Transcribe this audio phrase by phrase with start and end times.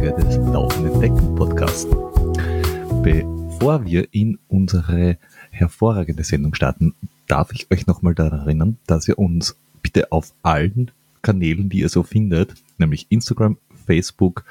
[0.00, 1.86] Folge des Laufenden Decken Podcasts.
[3.02, 5.18] Bevor wir in unsere
[5.50, 6.94] hervorragende Sendung starten,
[7.26, 10.90] darf ich euch nochmal daran erinnern, dass ihr uns bitte auf allen
[11.20, 14.44] Kanälen, die ihr so findet, nämlich Instagram, Facebook,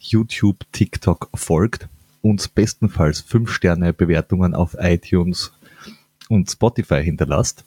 [0.00, 1.88] YouTube, TikTok folgt,
[2.20, 5.52] uns bestenfalls 5 Sterne Bewertungen auf iTunes
[6.28, 7.64] und Spotify hinterlasst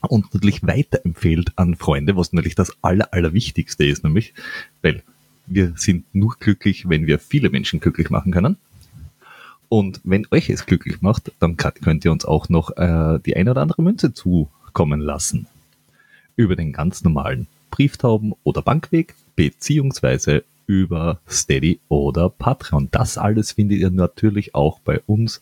[0.00, 4.32] und natürlich weiterempfehlt an Freunde, was natürlich das Aller, Allerwichtigste ist, nämlich,
[4.80, 5.02] weil
[5.46, 8.56] wir sind nur glücklich, wenn wir viele Menschen glücklich machen können.
[9.68, 13.52] Und wenn euch es glücklich macht, dann könnt ihr uns auch noch äh, die eine
[13.52, 15.46] oder andere Münze zukommen lassen.
[16.36, 22.88] Über den ganz normalen Brieftauben- oder Bankweg, beziehungsweise über Steady oder Patreon.
[22.90, 25.40] Das alles findet ihr natürlich auch bei uns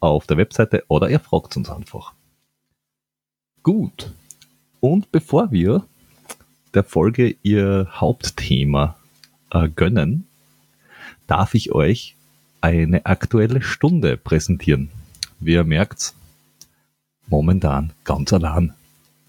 [0.00, 2.12] auf der Webseite oder ihr fragt uns einfach.
[3.62, 4.12] Gut.
[4.80, 5.86] Und bevor wir
[6.74, 8.96] der Folge ihr Hauptthema
[9.52, 10.26] äh, gönnen,
[11.26, 12.16] darf ich euch
[12.60, 14.90] eine aktuelle Stunde präsentieren.
[15.40, 16.14] Wie ihr merkt,
[17.26, 18.74] momentan ganz allein.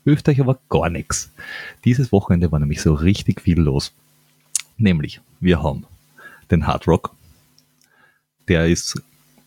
[0.03, 1.31] Hilft euch aber gar nichts.
[1.85, 3.93] Dieses Wochenende war nämlich so richtig viel los.
[4.77, 5.85] Nämlich, wir haben
[6.51, 7.15] den Hard Rock,
[8.47, 9.01] der ist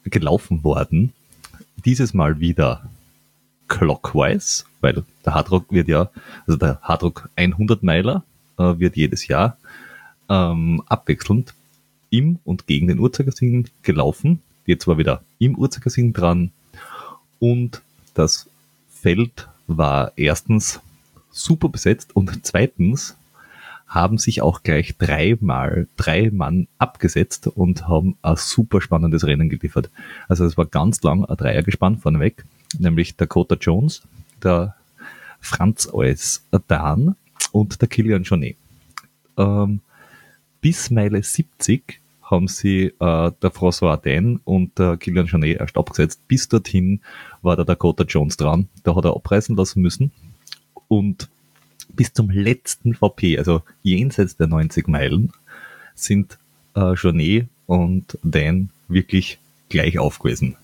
[0.05, 1.13] gelaufen worden.
[1.85, 2.89] Dieses Mal wieder
[3.69, 6.11] clockwise, weil der Hardrock wird ja,
[6.47, 8.25] also der Hardrock 100 Meiler
[8.59, 9.59] äh, wird jedes Jahr
[10.29, 11.55] ähm, abwechselnd
[12.11, 14.43] im und gegen den Uhrzeigersinn gelaufen.
[14.65, 16.53] Jetzt war wieder im Uhrzeigersinn dran
[17.39, 17.83] und
[18.15, 18.49] das
[18.91, 20.81] Feld war erstens
[21.31, 23.17] super besetzt und zweitens
[23.87, 29.91] haben sich auch gleich dreimal drei Mann abgesetzt und haben ein super spannendes Rennen geliefert.
[30.29, 32.45] Also es war ganz lang ein Dreiergespann vorneweg
[32.79, 34.03] nämlich Dakota Jones,
[34.43, 34.75] der
[35.41, 37.17] Franz Eus Dan
[37.53, 38.57] und der Kilian Jornet.
[39.37, 39.81] Ähm,
[40.67, 46.27] bis Meile 70 haben sie äh, der François Arden und der Kilian Jornet erst abgesetzt.
[46.27, 47.03] Bis dorthin
[47.41, 48.67] war der Dakota Jones dran.
[48.83, 50.11] Da hat er abreißen lassen müssen.
[50.89, 51.29] Und
[51.91, 55.33] bis zum letzten VP, also jenseits der 90 Meilen,
[55.95, 56.37] sind
[56.75, 60.57] äh, Jornet und Dan wirklich gleich auf gewesen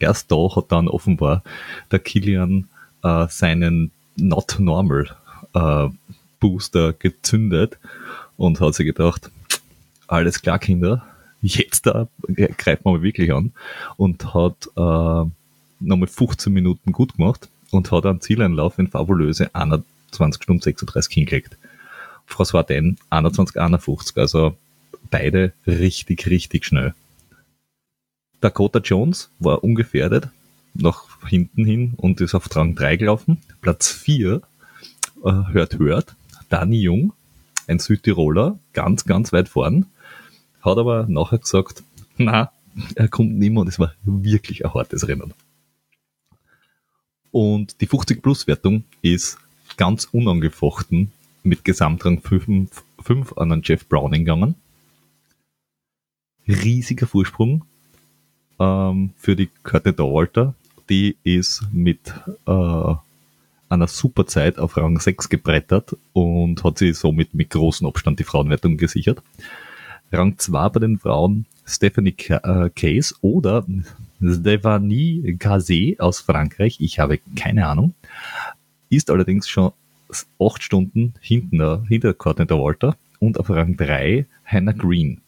[0.00, 1.44] erst da hat dann offenbar
[1.92, 2.68] der Kilian
[3.04, 5.16] äh, seinen Not Normal
[5.54, 5.88] äh,
[6.40, 7.78] Booster gezündet
[8.36, 9.30] und hat sich gedacht,
[10.06, 11.06] alles klar, Kinder,
[11.40, 13.52] jetzt da greifen wir mal wirklich an
[13.96, 15.30] und hat äh,
[15.80, 21.56] nochmal 15 Minuten gut gemacht und hat einen Zieleinlauf in fabulöse 21 Stunden 36 hingelegt.
[22.28, 24.56] François Den 21, 51, also
[25.10, 26.94] beide richtig, richtig schnell.
[28.40, 30.28] Dakota Jones war ungefährdet
[30.74, 33.38] nach hinten hin und ist auf Rang 3 gelaufen.
[33.60, 34.42] Platz 4,
[35.24, 36.14] äh, hört, hört,
[36.48, 37.12] Dani Jung,
[37.66, 39.86] ein Südtiroler, ganz, ganz weit vorn,
[40.66, 41.82] hat aber nachher gesagt,
[42.18, 42.50] na,
[42.94, 45.32] er kommt nicht mehr und es war wirklich ein hartes Rennen.
[47.30, 49.38] Und die 50 Plus Wertung ist
[49.76, 51.12] ganz unangefochten
[51.42, 52.70] mit Gesamtrang 5,
[53.02, 54.54] 5 an den Jeff Browning gegangen.
[56.48, 57.64] Riesiger Vorsprung,
[58.58, 60.54] ähm, für die Courtney Dauwalter.
[60.88, 62.14] Die ist mit
[62.46, 62.94] äh,
[63.68, 68.24] einer super Zeit auf Rang 6 gebrettert und hat sie somit mit großem Abstand die
[68.24, 69.20] Frauenwertung gesichert.
[70.12, 73.64] Rang 2 bei den Frauen Stephanie äh, Case oder
[74.20, 77.94] Stephanie Gazet aus Frankreich, ich habe keine Ahnung,
[78.88, 79.72] ist allerdings schon
[80.38, 85.20] acht Stunden hinten, äh, hinter Courtney Walter und auf Rang 3 Hannah Green.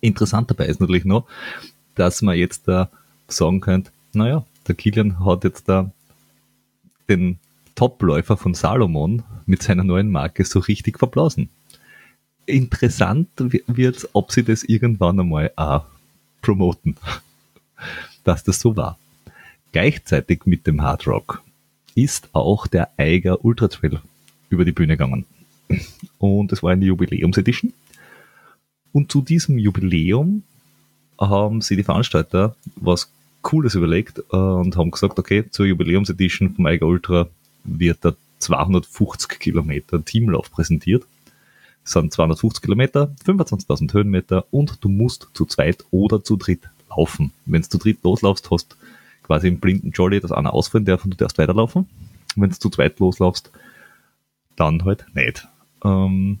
[0.00, 1.26] Interessant dabei ist natürlich noch,
[1.94, 2.90] dass man jetzt da
[3.28, 5.90] sagen könnte, naja, der Kilian hat jetzt da
[7.08, 7.38] den
[7.74, 11.48] Topläufer von Salomon mit seiner neuen Marke so richtig verblasen.
[12.46, 15.84] Interessant wird, ob sie das irgendwann einmal auch
[16.42, 16.96] promoten,
[18.24, 18.98] dass das so war.
[19.72, 21.42] Gleichzeitig mit dem Hard Rock
[21.94, 24.00] ist auch der Eiger Ultra Trail
[24.48, 25.26] über die Bühne gegangen.
[26.18, 27.72] Und es war eine Jubiläumsedition.
[28.92, 30.42] Und zu diesem Jubiläum
[31.20, 33.10] haben sie die Veranstalter was
[33.42, 37.28] Cooles überlegt und haben gesagt, okay, zur Jubiläumsedition vom Eiger Ultra
[37.64, 41.04] wird der 250 Kilometer Teamlauf präsentiert.
[41.86, 47.32] Sind 250 Kilometer, 25.000 Höhenmeter und du musst zu zweit oder zu dritt laufen.
[47.44, 48.76] Wenn du zu dritt loslaufst, hast
[49.22, 51.88] quasi im blinden Jolly, dass einer ausfallen darf und du darfst weiterlaufen.
[52.34, 53.52] Wenn du zu zweit loslaufst,
[54.56, 55.46] dann halt nicht.
[55.84, 56.40] Ähm,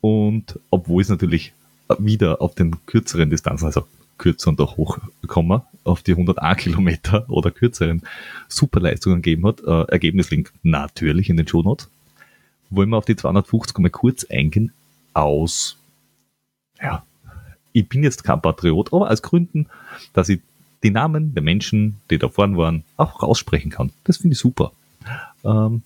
[0.00, 1.52] und obwohl es natürlich
[1.98, 3.84] wieder auf den kürzeren Distanzen, also
[4.16, 8.02] kürzer und auch hochkommen, auf die 101 Kilometer oder kürzeren
[8.48, 9.60] Superleistungen gegeben hat.
[9.60, 11.88] Äh, Ergebnislink natürlich in den Show Notes.
[12.70, 14.72] Wollen wir auf die 250 mal kurz eingehen
[15.12, 15.76] aus
[16.82, 17.04] ja,
[17.72, 19.66] ich bin jetzt kein Patriot, aber aus Gründen,
[20.12, 20.40] dass ich
[20.82, 23.92] die Namen der Menschen, die da vorne waren, auch aussprechen kann.
[24.04, 24.72] Das finde ich super.
[25.44, 25.82] Ähm,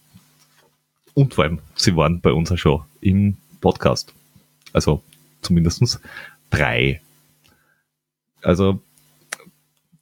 [1.14, 4.12] und vor allem, sie waren bei uns ja schon im Podcast.
[4.72, 5.02] Also
[5.42, 6.00] zumindest
[6.50, 7.00] drei.
[8.42, 8.80] Also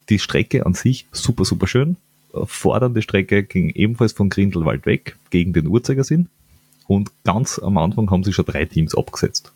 [0.08, 1.96] die Strecke an sich super, super schön.
[2.32, 6.28] Fordernde Strecke ging ebenfalls von Grindelwald weg gegen den Uhrzeigersinn.
[6.86, 9.52] Und ganz am Anfang haben sie schon drei Teams abgesetzt.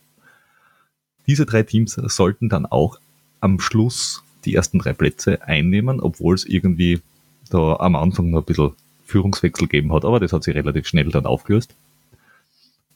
[1.26, 2.98] Diese drei Teams sollten dann auch
[3.40, 7.00] am Schluss die ersten drei Plätze einnehmen, obwohl es irgendwie
[7.50, 8.72] da am Anfang noch ein bisschen
[9.04, 11.74] Führungswechsel gegeben hat, aber das hat sich relativ schnell dann aufgelöst.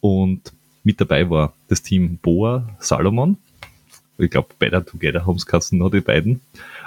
[0.00, 0.52] Und
[0.82, 3.36] mit dabei war das Team Boa Salomon.
[4.18, 6.40] Ich glaube, Better Together haben es noch die beiden.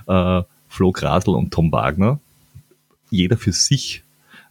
[0.08, 2.20] Äh, Flo Grasel und Tom Wagner.
[3.10, 4.04] Jeder für sich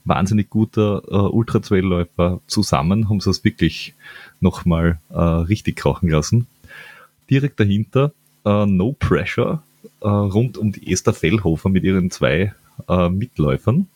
[0.05, 2.41] wahnsinnig guter äh, Ultra-Trail-Läufer.
[2.47, 3.95] Zusammen haben sie es wirklich
[4.41, 6.47] nochmal äh, richtig krachen lassen.
[7.31, 8.13] Direkt dahinter
[8.45, 9.63] äh, No Pressure
[10.01, 12.53] äh, rund um die Esther Fellhofer mit ihren zwei
[12.89, 13.89] äh, Mitläufern,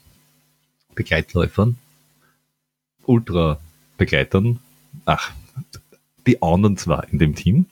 [0.95, 1.77] Begleitläufern,
[3.05, 4.61] Ultra-Begleitern.
[5.05, 5.33] Ach,
[6.27, 7.67] die anderen zwei in dem Team.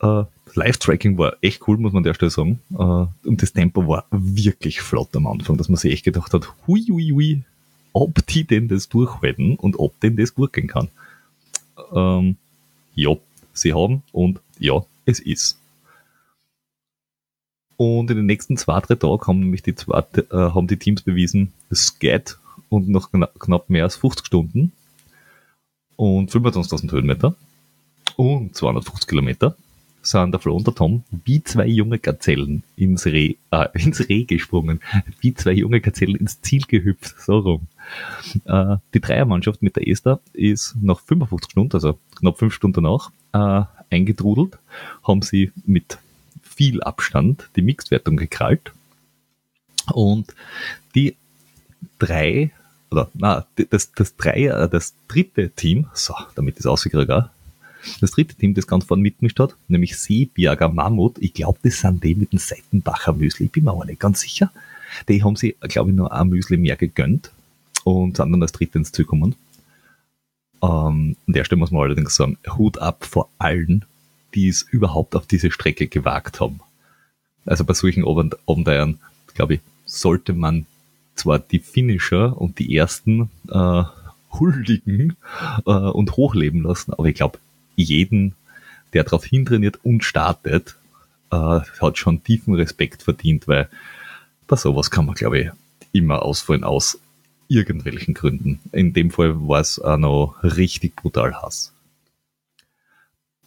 [0.00, 0.24] Äh,
[0.56, 2.60] Live-Tracking war echt cool, muss man an der Stelle sagen.
[2.72, 6.52] Äh, und das Tempo war wirklich flott am Anfang, dass man sich echt gedacht hat,
[6.66, 7.42] hui, hui, hui,
[7.92, 10.88] ob die denn das durchhalten und ob denn das gut gehen kann.
[11.94, 12.36] Ähm,
[12.94, 13.16] ja,
[13.52, 15.58] sie haben und ja, es ist.
[17.76, 21.02] Und in den nächsten zwei, drei Tagen haben nämlich die, zwei, äh, haben die Teams
[21.02, 22.38] bewiesen, es geht
[22.70, 24.72] und noch knapp mehr als 50 Stunden
[25.96, 27.34] und 25.000 Höhenmeter
[28.16, 29.56] und 250 Kilometer
[30.06, 34.24] sind der Flo und der Tom wie zwei junge Gazellen ins Reh, äh, ins Reh
[34.24, 34.80] gesprungen,
[35.20, 37.66] wie zwei junge Gazellen ins Ziel gehüpft, so rum.
[38.44, 43.10] Äh, die Dreiermannschaft mit der Esther ist nach 55 Stunden, also knapp fünf Stunden danach,
[43.32, 44.58] äh, eingetrudelt,
[45.02, 45.98] haben sie mit
[46.42, 48.72] viel Abstand die Mixedwertung gekrallt.
[49.92, 50.34] Und
[50.94, 51.16] die
[51.98, 52.50] drei
[52.90, 57.10] oder na, das, das drei, äh, das dritte Team, so, damit ist ausgekriegt,
[58.00, 62.02] das dritte Team, das ganz vorne mitmischt hat, nämlich Seeberger Mammut, ich glaube, das sind
[62.04, 64.50] die mit dem Seitenbacher Müsli, ich bin mir aber nicht ganz sicher.
[65.08, 67.32] Die haben sie, glaube ich, nur ein Müsli mehr gegönnt
[67.84, 69.34] und sind dann als dritte ins Ziel gekommen.
[70.62, 73.84] Ähm, an der Stelle muss man allerdings sagen, Hut ab vor allen,
[74.34, 76.60] die es überhaupt auf diese Strecke gewagt haben.
[77.44, 78.98] Also bei solchen Abenteuern,
[79.34, 80.66] glaube ich, sollte man
[81.14, 83.84] zwar die Finisher und die ersten äh,
[84.32, 85.16] huldigen
[85.66, 87.38] äh, und hochleben lassen, aber ich glaube,
[87.76, 88.34] jeden,
[88.92, 90.76] der darauf hintrainiert und startet,
[91.30, 93.68] äh, hat schon tiefen Respekt verdient, weil
[94.46, 95.50] bei sowas kann man, glaube ich,
[95.92, 96.98] immer ausfallen aus
[97.48, 98.60] irgendwelchen Gründen.
[98.72, 101.72] In dem Fall war es auch noch richtig brutal Hass.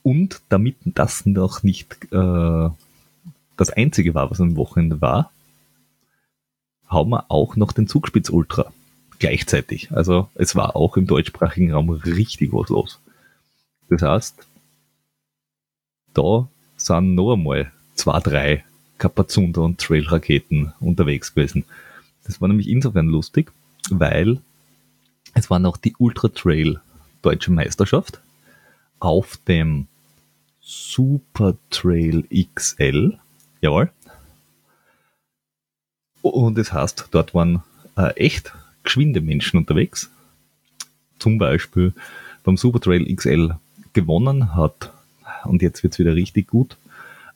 [0.03, 2.69] Und damit das noch nicht äh,
[3.57, 5.31] das einzige war, was am Wochenende war,
[6.87, 8.71] haben wir auch noch den Zugspitz Ultra
[9.19, 9.91] gleichzeitig.
[9.91, 12.99] Also es war auch im deutschsprachigen Raum richtig was los.
[13.89, 14.47] Das heißt,
[16.13, 16.47] da
[16.77, 18.63] sind noch einmal zwei, drei
[18.97, 21.65] Kapazunder und Trail-Raketen unterwegs gewesen.
[22.23, 23.51] Das war nämlich insofern lustig,
[23.89, 24.39] weil
[25.33, 26.79] es war noch die Ultra Trail
[27.21, 28.19] Deutsche Meisterschaft
[28.99, 29.87] auf dem
[30.61, 33.17] Super Trail XL.
[33.61, 33.91] Jawohl.
[36.21, 37.63] Und das heißt, dort waren
[37.97, 40.11] äh, echt geschwinde Menschen unterwegs.
[41.17, 41.93] Zum Beispiel
[42.43, 43.55] beim Super Trail XL
[43.93, 44.91] gewonnen hat,
[45.45, 46.77] und jetzt wird's wieder richtig gut,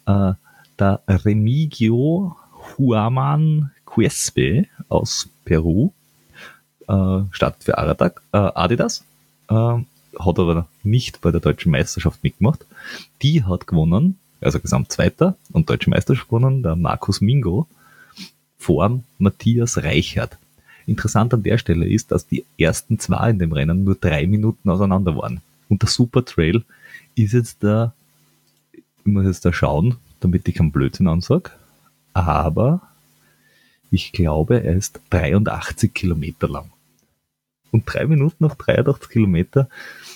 [0.06, 0.34] äh,
[0.80, 2.36] der Remigio
[2.78, 5.92] Huaman Cuespe aus Peru,
[6.88, 9.04] äh, Stadt für Aradak, äh, Adidas,
[9.50, 12.66] äh, hat aber nicht bei der deutschen Meisterschaft mitgemacht.
[13.22, 17.68] Die hat gewonnen, also Gesamtzweiter und deutsche Meisterschaft gewonnen, der Markus Mingo
[18.58, 20.38] vor Matthias Reichert.
[20.86, 24.70] Interessant an der Stelle ist, dass die ersten zwei in dem Rennen nur drei Minuten
[24.70, 25.42] auseinander waren.
[25.74, 26.64] Und der Super Trail
[27.16, 27.96] ist jetzt da,
[28.74, 31.50] ich muss jetzt da schauen, damit ich keinen Blödsinn ansage,
[32.14, 32.84] aber
[33.90, 36.72] ich glaube, er ist 83 Kilometer lang.
[37.72, 39.68] Und drei Minuten auf 83 Kilometer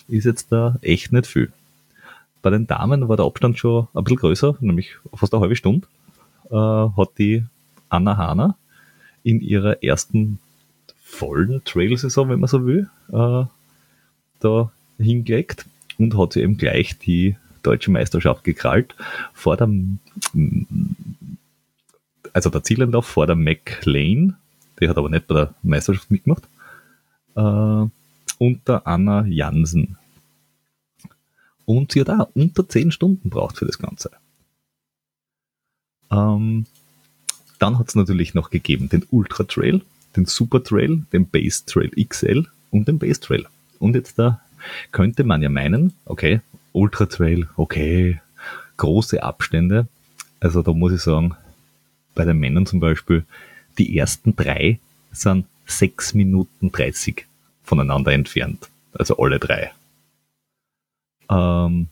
[0.08, 1.52] ist jetzt da echt nicht viel.
[2.44, 5.88] Bei den Damen war der Abstand schon ein bisschen größer, nämlich fast eine halbe Stunde,
[6.52, 7.44] äh, hat die
[7.90, 8.56] Anna Hahner
[9.24, 10.38] in ihrer ersten
[11.02, 13.46] vollen Trail-Saison, wenn man so will, äh,
[14.40, 15.66] da hingelegt
[15.98, 18.96] und hat sie eben gleich die deutsche Meisterschaft gekrallt
[19.34, 19.70] vor der,
[22.34, 24.36] also der Zielendorf vor der McLean,
[24.80, 26.44] die hat aber nicht bei der Meisterschaft mitgemacht,
[27.36, 27.86] äh,
[28.40, 29.98] und der Anna Jansen.
[31.66, 34.12] Und sie hat auch unter 10 Stunden braucht für das Ganze.
[36.12, 36.66] Ähm,
[37.60, 39.82] dann hat es natürlich noch gegeben den Ultra Trail,
[40.16, 43.46] den Super Trail, den Base Trail XL und den Base Trail.
[43.80, 44.42] Und jetzt da
[44.92, 46.42] könnte man ja meinen, okay,
[46.74, 48.22] Ultra Trail, okay,
[48.78, 49.88] große Abstände.
[50.40, 51.36] Also da muss ich sagen,
[52.16, 53.26] bei den Männern zum Beispiel,
[53.78, 54.80] die ersten drei
[55.12, 57.26] sind 6 Minuten 30
[57.64, 58.70] voneinander entfernt.
[58.94, 59.72] Also alle drei.
[61.30, 61.88] Ähm,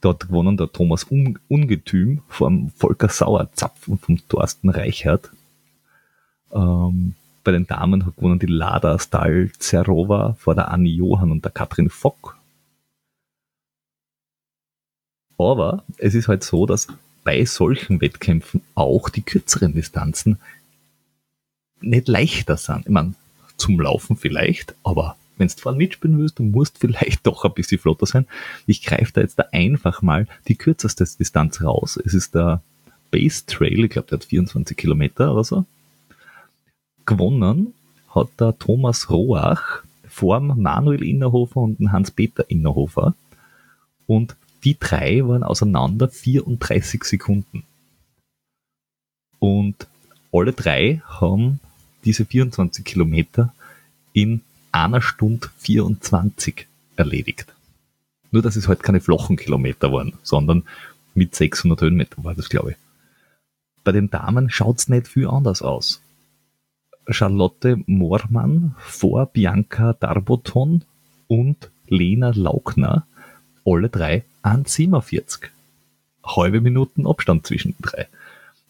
[0.00, 5.30] dort gewonnen der Thomas Ungetüm vom Volker Sauerzapf und vom Thorsten Reichert.
[6.52, 7.14] Ähm,
[7.44, 11.52] bei den Damen hat gewonnen die Lada Stal Zerova vor der Anni Johann und der
[11.52, 12.36] Katrin Fock.
[15.38, 16.88] Aber es ist halt so, dass
[17.22, 20.38] bei solchen Wettkämpfen auch die kürzeren Distanzen
[21.80, 22.86] nicht leichter sind.
[22.86, 23.14] Ich meine,
[23.56, 27.78] zum Laufen vielleicht, aber wenn du vorne mitspielen willst, du musst vielleicht doch ein bisschen
[27.78, 28.26] flotter sein.
[28.66, 31.98] Ich greife da jetzt da einfach mal die kürzeste Distanz raus.
[32.04, 32.62] Es ist der
[33.10, 35.64] Base Trail, ich glaube, der hat 24 Kilometer oder so.
[37.06, 37.74] Gewonnen
[38.10, 43.14] hat der Thomas Roach vor Manuel Innerhofer und Hans-Peter Innerhofer.
[44.06, 47.64] Und die drei waren auseinander 34 Sekunden.
[49.38, 49.86] Und
[50.32, 51.60] alle drei haben
[52.04, 53.52] diese 24 Kilometer
[54.12, 54.40] in
[54.72, 57.46] einer Stunde 24 erledigt.
[58.30, 60.64] Nur, dass es halt keine flachen Kilometer waren, sondern
[61.14, 62.76] mit 600 Höhenmeter war das, glaube ich.
[63.84, 66.00] Bei den Damen schaut's nicht viel anders aus.
[67.08, 70.82] Charlotte Moormann vor Bianca Darboton
[71.26, 73.06] und Lena Laukner,
[73.64, 75.50] alle drei an 47.
[76.24, 78.06] Halbe Minuten Abstand zwischen den drei.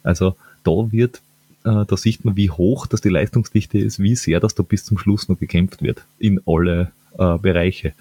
[0.02, 1.20] Also da wird
[1.64, 4.84] äh, da sieht man, wie hoch das die Leistungsdichte ist, wie sehr das da bis
[4.84, 7.94] zum Schluss noch gekämpft wird in alle äh, Bereiche.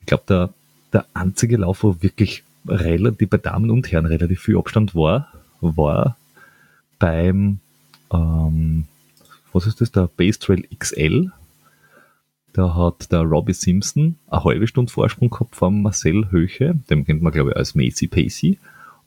[0.00, 0.50] Ich glaube, der,
[0.92, 6.16] der einzige Lauf, wo wirklich relativ bei Damen und Herren relativ viel Abstand war, war
[6.98, 7.58] beim
[8.12, 8.84] ähm,
[9.52, 11.30] was ist das, der Base Trail XL.
[12.52, 17.22] Da hat der Robbie Simpson eine halbe Stunde Vorsprung gehabt vom Marcel Höche, dem kennt
[17.22, 18.58] man glaube ich als Macy Pacey.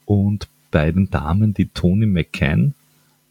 [0.05, 2.73] Und bei den Damen die Tony McCann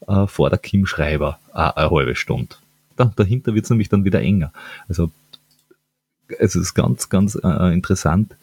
[0.07, 2.57] äh, vor der Kim Schreiber äh, eine halbe Stunde.
[2.97, 4.53] Da, dahinter wird es nämlich dann wieder enger.
[4.89, 5.11] Also
[6.39, 8.35] es ist ganz, ganz äh, interessant,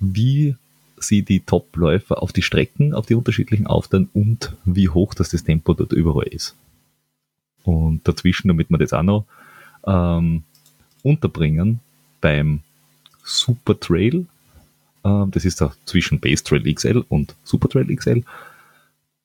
[0.00, 0.56] wie
[0.98, 5.44] sie die Top-Läufer auf die Strecken, auf die unterschiedlichen aufteilen und wie hoch das, das
[5.44, 6.54] Tempo dort überall ist.
[7.64, 9.26] Und dazwischen, damit wir das auch noch
[9.86, 10.42] ähm,
[11.02, 11.80] unterbringen,
[12.20, 12.60] beim
[13.24, 14.26] Super Trail,
[15.04, 18.24] äh, das ist da zwischen Base Trail XL und Super Trail XL,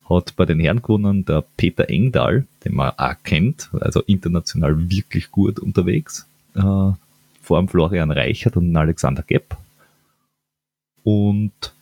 [0.09, 5.31] hat bei den Herren gewonnen der Peter Engdahl, den man auch kennt, also international wirklich
[5.31, 9.55] gut unterwegs, äh, vor dem Florian Reichert und Alexander Gepp.
[11.03, 11.73] Und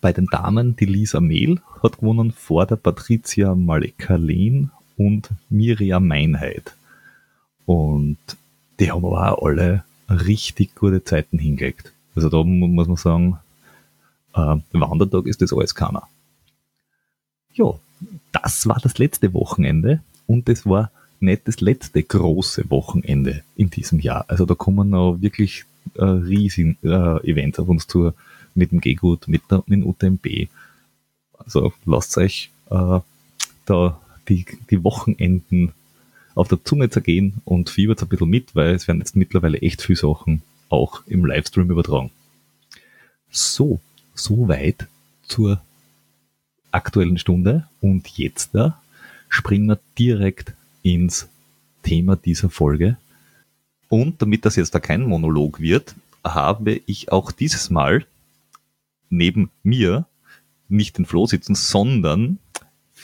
[0.00, 6.74] bei den Damen die Lisa Mehl hat gewonnen vor der Patricia Maleka-Lehn und Miriam Meinheit.
[7.66, 8.18] Und
[8.78, 11.92] die haben aber auch alle richtig gute Zeiten hingelegt.
[12.14, 13.38] Also da muss man sagen,
[14.34, 16.08] äh, Wandertag ist das alles keiner
[17.54, 17.74] ja,
[18.32, 24.00] das war das letzte Wochenende und es war nicht das letzte große Wochenende in diesem
[24.00, 24.24] Jahr.
[24.28, 28.12] Also da kommen noch wirklich äh, riesigen äh, Events auf uns zu
[28.54, 30.48] mit dem G-Gut, mit, mit dem UTMB.
[31.38, 33.00] Also lasst euch äh,
[33.66, 35.72] da die, die Wochenenden
[36.34, 39.82] auf der Zunge zergehen und fiebert ein bisschen mit, weil es werden jetzt mittlerweile echt
[39.82, 42.10] viele Sachen auch im Livestream übertragen.
[43.30, 43.80] So,
[44.14, 44.88] soweit
[45.22, 45.60] zur
[46.70, 48.80] aktuellen Stunde und jetzt da
[49.28, 51.28] springen wir direkt ins
[51.82, 52.96] Thema dieser Folge.
[53.88, 58.06] Und damit das jetzt da kein Monolog wird, habe ich auch dieses Mal
[59.10, 60.06] neben mir
[60.68, 62.38] nicht den Flo sitzen, sondern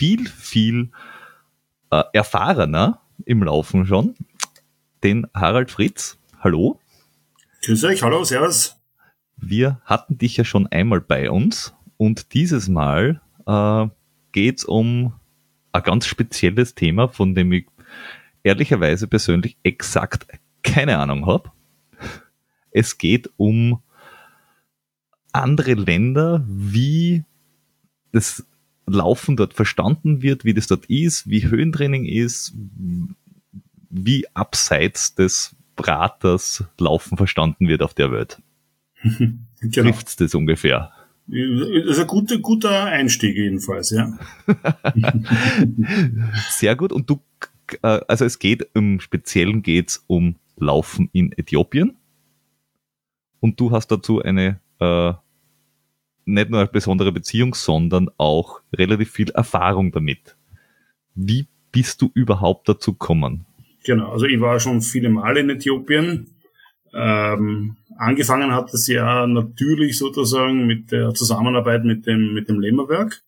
[0.00, 0.88] viel, viel
[1.90, 4.14] äh, erfahrener im Laufen schon,
[5.04, 6.18] den Harald Fritz.
[6.38, 6.80] Hallo.
[7.66, 8.80] Grüß euch, hallo, servus.
[9.36, 13.88] Wir hatten dich ja schon einmal bei uns und dieses Mal äh,
[14.32, 15.12] geht es um
[15.72, 17.66] ein ganz spezielles Thema, von dem ich
[18.42, 20.26] ehrlicherweise persönlich exakt
[20.62, 21.52] keine Ahnung habe.
[22.70, 23.82] Es geht um
[25.32, 27.24] andere Länder, wie
[28.12, 28.46] das
[28.92, 32.54] Laufen dort verstanden wird, wie das dort ist, wie Höhentraining ist,
[33.90, 38.40] wie abseits des Braters Laufen verstanden wird auf der Welt.
[39.02, 39.36] genau.
[39.70, 40.92] Trifft's das ungefähr?
[41.26, 44.18] Das ist ein guter, guter Einstieg jedenfalls, ja.
[46.50, 46.92] Sehr gut.
[46.92, 47.22] Und du,
[47.82, 51.96] äh, also es geht im Speziellen geht's um Laufen in Äthiopien.
[53.38, 55.12] und du hast dazu eine äh,
[56.24, 60.36] nicht nur eine besondere Beziehung, sondern auch relativ viel Erfahrung damit.
[61.14, 63.46] Wie bist du überhaupt dazu gekommen?
[63.84, 66.34] Genau, also ich war schon viele Male in Äthiopien.
[66.92, 73.22] Ähm, angefangen hat es ja natürlich sozusagen mit der Zusammenarbeit mit dem, mit dem Lemmerwerk.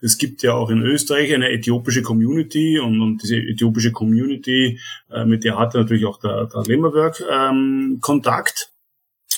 [0.00, 4.78] Es gibt ja auch in Österreich eine äthiopische Community und, und diese äthiopische Community,
[5.10, 8.73] äh, mit der hatte natürlich auch der, der Lemmerwerk ähm, Kontakt.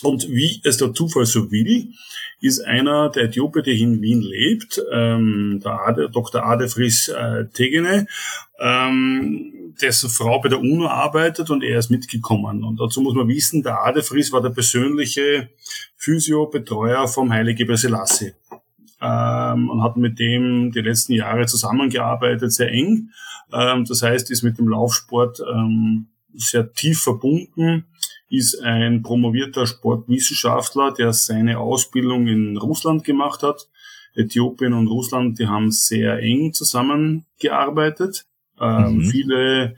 [0.02, 1.92] Und wie es der Zufall so will,
[2.40, 6.44] ist einer der Äthiopier, der in Wien lebt, ähm, der Ade, Dr.
[6.44, 8.06] Adefris äh, Tegene,
[8.58, 12.64] ähm, dessen Frau bei der UNO arbeitet und er ist mitgekommen.
[12.64, 15.50] Und dazu muss man wissen, der Adefris war der persönliche
[15.96, 18.32] Physiobetreuer vom Heilige Selassie
[19.00, 23.10] ähm, und hat mit dem die letzten Jahre zusammengearbeitet, sehr eng.
[23.52, 27.86] Ähm, das heißt, ist mit dem Laufsport ähm, sehr tief verbunden,
[28.28, 33.68] ist ein promovierter Sportwissenschaftler, der seine Ausbildung in Russland gemacht hat.
[34.14, 38.26] Äthiopien und Russland, die haben sehr eng zusammengearbeitet.
[38.60, 39.04] Ähm, mhm.
[39.04, 39.76] Viele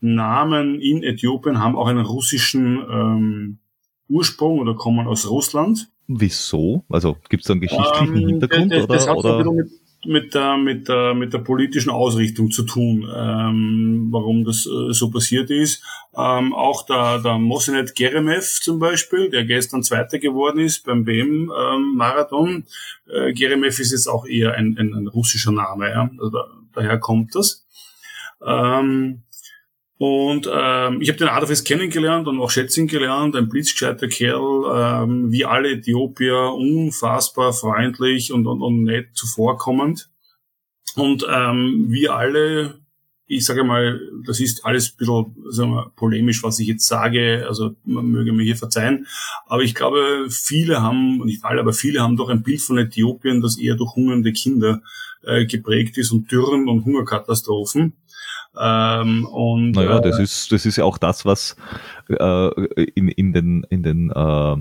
[0.00, 3.58] Namen in Äthiopien haben auch einen russischen ähm,
[4.08, 5.90] Ursprung oder kommen aus Russland.
[6.06, 6.84] Wieso?
[6.88, 8.72] Also gibt es da einen geschichtlichen ähm, Hintergrund?
[8.72, 9.52] Das, oder, das hat oder?
[9.52, 9.70] Mit,
[10.04, 15.10] mit, der, mit, der, mit der politischen Ausrichtung zu tun, ähm, warum das äh, so
[15.10, 15.84] passiert ist.
[16.16, 22.48] Ähm, auch der, der Mosenet Geremev zum Beispiel, der gestern Zweiter geworden ist beim WM-Marathon.
[22.48, 22.64] Ähm,
[23.12, 26.10] äh, Geremev ist jetzt auch eher ein, ein, ein russischer Name, ja?
[26.18, 27.66] also da, daher kommt das.
[28.44, 29.22] Ähm,
[30.00, 35.30] und ähm, ich habe den Adolf kennengelernt und auch schätzen gelernt, ein blitzgescheiter Kerl, ähm,
[35.30, 40.08] wie alle Äthiopier, unfassbar freundlich und, und, und nett zuvorkommend.
[40.96, 42.80] Und ähm, wir alle,
[43.26, 47.44] ich sage mal, das ist alles ein bisschen sagen wir, polemisch, was ich jetzt sage,
[47.46, 49.06] also man möge mir hier verzeihen,
[49.44, 53.42] aber ich glaube, viele haben, nicht alle, aber viele haben doch ein Bild von Äthiopien,
[53.42, 54.80] das eher durch hungernde Kinder
[55.24, 57.99] äh, geprägt ist und Dürren und Hungerkatastrophen.
[58.58, 61.56] Ähm, und, naja, äh, das ist, das ist ja auch das, was
[62.08, 64.56] äh, in, in den, in den äh,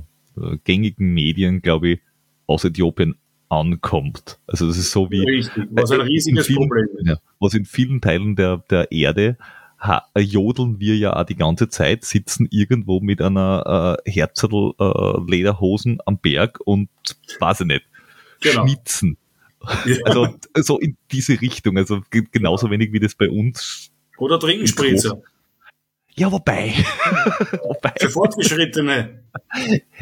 [0.64, 2.00] gängigen Medien, glaube ich,
[2.48, 3.16] aus Äthiopien
[3.50, 4.40] ankommt.
[4.48, 7.08] Also das ist so wie Richtig, was ein riesiges vielen, Problem ist.
[7.08, 9.38] Ja, was in vielen Teilen der, der Erde
[9.80, 15.32] ha, jodeln wir ja auch die ganze Zeit, sitzen irgendwo mit einer äh, Herzerl äh,
[15.32, 16.90] Lederhosen am Berg und
[17.40, 17.86] weiß ich nicht,
[18.42, 18.68] genau.
[18.68, 19.18] schnitzen.
[19.86, 19.98] Ja.
[20.06, 23.92] Also so in diese Richtung, also genauso wenig wie das bei uns.
[24.18, 25.22] Oder Trinkenspritzer.
[26.16, 26.74] Ja, wobei.
[27.64, 27.94] wobei.
[28.00, 29.24] Für Fortgeschrittene.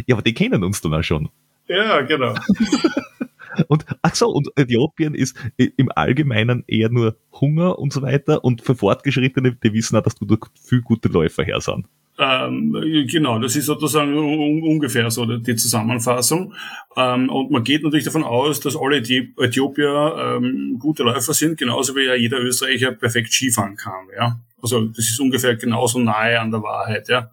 [0.06, 1.30] Ja, aber die kennen uns dann auch schon.
[1.68, 2.34] Ja, genau.
[3.68, 8.44] Und ach so, und Äthiopien ist im Allgemeinen eher nur Hunger und so weiter.
[8.44, 11.88] Und für Fortgeschrittene, die wissen auch, dass du durch viel gute Läufer her sind.
[12.20, 12.76] Ähm,
[13.08, 16.54] genau, das ist sozusagen un ungefähr so die Zusammenfassung.
[16.96, 21.96] Ähm, und man geht natürlich davon aus, dass alle Äthiopier ähm, gute Läufer sind, genauso
[21.96, 24.08] wie ja jeder Österreicher perfekt Skifahren kann.
[24.18, 24.40] Ja?
[24.62, 27.08] Also das ist ungefähr genauso nahe an der Wahrheit.
[27.08, 27.30] Ja?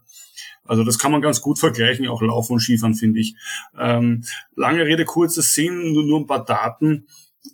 [0.66, 3.34] Also das kann man ganz gut vergleichen, auch Laufen und Skifahren, finde ich.
[3.78, 7.06] Ähm, lange Rede, kurzer Sinn, nur, nur ein paar Daten.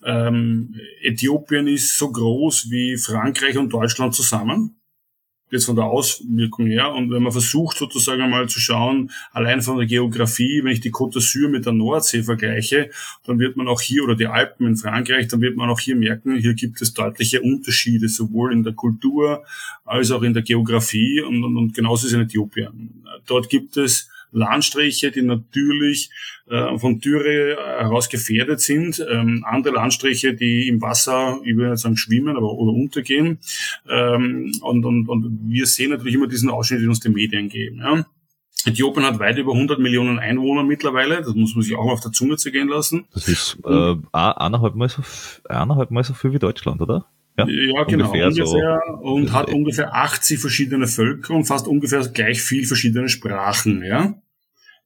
[0.05, 4.80] Ähm, Äthiopien ist so groß wie Frankreich und Deutschland zusammen
[5.51, 6.93] jetzt von der Auswirkung her.
[6.93, 10.93] Und wenn man versucht sozusagen einmal zu schauen, allein von der Geografie, wenn ich die
[10.93, 12.91] Côte d'Azur mit der Nordsee vergleiche,
[13.25, 15.97] dann wird man auch hier, oder die Alpen in Frankreich, dann wird man auch hier
[15.97, 19.45] merken, hier gibt es deutliche Unterschiede, sowohl in der Kultur
[19.85, 23.05] als auch in der Geografie und, und, und genauso ist in Äthiopien.
[23.27, 26.11] Dort gibt es Landstriche, die natürlich
[26.49, 31.81] äh, von Dürre heraus gefährdet sind, ähm, andere Landstriche, die im Wasser, ich will nicht
[31.81, 33.39] sagen schwimmen, aber oder untergehen.
[33.89, 37.79] Ähm, und, und, und wir sehen natürlich immer diesen Ausschnitt, den uns die Medien geben.
[37.79, 38.07] Ja.
[38.67, 41.23] Äthiopien hat weit über 100 Millionen Einwohner mittlerweile.
[41.23, 43.07] Das muss man sich auch auf der Zunge zergehen lassen.
[43.15, 45.03] Das ist äh, eineinhalb, mal so,
[45.49, 47.07] eineinhalb Mal so viel wie Deutschland, oder?
[47.49, 48.59] Ja, ja genau, ungefähr, so.
[49.03, 54.15] und hat ungefähr 80 verschiedene Völker und fast ungefähr gleich viel verschiedene Sprachen, ja.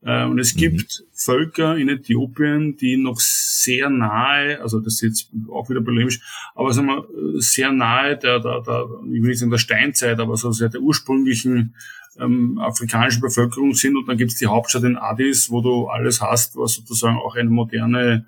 [0.03, 0.59] Äh, und es mhm.
[0.59, 6.21] gibt Völker in Äthiopien, die noch sehr nahe, also das ist jetzt auch wieder polemisch,
[6.55, 7.07] aber sagen wir,
[7.41, 10.81] sehr nahe der, der, der ich will nicht sagen der Steinzeit, aber so sehr der
[10.81, 11.75] ursprünglichen
[12.19, 13.97] ähm, afrikanischen Bevölkerung sind.
[13.97, 17.37] Und dann gibt es die Hauptstadt in Addis, wo du alles hast, was sozusagen auch
[17.37, 18.27] eine moderne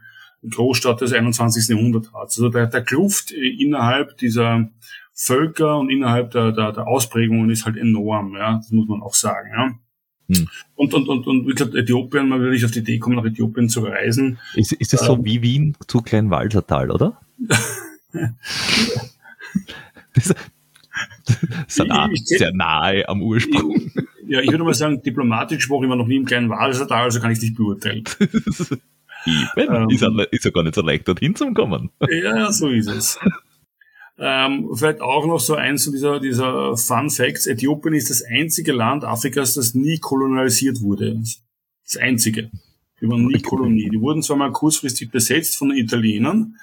[0.49, 1.68] Großstadt des 21.
[1.68, 2.22] Jahrhunderts hat.
[2.22, 4.68] Also der, der Kluft innerhalb dieser
[5.12, 9.14] Völker und innerhalb der, der, der Ausprägungen ist halt enorm, ja, das muss man auch
[9.14, 9.75] sagen, ja.
[10.29, 10.49] Hm.
[10.75, 13.25] Und, und, und, und wie gesagt, Äthiopien, man will nicht auf die Idee kommen, nach
[13.25, 14.38] Äthiopien zu reisen.
[14.55, 17.20] Ist, ist es ähm, so wie Wien zu Kleinwalsertal, oder?
[20.14, 20.35] das ist
[21.68, 23.92] sehr, nah, sehr nahe am Ursprung.
[24.27, 27.20] Ja, ich würde mal sagen, diplomatisch gesprochen, ich war noch nie im kleinen Walsertal, also
[27.20, 28.05] kann ich dich beurteilen.
[29.57, 31.91] Eben, ähm, ist, ja, ist ja gar nicht so leicht, dorthin zu kommen.
[32.09, 33.19] Ja, so ist es.
[34.19, 37.47] Ähm, vielleicht auch noch so eins dieser, dieser Fun Facts.
[37.47, 41.21] Äthiopien ist das einzige Land Afrikas, das nie kolonialisiert wurde.
[41.85, 42.51] Das einzige.
[43.01, 43.91] Die waren nie Kolonie.
[43.91, 46.57] Die wurden zwar mal kurzfristig besetzt von den Italienern,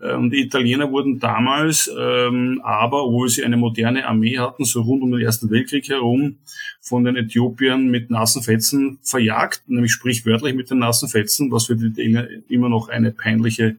[0.00, 5.12] die Italiener wurden damals ähm, aber, obwohl sie eine moderne Armee hatten, so rund um
[5.12, 6.38] den Ersten Weltkrieg herum,
[6.80, 11.76] von den Äthiopiern mit nassen Fetzen verjagt, nämlich sprichwörtlich mit den nassen Fetzen, was für
[11.76, 13.76] die Italiener immer noch eine peinliche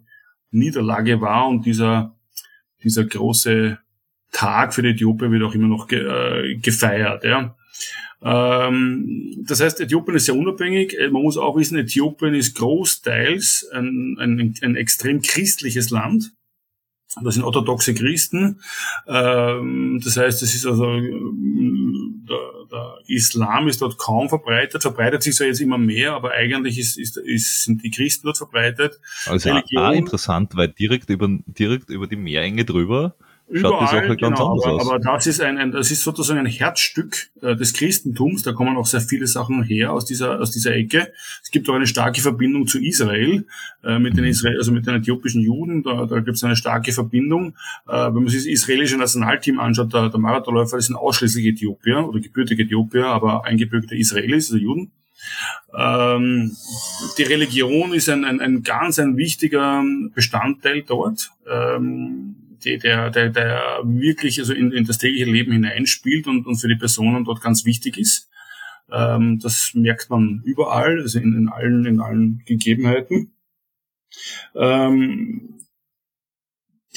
[0.52, 2.16] Niederlage war und dieser,
[2.84, 3.78] dieser große
[4.32, 7.24] Tag für die Äthiopier wird auch immer noch ge äh, gefeiert.
[7.24, 7.56] Ja.
[8.22, 10.98] Ähm, das heißt, Äthiopien ist sehr unabhängig.
[10.98, 16.32] Äh, man muss auch wissen, Äthiopien ist großteils ein, ein, ein extrem christliches Land.
[17.24, 18.60] Das sind orthodoxe Christen.
[19.08, 22.38] Ähm, das heißt, es ist also der,
[22.72, 26.98] der, Islam ist dort kaum verbreitet, verbreitet sich zwar jetzt immer mehr, aber eigentlich ist,
[26.98, 29.00] ist, ist, sind die Christen dort verbreitet.
[29.28, 33.16] Also auch interessant, weil direkt über, direkt über die Meerenge drüber
[33.48, 37.74] Überall, genau, aber, aber das ist ein, ein, das ist sozusagen ein Herzstück äh, des
[37.74, 38.42] Christentums.
[38.42, 41.14] Da kommen auch sehr viele Sachen her aus dieser, aus dieser Ecke.
[41.44, 43.46] Es gibt auch eine starke Verbindung zu Israel,
[43.84, 44.32] äh, mit den mhm.
[44.32, 45.84] Israel, also mit den äthiopischen Juden.
[45.84, 47.56] Da, da gibt es eine starke Verbindung.
[47.88, 52.08] Äh, wenn man sich das israelische Nationalteam anschaut, der, der Marathonläufer, das sind ausschließlich Äthiopier
[52.08, 54.92] oder gebürtige Äthiopier, aber eingebürgerte Israelis, also Juden.
[55.78, 56.56] Ähm,
[57.18, 61.32] die Religion ist ein, ein, ein ganz ein wichtiger Bestandteil dort.
[61.48, 66.68] Ähm, der, der, der wirklich also in, in das tägliche Leben hineinspielt und, und für
[66.68, 68.30] die Personen dort ganz wichtig ist.
[68.92, 73.32] Ähm, das merkt man überall, also in, in allen, in allen Gegebenheiten.
[74.56, 75.60] Ähm,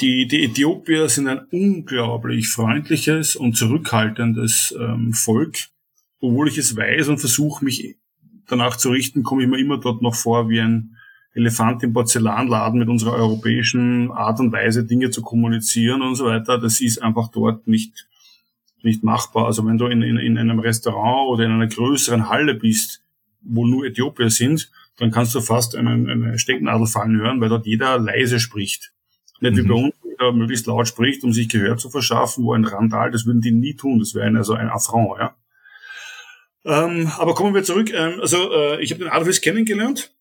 [0.00, 5.68] die, die Äthiopier sind ein unglaublich freundliches und zurückhaltendes ähm, Volk.
[6.20, 7.96] Obwohl ich es weiß und versuche, mich
[8.46, 10.96] danach zu richten, komme ich mir immer dort noch vor wie ein,
[11.34, 16.58] Elefant im Porzellanladen mit unserer europäischen Art und Weise Dinge zu kommunizieren und so weiter,
[16.58, 18.08] das ist einfach dort nicht,
[18.82, 19.46] nicht machbar.
[19.46, 23.02] Also wenn du in, in, in einem Restaurant oder in einer größeren Halle bist,
[23.42, 27.66] wo nur Äthiopier sind, dann kannst du fast einen, eine Stecknadel fallen hören, weil dort
[27.66, 28.92] jeder leise spricht.
[29.40, 29.58] Nicht mhm.
[29.58, 33.12] wie bei uns, der möglichst laut spricht, um sich Gehör zu verschaffen, wo ein Randal,
[33.12, 35.36] das würden die nie tun, das wäre ein, also ein Affront, ja.
[36.64, 37.92] Ähm, aber kommen wir zurück.
[37.94, 40.12] Ähm, also äh, ich habe den Adolf kennengelernt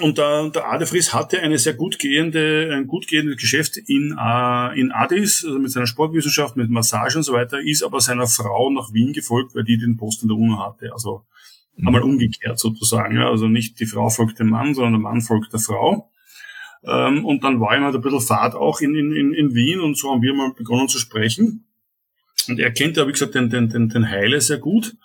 [0.00, 4.80] und der, der Adefris hatte eine sehr gut gehende, ein gut gehendes Geschäft in, äh,
[4.80, 8.70] in Addis, also mit seiner Sportwissenschaft, mit Massage und so weiter, ist aber seiner Frau
[8.70, 10.92] nach Wien gefolgt, weil die den Posten der UNO hatte.
[10.94, 11.26] Also
[11.76, 11.88] mhm.
[11.88, 13.16] einmal umgekehrt sozusagen.
[13.16, 13.28] Ja.
[13.28, 16.10] Also nicht die Frau folgt dem Mann, sondern der Mann folgt der Frau.
[16.84, 19.98] Ähm, und dann war ihm halt ein bisschen Fahrt auch in, in, in Wien und
[19.98, 21.66] so haben wir mal begonnen zu sprechen.
[22.48, 24.96] Und er kennt ja, wie gesagt, den, den, den, den Heile sehr gut.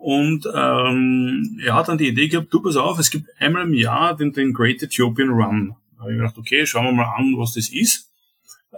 [0.00, 3.74] Und ähm, er hat dann die Idee gehabt, du pass auf, es gibt einmal im
[3.74, 5.76] Jahr den, den Great Ethiopian Run.
[5.94, 8.10] Da habe ich gedacht, okay, schauen wir mal an, was das ist.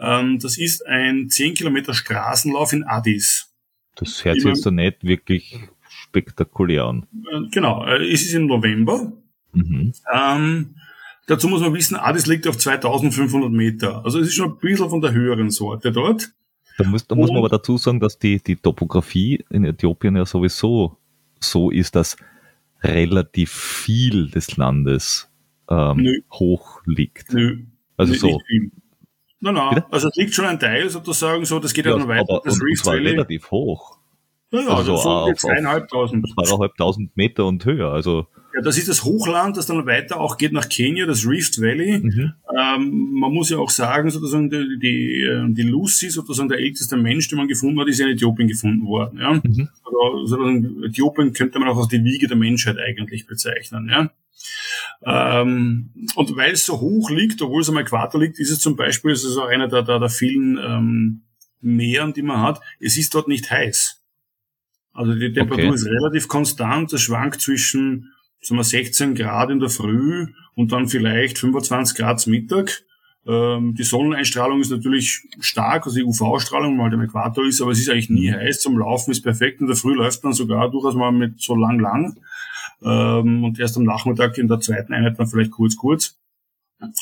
[0.01, 3.53] Ähm, das ist ein 10 Kilometer Straßenlauf in Addis.
[3.95, 7.07] Das hört sich jetzt so nicht wirklich spektakulär an.
[7.31, 9.13] Äh, genau, äh, es ist im November.
[9.53, 9.93] Mhm.
[10.13, 10.75] Ähm,
[11.29, 14.05] dazu muss man wissen, Addis liegt auf 2500 Meter.
[14.05, 16.33] Also es ist schon ein bisschen von der höheren Sorte dort.
[16.79, 20.27] Da muss, da muss man aber dazu sagen, dass die, die Topografie in Äthiopien ja
[20.27, 20.99] sowieso
[21.43, 22.17] so ist, dass
[22.83, 25.31] relativ viel des Landes
[25.69, 27.33] ähm, hoch liegt.
[27.33, 27.65] Nö.
[27.97, 28.41] Also so.
[29.41, 29.85] Nein, nein.
[29.91, 32.41] Also es liegt schon ein Teil sozusagen so, das geht ja, noch weiter.
[32.45, 33.11] Das Reef Valley.
[33.11, 33.99] relativ hoch.
[34.51, 36.29] Ja, ja, also, also so auf, zweieinhalbtausend.
[36.35, 38.27] Zweieinhalbtausend Meter und höher, also.
[38.55, 41.99] Ja, das ist das Hochland, das dann weiter auch geht nach Kenia, das Rift Valley.
[41.99, 42.33] Mhm.
[42.55, 46.97] Ähm, man muss ja auch sagen, sozusagen, die, die, äh, die Lucy, sozusagen der älteste
[46.97, 49.19] Mensch, den man gefunden hat, ist ja in Äthiopien gefunden worden.
[49.19, 49.35] Ja?
[49.35, 49.69] Mhm.
[49.85, 53.89] Also, sozusagen, Äthiopien könnte man auch als die Wiege der Menschheit eigentlich bezeichnen.
[53.89, 54.11] Ja?
[55.05, 58.77] Ähm, und weil es so hoch liegt, obwohl es am Äquator liegt, ist es zum
[58.77, 61.23] Beispiel, es ist auch einer der, der, der vielen ähm,
[61.61, 64.03] Meeren, die man hat, es ist dort nicht heiß.
[64.93, 65.75] Also die Temperatur okay.
[65.75, 70.89] ist relativ konstant, es schwankt zwischen sagen wir, 16 Grad in der Früh und dann
[70.89, 72.83] vielleicht 25 Grad zum Mittag.
[73.25, 77.79] Ähm, die Sonneneinstrahlung ist natürlich stark, also die UV-Strahlung, weil der Äquator ist, aber es
[77.79, 78.35] ist eigentlich nie mhm.
[78.35, 78.61] heiß.
[78.61, 79.61] Zum Laufen ist perfekt.
[79.61, 82.17] In der Früh läuft man sogar durchaus mal mit so lang lang.
[82.83, 86.19] Ähm, und erst am Nachmittag in der zweiten Einheit dann vielleicht kurz kurz.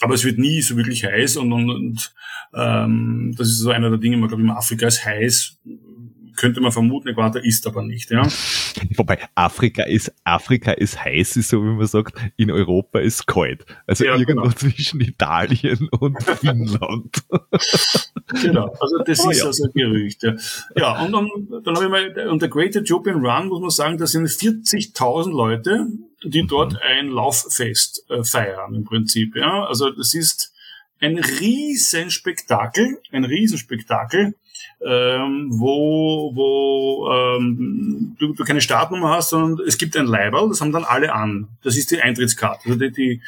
[0.02, 2.14] Aber es wird nie so wirklich heiß und, und, und
[2.54, 5.58] ähm, das ist so einer der Dinge, man glaube in Afrika ist heiß
[6.40, 8.10] könnte man vermuten, Äquator ist aber nicht.
[8.10, 8.22] Ja.
[8.96, 13.66] Wobei Afrika ist, Afrika ist heiß, ist so wie man sagt, in Europa ist kalt.
[13.86, 14.54] Also ja, irgendwo genau.
[14.54, 17.22] zwischen Italien und Finnland.
[18.42, 19.46] genau, also das oh, ist ja.
[19.46, 20.22] also ein Gerücht.
[20.22, 20.34] Ja,
[20.76, 21.28] ja und dann,
[21.62, 25.30] dann habe ich mal, und der Great Ethiopian Run, muss man sagen, das sind 40.000
[25.30, 25.88] Leute,
[26.24, 26.78] die dort mhm.
[26.82, 29.36] ein Lauffest äh, feiern im Prinzip.
[29.36, 30.54] Ja, also das ist
[31.00, 34.34] ein Riesenspektakel, ein Riesenspektakel,
[34.84, 40.60] ähm, wo, wo ähm, du, du keine Startnummer hast, sondern es gibt ein Leiberl, das
[40.60, 41.48] haben dann alle an.
[41.62, 42.68] Das ist die Eintrittskarte.
[42.68, 43.22] Also die, die,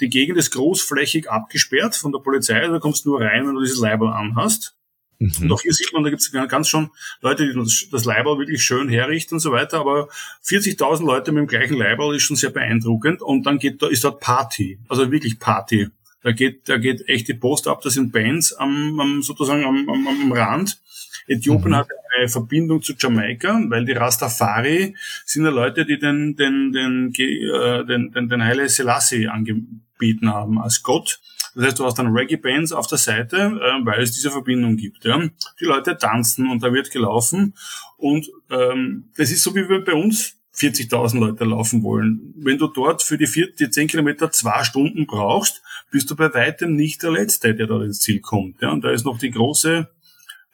[0.00, 3.54] die Gegend ist großflächig abgesperrt von der Polizei, also da kommst du nur rein, wenn
[3.54, 4.74] du dieses Leiberl anhast.
[5.22, 5.32] Mhm.
[5.42, 8.38] Und auch hier sieht man, da gibt es ganz schon Leute, die das, das Leiberl
[8.38, 10.08] wirklich schön herrichten und so weiter, aber
[10.44, 14.04] 40.000 Leute mit dem gleichen Leiberl ist schon sehr beeindruckend und dann geht da, ist
[14.04, 15.88] dort Party, also wirklich Party.
[16.22, 17.80] Da geht, da geht echt die Post ab.
[17.82, 20.80] Das sind Bands am, am sozusagen am, am, am Rand.
[21.26, 21.76] Äthiopien mhm.
[21.76, 27.12] hat eine Verbindung zu Jamaika, weil die Rastafari sind ja Leute, die den, den, den,
[27.16, 31.20] äh, den, den, den Haile Selassie angebieten haben als Gott.
[31.54, 35.04] Das heißt, du hast dann Reggae-Bands auf der Seite, äh, weil es diese Verbindung gibt.
[35.04, 35.20] Ja.
[35.60, 37.54] Die Leute tanzen und da wird gelaufen.
[37.96, 42.34] Und ähm, das ist so wie bei uns 40.000 Leute laufen wollen.
[42.36, 46.32] Wenn du dort für die, vier, die 10 Kilometer zwei Stunden brauchst, bist du bei
[46.34, 48.60] weitem nicht der Letzte, der dort ins Ziel kommt.
[48.60, 49.88] Ja, und da ist noch die große,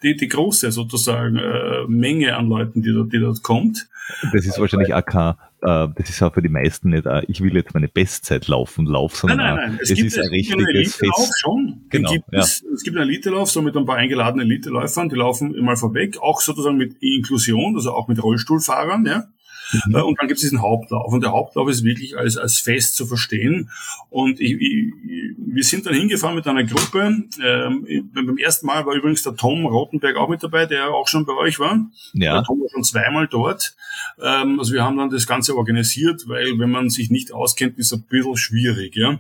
[0.03, 3.89] die, die große sozusagen äh, Menge an Leuten, die dort, die dort kommt.
[4.33, 7.41] Das ist wahrscheinlich auch kein, äh, das ist auch für die meisten nicht, äh, ich
[7.41, 9.79] will jetzt meine Bestzeit laufen, lauf, sondern nein, nein, nein.
[9.83, 11.41] Es, es gibt, ist ein richtiges Fest.
[11.41, 11.85] Schon.
[11.91, 12.41] Genau, gibt ja.
[12.41, 16.19] es, es gibt einen Elite-Lauf, so mit ein paar eingeladenen Elite-Läufern, die laufen immer vorweg,
[16.23, 19.25] auch sozusagen mit Inklusion, also auch mit Rollstuhlfahrern, ja.
[19.73, 19.95] Mhm.
[19.95, 21.13] Äh, und dann gibt es diesen Hauptlauf.
[21.13, 23.71] Und der Hauptlauf ist wirklich als, als Fest zu verstehen.
[24.11, 24.93] Und ich, ich,
[25.37, 27.25] wir sind dann hingefahren mit einer Gruppe.
[27.43, 31.27] Ähm, beim ersten Mal war übrigens der Tom Rottenberg auch mit dabei, der auch schon
[31.27, 31.87] bei euch war.
[32.13, 32.35] Ja.
[32.35, 33.77] Der Tom war schon zweimal dort.
[34.23, 37.93] Ähm, also wir haben dann das Ganze organisiert, weil wenn man sich nicht auskennt, ist
[37.93, 39.19] es ein bisschen schwierig, ja.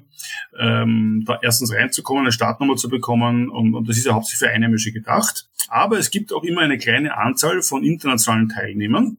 [0.58, 4.54] Ähm, da erstens reinzukommen, eine Startnummer zu bekommen und, und das ist ja hauptsächlich für
[4.54, 5.48] Einheimische gedacht.
[5.68, 9.18] Aber es gibt auch immer eine kleine Anzahl von internationalen Teilnehmern.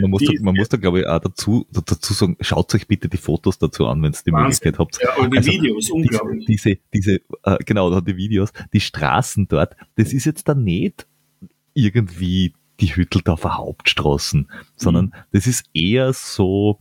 [0.00, 2.86] Man muss, die, da, man muss da, glaube ich, auch dazu, dazu sagen, schaut euch
[2.86, 4.72] bitte die Fotos dazu an, wenn ihr die Wahnsinn.
[4.72, 4.98] Möglichkeit habt.
[5.02, 6.46] Ja, und die also, Videos, unglaublich.
[6.46, 11.06] Diese, diese, äh, genau, die Videos, die Straßen dort, das ist jetzt da nicht
[11.74, 15.12] irgendwie die Hüttel auf der Hauptstraßen, sondern mhm.
[15.32, 16.80] das ist eher so,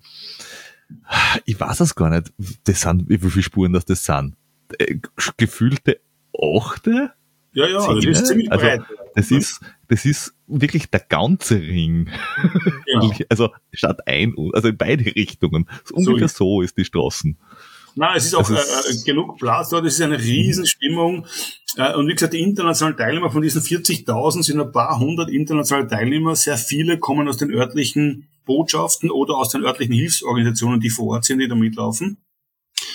[1.45, 2.31] ich weiß es gar nicht,
[2.63, 4.35] das sind, wie viele Spuren das das sind.
[4.77, 4.99] Äh,
[5.37, 5.99] gefühlte
[6.41, 7.13] Achte?
[7.53, 8.81] Ja, ja, also das ist ziemlich also, breit.
[9.15, 12.09] Das ist, das ist wirklich der ganze Ring.
[12.91, 13.07] Ja.
[13.29, 15.69] also statt ein, also in beide Richtungen.
[15.85, 17.37] So ungefähr so ist die Straßen.
[17.95, 18.55] Na, es ist auch äh,
[19.05, 21.25] genug Platz dort, es ist eine Riesenstimmung.
[21.75, 25.87] Äh, und wie gesagt, die internationalen Teilnehmer von diesen 40.000 sind ein paar hundert internationale
[25.87, 26.35] Teilnehmer.
[26.35, 31.25] Sehr viele kommen aus den örtlichen Botschaften oder aus den örtlichen Hilfsorganisationen, die vor Ort
[31.25, 32.17] sind, die da mitlaufen.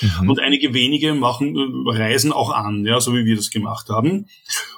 [0.00, 0.30] Mhm.
[0.30, 4.26] Und einige wenige machen äh, Reisen auch an, ja, so wie wir das gemacht haben.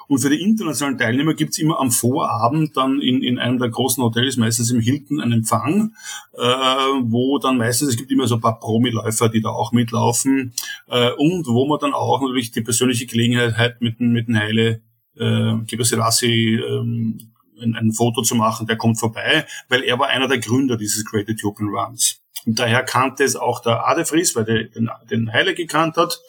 [0.07, 4.01] Und für die internationalen Teilnehmer gibt's immer am Vorabend dann in, in einem der großen
[4.03, 5.93] Hotels, meistens im Hilton, einen Empfang,
[6.33, 10.53] äh, wo dann meistens, es gibt immer so ein paar Promiläufer, die da auch mitlaufen,
[10.87, 14.81] äh, und wo man dann auch natürlich die persönliche Gelegenheit hat, mit, mit dem Heile
[15.17, 20.27] äh, Gebrselassie ähm, ein, ein Foto zu machen, der kommt vorbei, weil er war einer
[20.27, 22.21] der Gründer dieses Great Ethiopian Runs.
[22.45, 26.19] Und daher kannte es auch der Adefries, weil der den, den Heile gekannt hat.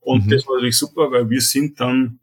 [0.00, 0.30] Und mhm.
[0.30, 2.18] das war natürlich super, weil wir sind dann,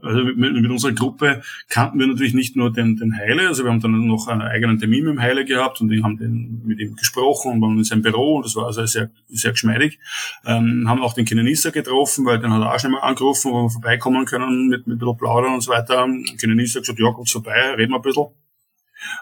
[0.00, 3.70] also mit, mit, unserer Gruppe kannten wir natürlich nicht nur den, den Heile, also wir
[3.70, 6.80] haben dann noch einen eigenen Termin mit dem Heile gehabt und wir haben den, mit
[6.80, 9.98] ihm gesprochen und waren in seinem Büro und das war also sehr, sehr geschmeidig.
[10.46, 13.64] Ähm, haben auch den Kenenisa getroffen, weil den hat er auch schon mal angerufen, wo
[13.64, 16.08] wir vorbeikommen können mit, mit ein bisschen plaudern und so weiter.
[16.38, 18.28] Kenenisa hat gesagt, ja, kommt vorbei, reden wir ein bisschen.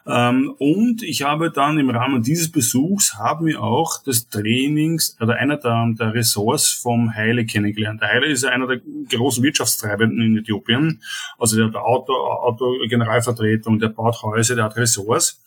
[0.06, 5.36] Ähm, und ich habe dann im Rahmen dieses Besuchs haben wir auch das Trainings oder
[5.36, 8.00] einer der, der Ressorts vom Heile kennengelernt.
[8.00, 11.02] Der Heile ist einer der großen Wirtschaftstreibenden in Äthiopien.
[11.38, 15.42] Also der hat Auto, Auto Generalvertretung, der baut Häuser, der hat Ressorts.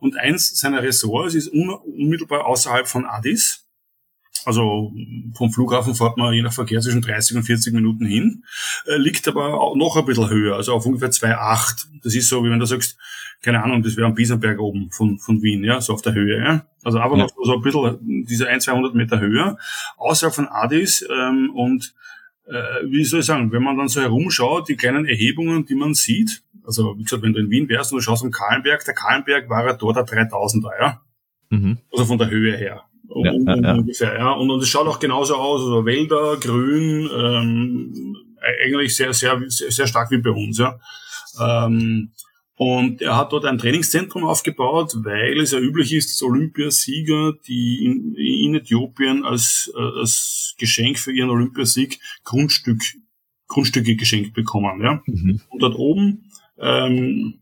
[0.00, 3.63] Und eins seiner Ressorts ist unmittelbar außerhalb von Addis.
[4.44, 4.92] Also
[5.34, 8.44] vom Flughafen fährt man je nach Verkehr zwischen 30 und 40 Minuten hin,
[8.86, 11.86] äh, liegt aber auch noch ein bisschen höher, also auf ungefähr 2,8.
[12.02, 12.98] Das ist so, wie wenn du sagst,
[13.42, 16.38] keine Ahnung, das wäre am Biesenberg oben von, von Wien, ja, so auf der Höhe,
[16.42, 16.66] ja.
[16.82, 17.24] Also aber ja.
[17.24, 19.58] noch so ein bisschen diese ein, 200 Meter höher,
[19.96, 21.94] außerhalb von Addis ähm, und
[22.46, 25.94] äh, wie soll ich sagen, wenn man dann so herumschaut, die kleinen Erhebungen, die man
[25.94, 28.94] sieht, also wie gesagt, wenn du in Wien wärst und du schaust am Kahlenberg, der
[28.94, 31.00] Kahlenberg war ja dort der 3000er, ja.
[31.50, 31.78] Mhm.
[31.92, 32.84] Also von der Höhe her.
[33.08, 34.32] Ja, um, um, ja, ungefähr, ja.
[34.32, 38.16] Und, und es schaut auch genauso aus, also Wälder, Grün, ähm,
[38.64, 40.78] eigentlich sehr, sehr, sehr, sehr stark wie bei uns, ja.
[41.40, 42.10] Ähm,
[42.56, 47.84] Und er hat dort ein Trainingszentrum aufgebaut, weil es ja üblich ist, dass Olympiasieger, die
[47.84, 52.80] in, in Äthiopien als, äh, als Geschenk für ihren Olympiasieg Grundstück,
[53.48, 54.80] Grundstücke geschenkt bekommen.
[54.82, 55.02] Ja?
[55.04, 55.40] Mhm.
[55.48, 57.40] Und dort oben ähm,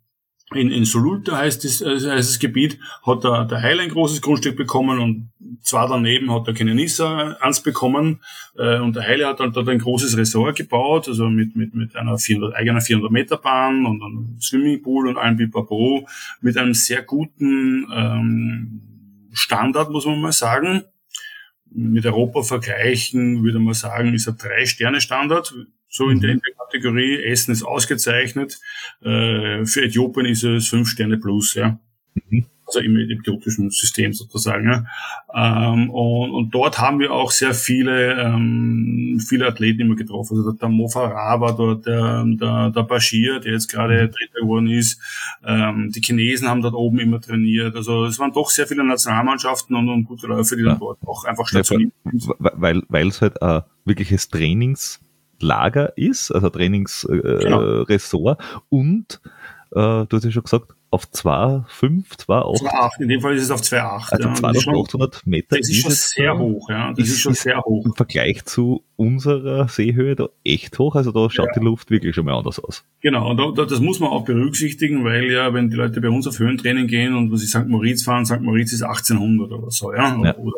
[0.55, 4.21] in, in Solulta heißt es, äh, heißt das Gebiet, hat der, der Heil ein großes
[4.23, 5.31] Grundstück bekommen und
[5.63, 8.21] zwar daneben hat der Kenenissa eins bekommen
[8.57, 11.97] äh, und der Heile hat dann dort ein großes Resort gebaut, also mit, mit, mit
[11.97, 16.07] einer 400, eigener 400 Meter Bahn und einem Swimmingpool und allem Bipapo,
[16.41, 18.83] mit einem sehr guten ähm,
[19.33, 20.85] Standard, muss man mal sagen.
[21.75, 25.55] Mit Europa vergleichen, würde man sagen, ist ein Drei-Sterne-Standard
[25.93, 26.37] so in der, mhm.
[26.37, 27.23] in der Kategorie.
[27.23, 28.59] Essen ist ausgezeichnet.
[29.03, 31.79] Äh, für Äthiopien ist es fünf Sterne plus, ja.
[32.31, 32.47] Mhm.
[32.65, 34.71] Also im äthiopischen System sozusagen.
[34.71, 34.85] Ja.
[35.35, 40.39] Ähm, und, und dort haben wir auch sehr viele, ähm, viele Athleten immer getroffen.
[40.39, 44.13] Also der Mofara war dort, der, der, der Bashir, der jetzt gerade mhm.
[44.13, 44.99] Dritter geworden ist.
[45.45, 47.77] Ähm, die Chinesen haben dort oben immer trainiert.
[47.77, 50.71] Also es waren doch sehr viele Nationalmannschaften und, und gute Läufer, die ja.
[50.71, 52.29] dann dort auch einfach stationiert sind.
[52.39, 54.99] Weil, weil es halt ein wirkliches Trainings
[55.43, 58.63] Lager ist, also Trainingsressort äh, genau.
[58.69, 59.21] und
[59.73, 62.61] äh, du hast ja schon gesagt, auf 2,5, 2,8.
[62.61, 64.13] 2,8, in dem Fall ist es auf 2,8.
[64.13, 64.35] Also ja.
[64.35, 65.57] 2800 Meter.
[65.57, 66.93] Das ist, schon sehr hoch, ja.
[66.93, 67.87] Das ist, ist schon sehr hoch.
[67.87, 71.53] Im Vergleich zu unserer Seehöhe da echt hoch, also da schaut ja.
[71.59, 72.85] die Luft wirklich schon mal anders aus.
[73.01, 76.11] Genau, und da, da, das muss man auch berücksichtigen, weil ja, wenn die Leute bei
[76.11, 77.69] uns auf Höhentraining gehen und was ich St.
[77.69, 78.43] Moritz fahren, St.
[78.43, 80.21] Moritz ist 1800 oder so, ja.
[80.23, 80.37] ja.
[80.37, 80.53] Oder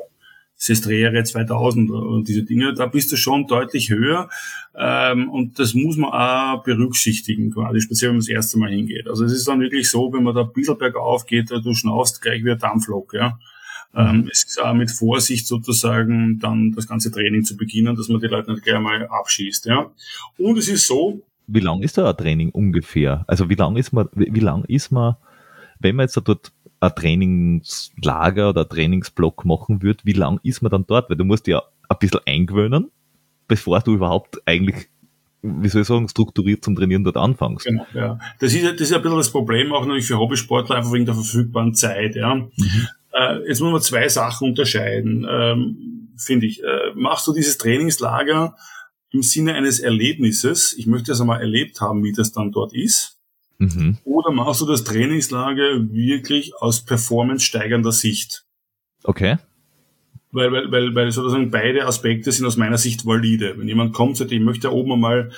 [0.56, 4.30] Sestriere 2000 und diese Dinge, da bist du schon deutlich höher
[4.74, 9.08] ähm, und das muss man auch berücksichtigen, quasi speziell wenn man das erste Mal hingeht.
[9.08, 12.22] Also es ist dann wirklich so, wenn man da ein bisschen bergauf geht, du schnaufst
[12.22, 13.38] gleich wie ein Dampflok, ja.
[13.96, 18.20] Ähm, es ist auch mit Vorsicht sozusagen dann das ganze Training zu beginnen, dass man
[18.20, 19.90] die Leute nicht gleich mal abschießt, ja.
[20.38, 21.20] Und es ist so.
[21.46, 23.24] Wie lang ist da ein Training ungefähr?
[23.28, 25.16] Also wie lang ist man, wie, wie lang ist man,
[25.78, 30.62] wenn man jetzt da dort ein Trainingslager oder ein Trainingsblock machen würde, wie lang ist
[30.62, 31.10] man dann dort?
[31.10, 32.90] Weil du musst ja ein bisschen eingewöhnen,
[33.48, 34.88] bevor du überhaupt eigentlich
[35.44, 37.66] wie soll ich sagen, strukturiert zum Trainieren dort anfängst.
[37.66, 38.18] Genau, ja.
[38.40, 41.14] Das ist, das ist ein bisschen das Problem auch natürlich für Hobbysportler, einfach wegen der
[41.14, 42.34] verfügbaren Zeit, ja.
[42.34, 42.88] Mhm.
[43.12, 46.62] Äh, jetzt muss man zwei Sachen unterscheiden, ähm, finde ich.
[46.62, 48.56] Äh, machst du dieses Trainingslager
[49.10, 50.74] im Sinne eines Erlebnisses?
[50.76, 53.13] Ich möchte das einmal erlebt haben, wie das dann dort ist.
[53.58, 53.98] Mhm.
[54.04, 58.44] Oder machst du das Trainingslager wirklich aus performance-steigernder Sicht?
[59.02, 59.38] Okay.
[60.32, 63.54] Weil, weil, weil, weil sozusagen beide Aspekte sind aus meiner Sicht valide.
[63.56, 65.30] Wenn jemand kommt, sagt, ich möchte oben einmal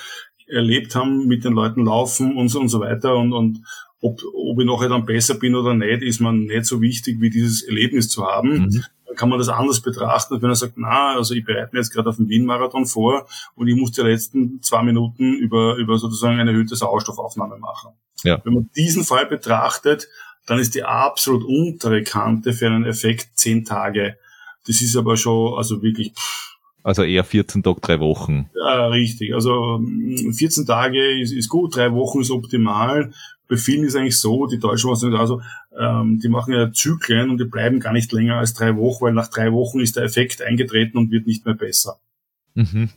[0.46, 3.62] erlebt haben, mit den Leuten laufen und so und so weiter und, und
[4.00, 7.30] ob, ob ich nachher dann besser bin oder nicht, ist man nicht so wichtig, wie
[7.30, 8.66] dieses Erlebnis zu haben.
[8.66, 8.84] Mhm
[9.16, 12.08] kann man das anders betrachten, wenn er sagt, na, also ich bereite mir jetzt gerade
[12.08, 16.50] auf den Wien-Marathon vor und ich muss die letzten zwei Minuten über, über sozusagen eine
[16.50, 17.92] erhöhte Sauerstoffaufnahme machen.
[18.26, 18.40] Ja.
[18.44, 20.08] Wenn man diesen Fall betrachtet,
[20.46, 24.16] dann ist die absolut untere Kante für einen Effekt zehn Tage.
[24.66, 28.48] Das ist aber schon, also wirklich, pff, also eher 14 Tage, drei Wochen.
[28.54, 29.34] Ja, richtig.
[29.34, 29.80] Also
[30.32, 33.12] 14 Tage ist, ist gut, drei Wochen ist optimal.
[33.48, 35.42] Bei vielen ist eigentlich so, die Deutschen machen es also,
[35.76, 39.12] ähm, die machen ja Zyklen und die bleiben gar nicht länger als drei Wochen, weil
[39.14, 41.98] nach drei Wochen ist der Effekt eingetreten und wird nicht mehr besser.
[42.54, 42.90] Mhm.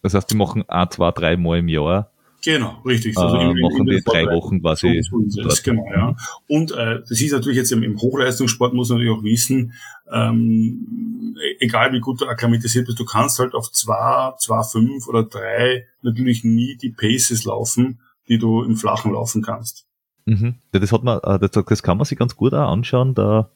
[0.00, 2.12] Das heißt, die machen ein, zwei, drei Mal im Jahr.
[2.44, 3.16] Genau, richtig.
[3.16, 4.98] Also äh, machen die drei Wochen quasi.
[4.98, 6.14] Ist genau, ja.
[6.46, 9.72] Und äh, das ist natürlich jetzt im, im Hochleistungssport, muss man natürlich auch wissen,
[10.12, 15.22] ähm, egal wie gut du akklimatisiert bist, du kannst halt auf zwei, zwei, fünf oder
[15.22, 19.86] drei natürlich nie die Paces laufen, die du im Flachen laufen kannst.
[20.26, 20.56] Mhm.
[20.74, 23.14] Ja, das hat man, äh, das, das kann man sich ganz gut auch anschauen.
[23.14, 23.50] Der,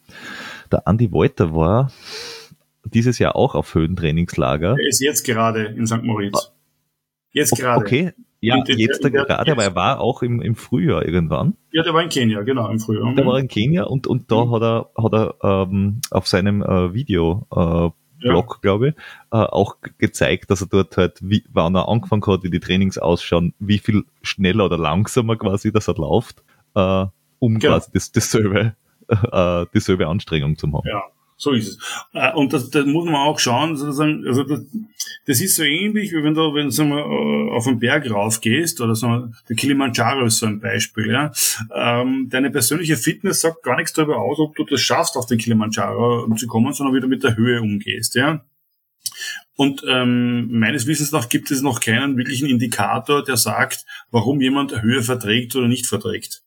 [0.72, 1.92] der Andi Wolter war
[2.84, 4.76] dieses Jahr auch auf Höhentrainingslager.
[4.78, 6.02] Er ist jetzt gerade in St.
[6.02, 6.52] Moritz.
[7.32, 7.84] Jetzt gerade.
[7.84, 11.56] Okay, ja, jetzt der, gerade, aber er war auch im, im Frühjahr irgendwann.
[11.72, 13.14] Ja, der war in Kenia, genau, im Frühjahr.
[13.14, 14.52] Der war in Kenia und, und da mhm.
[14.52, 18.60] hat er, hat er ähm, auf seinem äh, Video äh, Blog, ja.
[18.62, 18.94] glaube ich,
[19.32, 22.98] äh, auch gezeigt, dass er dort halt, wie, wann er angefangen hat, wie die Trainings
[22.98, 26.42] ausschauen, wie viel schneller oder langsamer quasi das er läuft,
[26.74, 27.06] äh,
[27.38, 27.74] um genau.
[27.74, 28.74] quasi das, dasselbe,
[29.08, 30.88] äh, dieselbe Anstrengung zu haben.
[30.88, 31.04] Ja.
[31.40, 31.78] So ist es.
[32.12, 34.60] Äh, und das, das muss man auch schauen, sozusagen, also das,
[35.24, 38.10] das ist so ähnlich, wie wenn du, wenn du sagen wir, äh, auf einen Berg
[38.10, 41.32] raufgehst, oder sagen wir, der Kilimanjaro ist so ein Beispiel, ja.
[41.72, 45.38] Ähm, deine persönliche Fitness sagt gar nichts darüber aus, ob du das schaffst, auf den
[45.38, 48.44] Kilimanjaro zu kommen, sondern wie du mit der Höhe umgehst, ja.
[49.54, 54.82] Und ähm, meines Wissens nach gibt es noch keinen wirklichen Indikator, der sagt, warum jemand
[54.82, 56.42] Höhe verträgt oder nicht verträgt.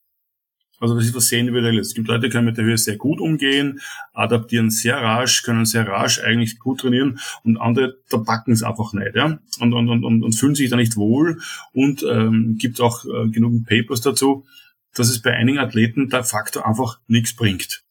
[0.81, 1.89] Also das ist was sehr individuelles.
[1.89, 3.79] Es gibt Leute, die können mit der Höhe sehr gut umgehen,
[4.13, 8.91] adaptieren sehr rasch, können sehr rasch eigentlich gut trainieren und andere, da backen es einfach
[8.93, 9.39] nicht, ja.
[9.59, 11.39] Und, und, und, und, und fühlen sich da nicht wohl
[11.71, 14.43] und ähm, gibt auch äh, genug Papers dazu,
[14.95, 17.83] dass es bei einigen Athleten der Faktor einfach nichts bringt.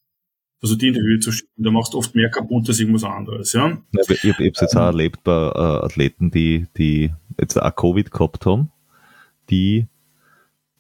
[0.62, 1.62] Also die in die Höhe zu schicken.
[1.62, 3.53] Da machst du oft mehr kaputt als irgendwas anderes.
[3.53, 3.78] Ja?
[3.93, 8.11] ja ich habe es jetzt auch erlebt bei äh, Athleten, die, die jetzt auch Covid
[8.11, 8.70] gehabt haben,
[9.49, 9.86] die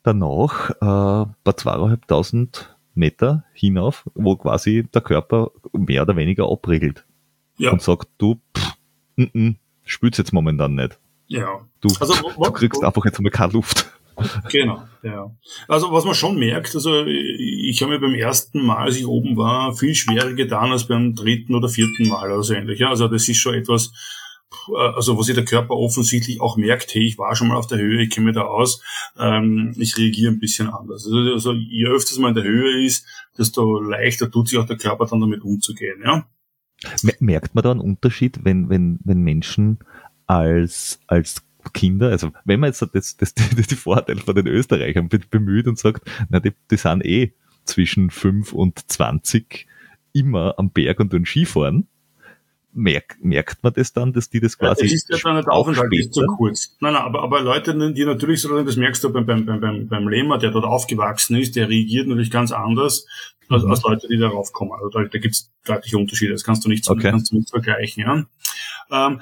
[0.02, 7.04] danach äh, bei zweieinhalbtausend Meter hinauf, wo quasi der Körper mehr oder weniger abregelt
[7.58, 7.70] ja.
[7.70, 8.74] und sagt, du, pff,
[9.16, 10.98] n -n, spürst jetzt momentan nicht.
[11.26, 11.66] Ja.
[11.80, 13.86] Du, also, du kriegst einfach jetzt mal keine Luft.
[14.50, 15.30] Genau, ja.
[15.66, 19.36] Also was man schon merkt, also ich habe mir beim ersten Mal, als ich oben
[19.36, 22.80] war, viel schwerer getan als beim dritten oder vierten Mal oder so ähnlich.
[22.80, 23.92] Ja, also das ist schon etwas,
[24.74, 27.78] also wo sich der Körper offensichtlich auch merkt, hey, ich war schon mal auf der
[27.78, 28.82] Höhe, ich kenne mich da aus,
[29.18, 31.06] ähm, ich reagiere ein bisschen anders.
[31.06, 33.06] Also, also je öfters man in der Höhe ist,
[33.38, 36.26] desto leichter tut sich auch der Körper dann damit umzugehen, ja.
[37.20, 39.78] Merkt man da einen Unterschied, wenn, wenn, wenn Menschen
[40.26, 41.42] als, als
[41.74, 43.34] Kinder, also wenn man jetzt das, das, das
[43.68, 47.34] die Vorteile von den Österreichern bemüht und sagt, na, die, die sind eh
[47.64, 49.66] zwischen 5 und 20
[50.12, 51.86] immer am Berg und Skifahren,
[52.72, 54.86] merkt, merkt man das dann, dass die das quasi.
[54.86, 56.76] Ja, das ist ja dann der Aufenthalt ist zu kurz.
[56.80, 60.08] Nein, nein, aber, aber Leute, die natürlich so, das merkst du beim, beim, beim, beim
[60.08, 63.06] Lehmer, der dort aufgewachsen ist, der reagiert natürlich ganz anders
[63.48, 63.70] als, mhm.
[63.70, 64.72] als Leute, die darauf kommen.
[64.72, 66.32] Also da, da gibt es deutliche Unterschiede.
[66.32, 67.10] Das kannst du nicht, okay.
[67.10, 68.02] kannst du nicht vergleichen.
[68.02, 69.06] Ja?
[69.06, 69.20] Ähm,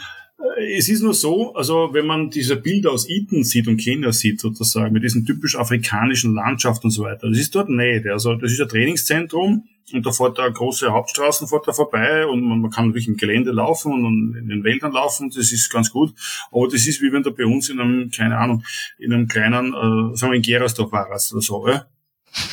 [0.59, 4.41] es ist nur so, also wenn man diese Bilder aus Eton sieht und Kenia sieht
[4.41, 8.07] sozusagen, mit diesen typisch afrikanischen Landschaft und so weiter, das ist dort nicht.
[8.07, 12.43] Also das ist ein Trainingszentrum und da fährt da große Hauptstraßen fährt da vorbei und
[12.43, 15.91] man, man kann natürlich im Gelände laufen und in den Wäldern laufen, das ist ganz
[15.91, 16.15] gut.
[16.53, 18.63] Aber das ist wie wenn du bei uns in einem, keine Ahnung,
[18.99, 21.67] in einem kleinen, äh, sagen wir in Gerersdorf warst oder so.
[21.69, 21.87] Ja?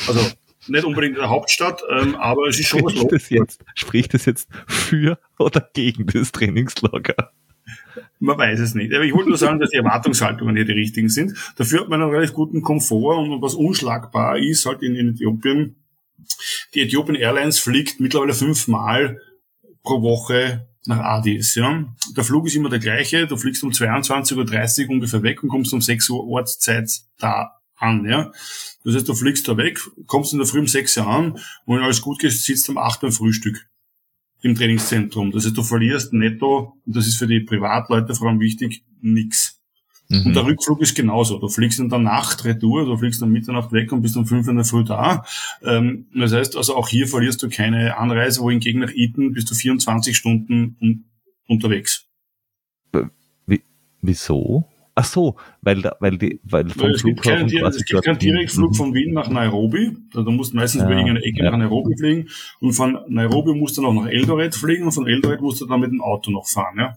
[0.08, 0.28] Also
[0.68, 3.30] nicht unbedingt in der Hauptstadt, ähm, aber es ist schon was los.
[3.30, 7.30] Jetzt, spricht das jetzt für oder gegen das Trainingslager?
[8.18, 8.94] Man weiß es nicht.
[8.94, 11.36] Aber ich wollte nur sagen, dass die Erwartungshaltungen hier die richtigen sind.
[11.56, 15.76] Dafür hat man einen relativ guten Komfort und was unschlagbar ist halt in, in Äthiopien.
[16.74, 19.20] Die Ethiopian Airlines fliegt mittlerweile fünfmal
[19.82, 21.54] pro Woche nach Addis.
[21.54, 21.84] Ja.
[22.16, 23.26] Der Flug ist immer der gleiche.
[23.26, 28.06] Du fliegst um 22.30 Uhr ungefähr weg und kommst um 6 Uhr Ortszeit da an.
[28.08, 28.32] Ja.
[28.84, 31.76] Das heißt, du fliegst da weg, kommst in der Früh um 6 Uhr an und
[31.76, 33.66] wenn alles gut geht, sitzt um 8 Uhr Frühstück
[34.42, 35.32] im Trainingszentrum.
[35.32, 39.60] Das heißt, du verlierst netto, und das ist für die Privatleute vor allem wichtig, nix.
[40.08, 40.26] Mhm.
[40.26, 41.38] Und der Rückflug ist genauso.
[41.38, 44.46] Du fliegst in der Nacht retour, du fliegst um Mitternacht weg und bist um fünf
[44.48, 45.24] in der Früh da.
[45.62, 49.54] Ähm, das heißt, also auch hier verlierst du keine Anreise, wohingegen nach Eton bist du
[49.54, 51.04] 24 Stunden un
[51.48, 52.06] unterwegs.
[53.46, 53.62] Wie,
[54.02, 54.64] wieso?
[54.98, 58.74] Ach so, weil, weil, die, weil vom es Flughafen gibt quasi Es gibt keinen Direktflug
[58.74, 59.94] von Wien nach Nairobi.
[60.10, 61.50] Da, du musst meistens ja, über irgendeine Ecke ja.
[61.50, 62.28] nach Nairobi fliegen.
[62.60, 65.80] Und von Nairobi musst du noch nach Eldoret fliegen und von Eldoret musst du dann
[65.80, 66.78] mit dem Auto noch fahren.
[66.78, 66.96] Ja,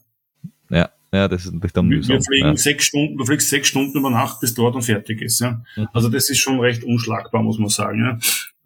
[0.70, 2.16] ja, ja das ist natürlich dann mühsam.
[2.16, 2.56] Wir fliegen ja.
[2.56, 5.42] sechs Stunden, du fliegst sechs Stunden über Nacht, bis dort und fertig ist.
[5.42, 5.62] Ja?
[5.76, 5.90] Mhm.
[5.92, 8.00] Also das ist schon recht unschlagbar, muss man sagen.
[8.00, 8.18] Ja?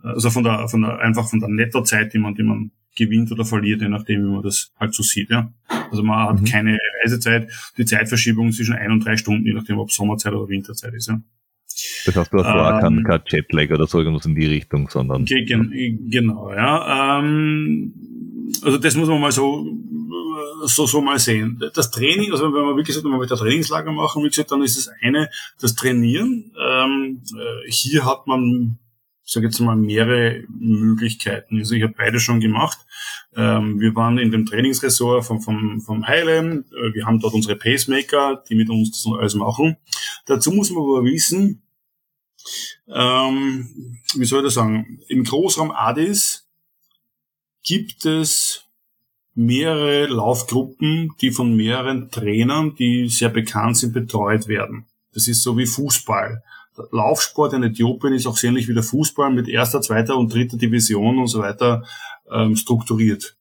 [0.03, 3.45] Also von der, von der, einfach von der Nettozeit, die man, die man gewinnt oder
[3.45, 5.29] verliert, je nachdem, wie man das halt so sieht.
[5.29, 5.51] Ja.
[5.89, 6.45] Also man hat mhm.
[6.45, 10.93] keine Reisezeit, die Zeitverschiebung zwischen ein und drei Stunden, je nachdem, ob Sommerzeit oder Winterzeit
[10.93, 11.07] ist.
[11.07, 11.21] Ja.
[12.05, 15.25] Das heißt, du hast ähm, kein, kein Jetlag oder so irgendwas in die Richtung, sondern.
[15.25, 17.19] Genau, ja.
[17.19, 17.93] Ähm,
[18.61, 19.65] also das muss man mal so,
[20.65, 21.61] so, so mal sehen.
[21.73, 24.61] Das Training, also wenn man wirklich sagt, man möchte ein Trainingslager machen, wie gesagt, dann
[24.61, 25.29] ist das eine
[25.59, 26.51] das Trainieren.
[26.59, 28.77] Ähm, äh, hier hat man
[29.25, 31.59] ich sage jetzt mal, mehrere Möglichkeiten.
[31.59, 32.77] Also ich habe beide schon gemacht.
[33.35, 36.71] Ähm, wir waren in dem Trainingsressort vom, vom, vom Highland.
[36.73, 39.77] Äh, wir haben dort unsere Pacemaker, die mit uns das alles machen.
[40.25, 41.61] Dazu muss man aber wissen,
[42.87, 46.47] ähm, wie soll ich das sagen, im Großraum Addis
[47.63, 48.65] gibt es
[49.35, 54.85] mehrere Laufgruppen, die von mehreren Trainern, die sehr bekannt sind, betreut werden.
[55.13, 56.43] Das ist so wie Fußball.
[56.91, 60.57] Laufsport in Äthiopien ist auch sehr ähnlich wie der Fußball mit erster, zweiter und dritter
[60.57, 61.83] Division und so weiter
[62.31, 63.37] ähm, strukturiert.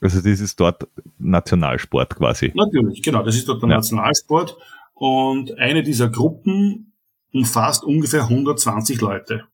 [0.00, 0.86] Also das ist dort
[1.18, 2.52] Nationalsport quasi.
[2.54, 3.76] Natürlich, genau, das ist dort der ja.
[3.76, 4.56] Nationalsport.
[4.94, 6.92] Und eine dieser Gruppen
[7.32, 9.44] umfasst ungefähr 120 Leute.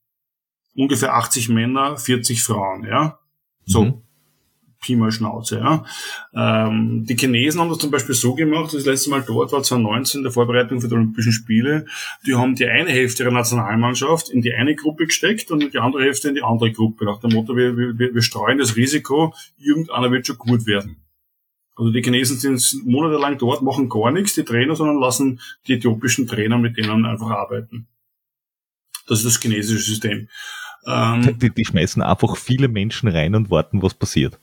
[0.76, 3.18] Ungefähr 80 Männer, 40 Frauen, ja.
[3.64, 3.84] So.
[3.84, 4.02] Mhm.
[4.84, 5.58] Pi mal Schnauze.
[5.58, 5.84] Ja.
[6.34, 10.22] Ähm, die Chinesen haben das zum Beispiel so gemacht, das letzte Mal dort war 2019
[10.22, 11.86] der Vorbereitung für die Olympischen Spiele.
[12.26, 16.02] Die haben die eine Hälfte ihrer Nationalmannschaft in die eine Gruppe gesteckt und die andere
[16.02, 17.06] Hälfte in die andere Gruppe.
[17.06, 20.96] Nach dem Motto, wir, wir, wir streuen das Risiko, irgendeiner wird schon gut werden.
[21.76, 26.26] Also die Chinesen sind monatelang dort, machen gar nichts, die Trainer, sondern lassen die äthiopischen
[26.26, 27.88] Trainer mit denen einfach arbeiten.
[29.08, 30.28] Das ist das chinesische System.
[30.86, 34.38] Ähm, die, die schmeißen einfach viele Menschen rein und warten, was passiert.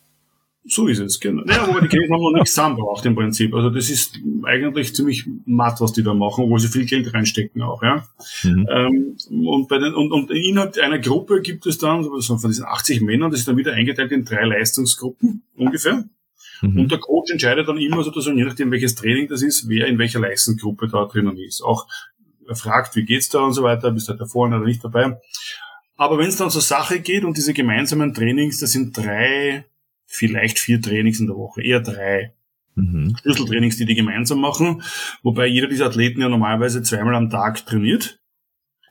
[0.63, 1.43] So ist es, genau.
[1.43, 3.53] Naja, wobei die Chinesen haben noch nichts zusammengebracht im Prinzip.
[3.55, 7.63] Also das ist eigentlich ziemlich matt, was die da machen, obwohl sie viel Geld reinstecken
[7.63, 8.07] auch, ja.
[8.43, 8.67] Mhm.
[8.69, 12.65] Ähm, und, bei den, und, und innerhalb einer Gruppe gibt es dann, so von diesen
[12.65, 16.05] 80 Männern, das ist dann wieder eingeteilt in drei Leistungsgruppen ungefähr.
[16.61, 16.79] Mhm.
[16.81, 19.97] Und der Coach entscheidet dann immer sozusagen, je nachdem welches Training das ist, wer in
[19.97, 21.63] welcher Leistungsgruppe da drinnen ist.
[21.63, 21.87] Auch
[22.47, 25.17] er fragt, wie geht's da und so weiter, bist du da vorne oder nicht dabei.
[25.95, 29.65] Aber wenn es dann zur Sache geht und diese gemeinsamen Trainings, das sind drei
[30.11, 32.33] vielleicht vier Trainings in der Woche, eher drei.
[32.75, 33.15] Mhm.
[33.21, 34.81] Schlüsseltrainings, die die gemeinsam machen,
[35.23, 38.21] wobei jeder dieser Athleten ja normalerweise zweimal am Tag trainiert.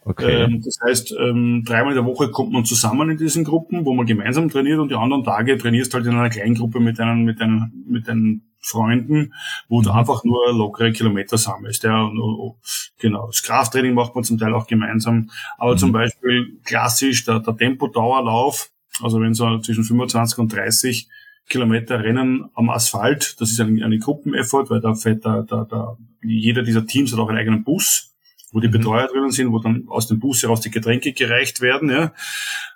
[0.02, 0.44] Okay.
[0.44, 3.94] Ähm, das heißt, ähm, dreimal in der Woche kommt man zusammen in diesen Gruppen, wo
[3.94, 7.24] man gemeinsam trainiert und die anderen Tage trainierst halt in einer kleinen Gruppe mit deinen,
[7.24, 9.34] mit deinen, mit deinen Freunden,
[9.68, 9.96] wo du mhm.
[9.96, 11.84] einfach nur lockere Kilometer sammelst.
[11.84, 12.56] Ja, und, und,
[12.98, 13.26] genau.
[13.26, 15.30] Das Krafttraining macht man zum Teil auch gemeinsam.
[15.58, 15.78] Aber mhm.
[15.78, 18.70] zum Beispiel klassisch der, der Tempodauerlauf,
[19.00, 21.08] also wenn so zwischen 25 und 30
[21.48, 25.96] Kilometer Rennen am Asphalt, das ist eine, eine Gruppeneffort, weil da fährt da, da, da,
[26.22, 28.14] jeder dieser Teams hat auch einen eigenen Bus,
[28.52, 28.72] wo die mhm.
[28.72, 32.12] Betreuer drinnen sind, wo dann aus dem Bus heraus die Getränke gereicht werden, ja.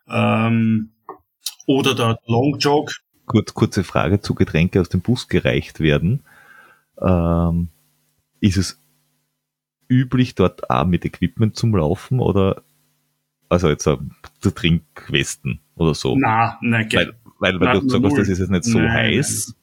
[0.09, 0.91] Ähm,
[1.67, 2.93] oder der Long Jog.
[3.27, 6.25] Kurz, kurze Frage zu Getränke aus dem Bus gereicht werden.
[7.01, 7.69] Ähm,
[8.41, 8.83] ist es
[9.89, 12.62] üblich, dort auch mit Equipment zum Laufen oder
[13.49, 13.99] also jetzt der
[14.55, 16.16] Trinkwesten oder so?
[16.16, 19.55] Na, nein, weil, weil, weil na, du sagst, das ist jetzt nicht so nein, heiß.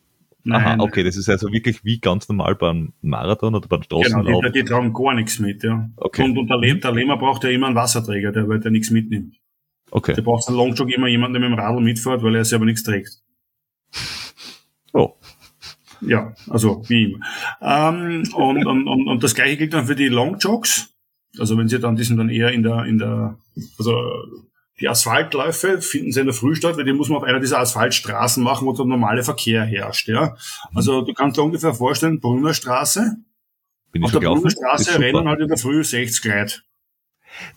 [0.43, 4.25] Nein, Aha, okay, das ist also wirklich wie ganz normal beim Marathon oder beim Straßenlauf.
[4.25, 5.89] Genau, die, die tragen gar nichts mit, ja.
[5.97, 6.23] Okay.
[6.23, 8.89] Und, und der, Le der Lehmer braucht ja immer einen Wasserträger, der, weil der nichts
[8.89, 9.35] mitnimmt.
[9.91, 10.13] Okay.
[10.13, 12.83] Der braucht einen Longjog immer jemanden, der mit dem Radl mitfährt, weil er selber nichts
[12.83, 13.21] trägt.
[14.93, 15.13] Oh.
[16.01, 17.25] Ja, also wie immer.
[17.61, 20.90] Ähm, und, und, und, und das gleiche gilt dann für die Longjogs.
[21.39, 23.37] Also wenn sie dann, die sind dann eher in der, in der,
[23.77, 24.01] also
[24.79, 27.59] die Asphaltläufe finden sie in der Früh statt, weil die muss man auf einer dieser
[27.59, 30.07] Asphaltstraßen machen, wo der normale Verkehr herrscht.
[30.07, 30.35] Ja?
[30.73, 33.17] Also du kannst dir ungefähr vorstellen, Brunnerstraße.
[33.91, 36.61] Bin auf der Brunnerstraße rennen halt in der Früh 60 Leute.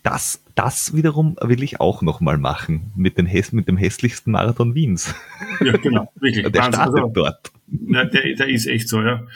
[0.03, 5.15] Das, das wiederum will ich auch nochmal machen mit, den mit dem hässlichsten Marathon Wiens.
[5.61, 6.47] Ja, genau, wirklich.
[6.53, 7.53] Der startet also, dort.
[7.67, 9.27] Ja, der, der ist echt so, ja.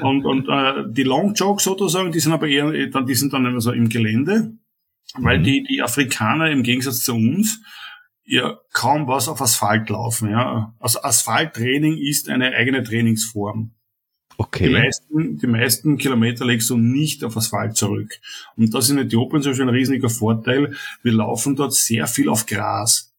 [0.00, 3.60] Und, und äh, die Long Jogs sozusagen, die sind aber eher, die sind dann immer
[3.60, 4.52] so im Gelände,
[5.18, 5.44] weil mhm.
[5.44, 7.60] die, die Afrikaner im Gegensatz zu uns
[8.24, 10.30] ja kaum was auf Asphalt laufen.
[10.30, 10.74] Ja.
[10.78, 13.72] Also Asphalttraining ist eine eigene Trainingsform.
[14.40, 14.68] Okay.
[14.68, 18.20] Die meisten, die meisten Kilometer legst du nicht auf Asphalt zurück.
[18.56, 20.74] Und das ist in Äthiopien zum Beispiel ein riesiger Vorteil.
[21.02, 23.12] Wir laufen dort sehr viel auf Gras.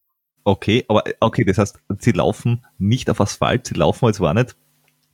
[0.44, 4.56] Okay, aber okay, das heißt, sie laufen nicht auf Asphalt, sie laufen also war nicht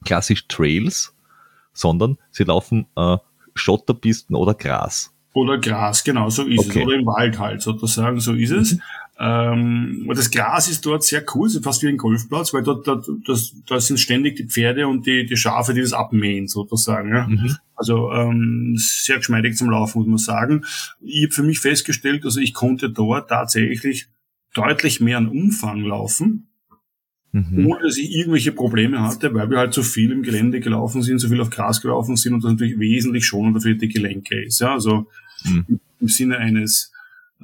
[0.05, 1.13] klassisch Trails,
[1.73, 3.17] sondern sie laufen äh,
[3.57, 5.13] Schotterpisten oder Gras.
[5.35, 6.83] Oder Gras, genau, so ist okay.
[6.83, 6.87] es.
[6.87, 8.79] Oder im Wald halt, sozusagen, so ist es.
[9.19, 13.09] Ähm, das Gras ist dort sehr cool, so fast wie ein Golfplatz, weil dort, dort
[13.27, 17.11] das, das sind ständig die Pferde und die, die Schafe, die das abmähen, sozusagen.
[17.11, 17.27] Ja.
[17.27, 17.57] Mhm.
[17.75, 20.65] Also ähm, sehr geschmeidig zum Laufen, muss man sagen.
[21.01, 24.09] Ich habe für mich festgestellt, also ich konnte dort tatsächlich
[24.53, 26.49] deutlich mehr an Umfang laufen,
[27.33, 27.67] mhm.
[27.67, 31.21] ohne dass ich irgendwelche Probleme hatte, weil wir halt so viel im Gelände gelaufen sind,
[31.21, 34.61] so viel auf Gras gelaufen sind und das natürlich wesentlich schonender für die Gelenke ist.
[34.61, 35.07] Ja, also
[35.45, 35.81] mhm.
[36.01, 36.93] im Sinne eines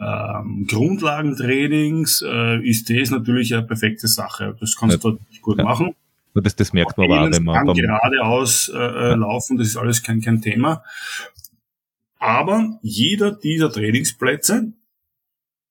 [0.00, 4.56] ähm, Grundlagentrainings äh, ist das natürlich eine perfekte Sache.
[4.58, 5.10] Das kannst ja.
[5.10, 5.64] du gut ja.
[5.64, 5.94] machen.
[6.34, 9.14] Das, das merkt man aber auch, wenn man beim geradeaus äh, äh, ja.
[9.16, 10.82] laufen, das ist alles kein, kein Thema.
[12.18, 14.72] Aber jeder dieser Trainingsplätze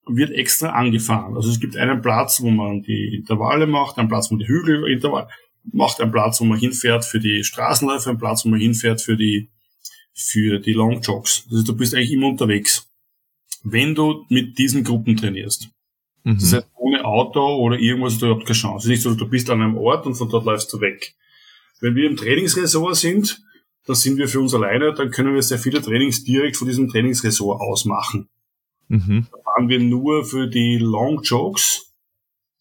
[0.05, 1.35] wird extra angefahren.
[1.35, 4.47] Also es gibt einen Platz, wo man die Intervalle macht, einen Platz, wo man die
[4.47, 5.29] Hügelintervalle
[5.71, 9.15] macht, einen Platz, wo man hinfährt für die Straßenläufe, einen Platz, wo man hinfährt für
[9.15, 9.49] die
[10.13, 11.47] für die Long Jogs.
[11.49, 12.90] Also du bist eigentlich immer unterwegs,
[13.63, 15.69] wenn du mit diesen Gruppen trainierst.
[16.23, 16.35] Mhm.
[16.39, 18.77] Das heißt, ohne Auto oder irgendwas hast du überhaupt keine Chance.
[18.77, 21.15] Es ist nicht so, du bist an einem Ort und von dort läufst du weg.
[21.79, 23.41] Wenn wir im Trainingsresort sind,
[23.85, 26.89] dann sind wir für uns alleine, dann können wir sehr viele Trainings direkt von diesem
[26.89, 28.29] Trainingsresort aus machen.
[28.87, 29.27] Mhm.
[29.31, 31.93] Da fahren wir nur für die Long Jogs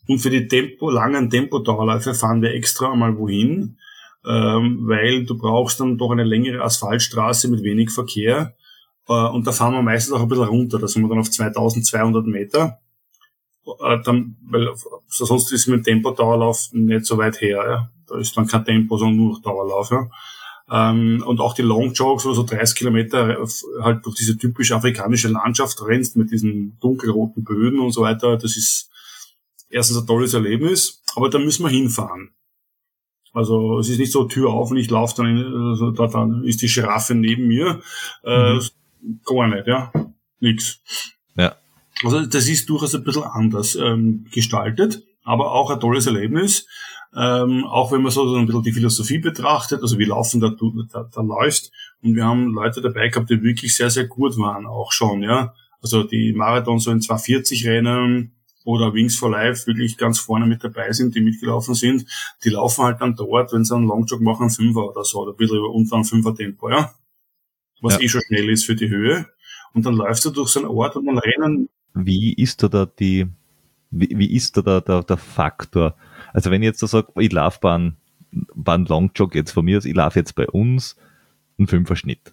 [0.06, 3.78] und für die Tempo, langen Tempodauerläufe fahren wir extra einmal wohin,
[4.24, 8.54] ähm, weil du brauchst dann doch eine längere Asphaltstraße mit wenig Verkehr.
[9.08, 10.78] Äh, und da fahren wir meistens auch ein bisschen runter.
[10.78, 12.80] Da sind wir dann auf 2200 Meter.
[13.66, 14.68] Äh, dann, weil
[15.06, 17.64] sonst ist mit Tempodauerlauf nicht so weit her.
[17.68, 17.90] Ja.
[18.06, 19.90] Da ist dann kein Tempo, sondern nur noch Dauerlauf.
[19.90, 20.08] Ja.
[20.70, 23.44] Ähm, und auch die Long Jogs, wo so 30 Kilometer
[23.80, 28.56] halt durch diese typische afrikanische Landschaft rennst mit diesen dunkelroten Böden und so weiter, das
[28.56, 28.88] ist
[29.68, 32.30] erstens ein tolles Erlebnis, aber da müssen wir hinfahren.
[33.32, 36.62] Also es ist nicht so Tür auf und ich laufe dann, also da dann ist
[36.62, 37.80] die Giraffe neben mir.
[38.24, 38.60] Äh, mhm.
[39.24, 39.92] Gar nicht, ja.
[40.40, 40.80] Nix.
[41.36, 41.56] Ja.
[42.04, 45.02] Also das ist durchaus ein bisschen anders ähm, gestaltet.
[45.24, 46.66] aber auch ein tolles Erlebnis.
[47.14, 50.54] Ähm, auch wenn man so ein bisschen die Philosophie betrachtet, also wie laufen da,
[50.92, 51.72] da, da läuft.
[52.02, 55.52] Und wir haben Leute dabei gehabt, die wirklich sehr, sehr gut waren, auch schon, ja.
[55.82, 60.62] Also die Marathon so in 240 Rennen oder Wings for Life wirklich ganz vorne mit
[60.62, 62.04] dabei sind, die mitgelaufen sind,
[62.44, 65.36] die laufen halt dann dort, wenn sie einen Longjog machen, Fünfer oder so, oder ein
[65.36, 66.92] bisschen unter einem Fünfer Tempo, ja.
[67.80, 68.00] Was ja.
[68.00, 69.26] eh schon schnell ist für die Höhe.
[69.72, 71.68] Und dann läufst du durch so einen Ort und dann rennen.
[71.94, 73.26] Wie ist da, da die,
[73.90, 75.96] wie, wie ist da der, der, der Faktor?
[76.32, 77.96] Also wenn ich jetzt da sage, ich laufe beim,
[78.54, 80.96] beim Longjog jetzt von mir aus, ich laufe jetzt bei uns
[81.58, 82.32] einen Fünfer-Schnitt.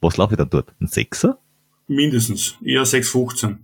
[0.00, 0.74] Was laufe ich dann dort?
[0.80, 1.38] Ein Sechser?
[1.86, 2.56] Mindestens.
[2.64, 3.58] Eher 6,15.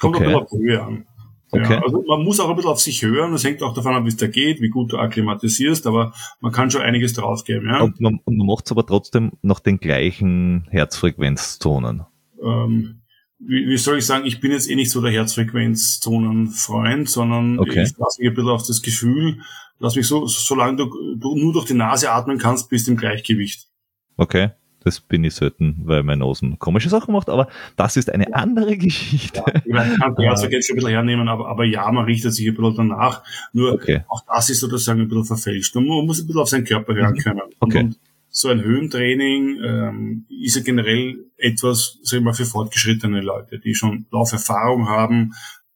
[0.00, 0.34] Kommt okay.
[0.34, 1.06] auf die Höhe an.
[1.50, 1.74] Okay.
[1.74, 3.32] Ja, also man muss auch ein bisschen auf sich hören.
[3.32, 6.52] Das hängt auch davon ab, wie es da geht, wie gut du akklimatisierst, aber man
[6.52, 7.68] kann schon einiges draufgeben.
[7.68, 7.80] Ja?
[7.80, 12.02] Und man, man macht es aber trotzdem nach den gleichen Herzfrequenzzonen.
[12.42, 13.00] Ähm,
[13.38, 17.84] wie, wie soll ich sagen, ich bin jetzt eh nicht so der Herzfrequenzzonenfreund, sondern okay.
[17.84, 19.40] ich lasse mich ein bisschen auf das Gefühl,
[19.78, 22.96] lass mich so, solange du, du nur durch die Nase atmen kannst, bist du im
[22.96, 23.68] Gleichgewicht.
[24.16, 24.50] Okay.
[24.88, 28.78] Das bin ich selten, weil mein Nosen komische Sachen macht, aber das ist eine andere
[28.78, 29.42] Geschichte.
[29.66, 32.48] Ja, ich kann ja, so schon ein bisschen hernehmen, aber, aber ja, man richtet sich
[32.48, 33.22] ein bisschen danach.
[33.52, 34.00] Nur okay.
[34.08, 35.76] auch das ist sozusagen ein bisschen verfälscht.
[35.76, 37.18] Und man muss ein bisschen auf seinen Körper hören mhm.
[37.18, 37.40] können.
[37.60, 37.80] Okay.
[37.80, 37.98] Und
[38.30, 43.74] so ein Höhentraining ähm, ist ja generell etwas, sag ich mal, für fortgeschrittene Leute, die
[43.74, 45.34] schon Lauferfahrung haben,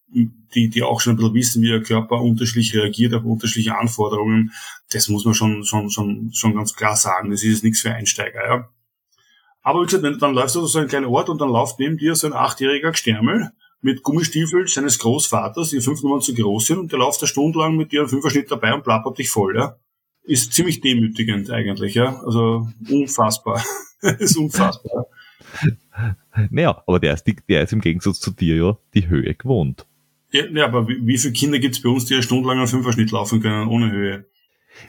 [0.09, 4.53] die, die auch schon ein bisschen wissen, wie der Körper unterschiedlich reagiert auf unterschiedliche Anforderungen.
[4.91, 7.29] Das muss man schon, schon, schon, schon ganz klar sagen.
[7.29, 8.69] Das ist jetzt nichts für Einsteiger, ja.
[9.63, 11.97] Aber wie gesagt, dann läufst du durch so einen kleinen Ort und dann läuft neben
[11.97, 13.51] dir so ein achtjähriger Gstärmel
[13.81, 17.59] mit Gummistiefeln seines Großvaters, die fünf Nummern zu groß sind, und der läuft eine Stunde
[17.59, 19.77] lang mit dir einen Fünferschnitt dabei und plappert dich voll, ja.
[20.23, 22.21] Ist ziemlich demütigend eigentlich, ja.
[22.23, 23.63] Also unfassbar.
[24.19, 25.07] ist unfassbar.
[26.49, 29.85] Naja, aber der ist, die, der ist im Gegensatz zu dir ja die Höhe gewohnt.
[30.31, 32.57] Ja, ja aber wie, wie viele Kinder gibt es bei uns, die eine Stunde lang
[32.57, 34.25] einen Fünferschnitt laufen können, ohne Höhe?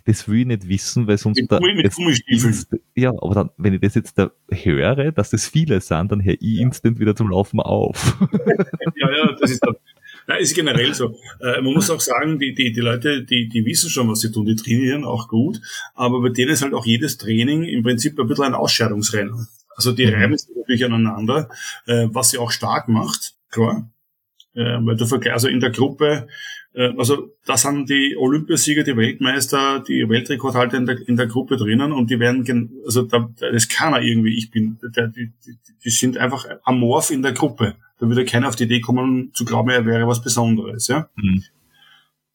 [0.04, 1.42] Das will ich nicht wissen, weil sonst...
[1.48, 2.54] Da, mit Gummistiefeln.
[2.94, 6.36] Ja, aber dann, wenn ich das jetzt da höre, dass das viele sind, dann höre
[6.40, 8.16] ich instant wieder zum Laufen auf.
[8.96, 9.74] ja, ja, das ist dann...
[10.26, 11.18] Nein, ist generell so.
[11.40, 14.32] Äh, man muss auch sagen, die, die, die Leute, die, die wissen schon, was sie
[14.32, 15.60] tun, die trainieren auch gut,
[15.94, 19.48] aber bei denen ist halt auch jedes Training im Prinzip ein bisschen ein Ausscheidungsrennen.
[19.76, 20.14] Also die mhm.
[20.14, 21.50] reiben sich natürlich aneinander,
[21.86, 23.90] äh, was sie auch stark macht, klar.
[24.54, 26.28] Äh, weil du vergleichst, also in der Gruppe,
[26.74, 31.56] äh, also da sind die Olympiasieger, die Weltmeister, die Weltrekordhalter in der, in der Gruppe
[31.56, 35.32] drinnen und die werden, also da, das kann er irgendwie, ich bin, der, die,
[35.84, 37.74] die sind einfach amorph in der Gruppe.
[37.98, 41.08] Da würde keiner auf die Idee kommen, zu glauben, er wäre was Besonderes, ja.
[41.16, 41.42] Mhm.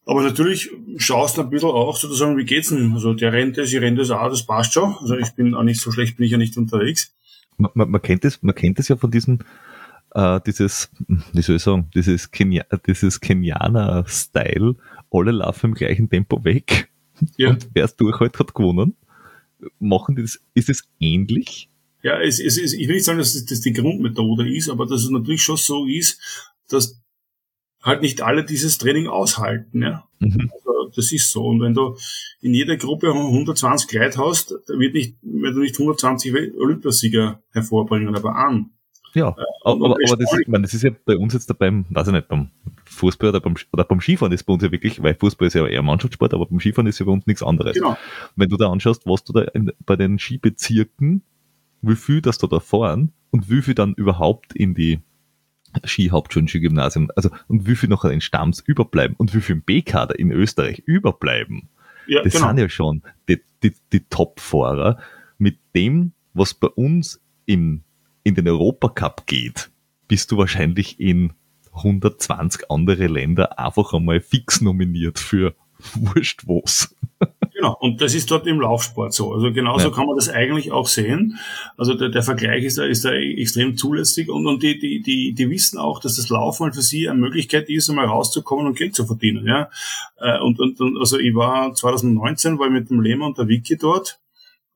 [0.04, 2.92] Aber natürlich schaust du ein bisschen auch sozusagen, wie geht's denn?
[2.92, 4.96] Also der rennt das, ich renne das auch, das passt schon.
[5.00, 7.14] Also ich bin auch nicht so schlecht, bin ich ja nicht unterwegs.
[7.58, 9.44] Man, man, man kennt es, man kennt es ja von diesen
[10.14, 10.90] äh, dieses,
[11.32, 14.76] wie soll ich sagen, dieses, Kenia dieses Kenianer-Style,
[15.10, 16.90] alle laufen im gleichen Tempo weg
[17.36, 17.50] ja.
[17.50, 18.96] und wer es durchhält, hat gewonnen.
[19.78, 21.68] Machen die das, ist es ähnlich?
[22.02, 25.02] Ja, es, es, es, ich will nicht sagen, dass das die Grundmethode ist, aber dass
[25.02, 26.18] es natürlich schon so ist,
[26.68, 27.00] dass
[27.82, 29.82] halt nicht alle dieses Training aushalten.
[29.82, 30.08] Ja?
[30.18, 30.50] Mhm.
[30.52, 31.44] Also das ist so.
[31.44, 31.96] Und wenn du
[32.40, 38.14] in jeder Gruppe 120 Leute hast, da wird nicht, wenn du nicht 120 Olympiasieger hervorbringen,
[38.14, 38.70] aber an.
[39.14, 39.34] Ja,
[39.64, 42.12] aber, aber, aber das, ist, meine, das ist ja bei uns jetzt beim, weiß ich
[42.12, 42.50] nicht, beim
[42.84, 45.66] Fußball oder beim, oder beim Skifahren ist bei uns ja wirklich, weil Fußball ist ja
[45.66, 47.74] eher Mannschaftssport, aber beim Skifahren ist ja bei uns nichts anderes.
[47.74, 47.96] Genau.
[48.36, 51.22] Wenn du da anschaust, was du da in, bei den Skibezirken,
[51.82, 55.00] wie viel das da da fahren und wie viel dann überhaupt in die
[55.84, 60.18] Skihauptschulen, Skigymnasien, also und wie viel noch in Stamms überbleiben und wie viel im B-Kader
[60.18, 61.68] in Österreich überbleiben.
[62.06, 62.48] Ja, das genau.
[62.48, 64.98] sind ja schon die, die, die Top-Fahrer
[65.38, 67.82] mit dem, was bei uns im
[68.22, 69.70] in den Europacup geht,
[70.08, 71.32] bist du wahrscheinlich in
[71.72, 75.54] 120 andere Länder einfach einmal fix nominiert für
[75.94, 76.94] wurscht was.
[77.54, 79.34] Genau, und das ist dort im Laufsport so.
[79.34, 79.94] Also genauso ja.
[79.94, 81.38] kann man das eigentlich auch sehen.
[81.76, 85.34] Also der, der Vergleich ist da, ist da extrem zulässig und, und die, die, die,
[85.34, 88.78] die wissen auch, dass das Laufen halt für sie eine Möglichkeit ist, einmal rauszukommen und
[88.78, 89.46] Geld zu verdienen.
[89.46, 89.68] Ja?
[90.16, 93.48] Äh, und, und, und also ich war 2019, war ich mit dem Lehmann und der
[93.48, 94.20] Wiki dort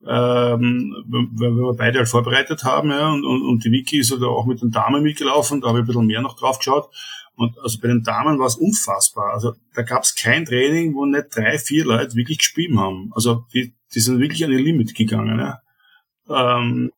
[0.01, 4.23] ähm, weil wir beide halt vorbereitet haben, ja, und, und, und die Wiki ist halt
[4.23, 6.89] auch mit den Damen mitgelaufen, da habe ich ein bisschen mehr noch drauf geschaut.
[7.37, 9.33] Und also bei den Damen war es unfassbar.
[9.33, 13.11] Also da gab es kein Training, wo nicht drei, vier Leute wirklich gespielt haben.
[13.13, 15.61] Also die, die sind wirklich an ihr Limit gegangen, ja.
[16.29, 16.91] Ähm,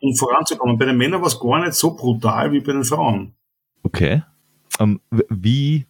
[0.00, 0.78] um voranzukommen.
[0.78, 3.34] Bei den Männern war es gar nicht so brutal wie bei den Frauen.
[3.82, 4.22] Okay.
[4.78, 5.86] Um, ähm, wie,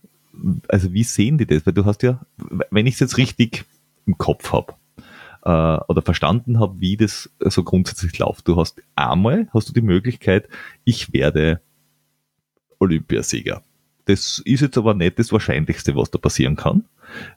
[0.69, 1.65] also wie sehen die das?
[1.65, 2.21] Weil du hast ja,
[2.71, 3.65] wenn ich es jetzt richtig
[4.07, 4.75] im Kopf habe,
[5.45, 8.49] äh, oder verstanden habe, wie das so grundsätzlich läuft.
[8.49, 10.49] Du hast einmal hast du die Möglichkeit,
[10.85, 11.61] ich werde
[12.79, 13.63] Olympiasieger
[14.07, 16.85] das ist jetzt aber nicht das Wahrscheinlichste, was da passieren kann.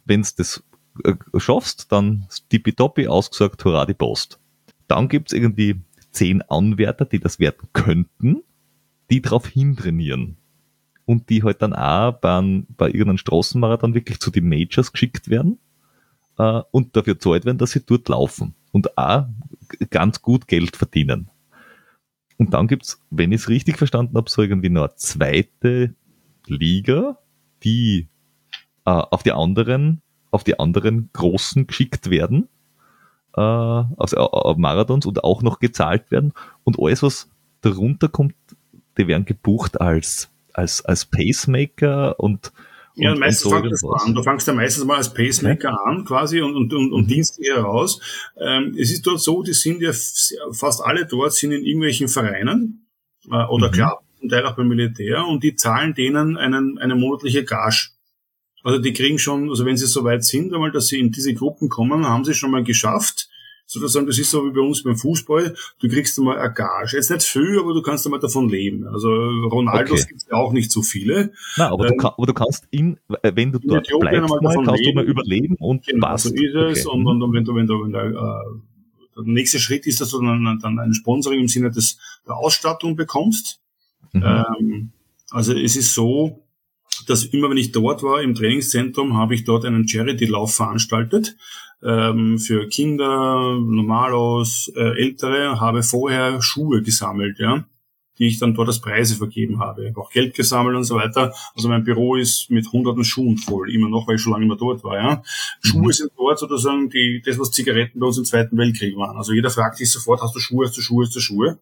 [0.06, 0.64] Wenn du das
[1.04, 4.40] äh, schaffst, dann tippitoppi ausgesagt, hurra die Post.
[4.88, 5.82] Dann gibt's irgendwie
[6.12, 8.44] zehn Anwärter, die das werden könnten,
[9.10, 10.38] die darauf hintrainieren.
[11.06, 15.58] Und die halt dann auch bei, bei irgendeinem Straßenmarathon wirklich zu den Majors geschickt werden
[16.38, 19.26] äh, und dafür zahlt werden, dass sie dort laufen und auch
[19.90, 21.30] ganz gut Geld verdienen.
[22.38, 25.96] Und dann gibt's, wenn ich es richtig verstanden habe, so irgendwie noch eine zweite
[26.46, 27.18] Liga,
[27.64, 28.08] die
[28.86, 32.48] äh, auf die anderen, auf die anderen Großen geschickt werden,
[33.36, 36.34] äh, also auf Marathons und auch noch gezahlt werden.
[36.64, 37.30] Und alles, was
[37.62, 38.36] darunter kommt,
[38.98, 42.52] die werden gebucht als, als, als Pacemaker und
[42.98, 44.16] ja, und meistens fängt an.
[44.16, 45.78] Du fängst ja meistens mal als Pacemaker ja.
[45.86, 47.08] an quasi und, und, und, und mhm.
[47.08, 48.00] dienst eher raus.
[48.40, 49.92] Ähm, es ist dort so, die sind ja
[50.52, 52.88] fast alle dort sind in irgendwelchen Vereinen
[53.30, 53.72] äh, oder mhm.
[53.72, 57.90] klar, zum Teil auch beim Militär und die zahlen denen einen, eine monatliche Gage.
[58.64, 61.34] Also die kriegen schon, also wenn sie so weit sind, einmal, dass sie in diese
[61.36, 63.30] Gruppen kommen, haben sie schon mal geschafft,
[63.68, 66.96] sozusagen, das ist so wie bei uns beim Fußball, du kriegst einmal eine Gage.
[66.96, 68.88] Jetzt nicht viel, aber du kannst einmal davon leben.
[68.88, 70.08] Also Ronaldos okay.
[70.08, 71.34] gibt es ja auch nicht so viele.
[71.58, 74.56] Na, aber, ähm, du, kann, aber du kannst in, äh, wenn du dort bleibst, mal,
[74.66, 74.86] kannst leben.
[74.86, 76.30] du mal überleben und genau, passt.
[76.30, 76.88] So ist es.
[76.88, 76.98] Okay.
[76.98, 80.12] Und, und, und wenn du, wenn du, wenn du äh, der nächste Schritt ist, dass
[80.12, 83.60] du dann, dann ein Sponsoring im Sinne des, der Ausstattung bekommst.
[84.14, 84.24] Mhm.
[84.24, 84.92] Ähm,
[85.30, 86.47] also es ist so,
[87.06, 91.36] dass immer wenn ich dort war im Trainingszentrum, habe ich dort einen Charity-Lauf veranstaltet
[91.84, 97.66] ähm, für Kinder, Normalos, äh, Ältere, habe vorher Schuhe gesammelt, ja,
[98.18, 99.84] die ich dann dort als Preise vergeben habe.
[99.84, 101.34] Ich habe auch Geld gesammelt und so weiter.
[101.56, 104.58] Also mein Büro ist mit hunderten Schuhen voll, immer noch, weil ich schon lange immer
[104.58, 104.98] dort war.
[104.98, 105.24] Ja.
[105.62, 105.92] Schuhe mhm.
[105.92, 109.18] sind dort sozusagen die, das, was Zigaretten bei uns im Zweiten Weltkrieg waren.
[109.18, 111.60] Also jeder fragt sich sofort, hast du Schuhe, hast du Schuhe, hast du Schuhe?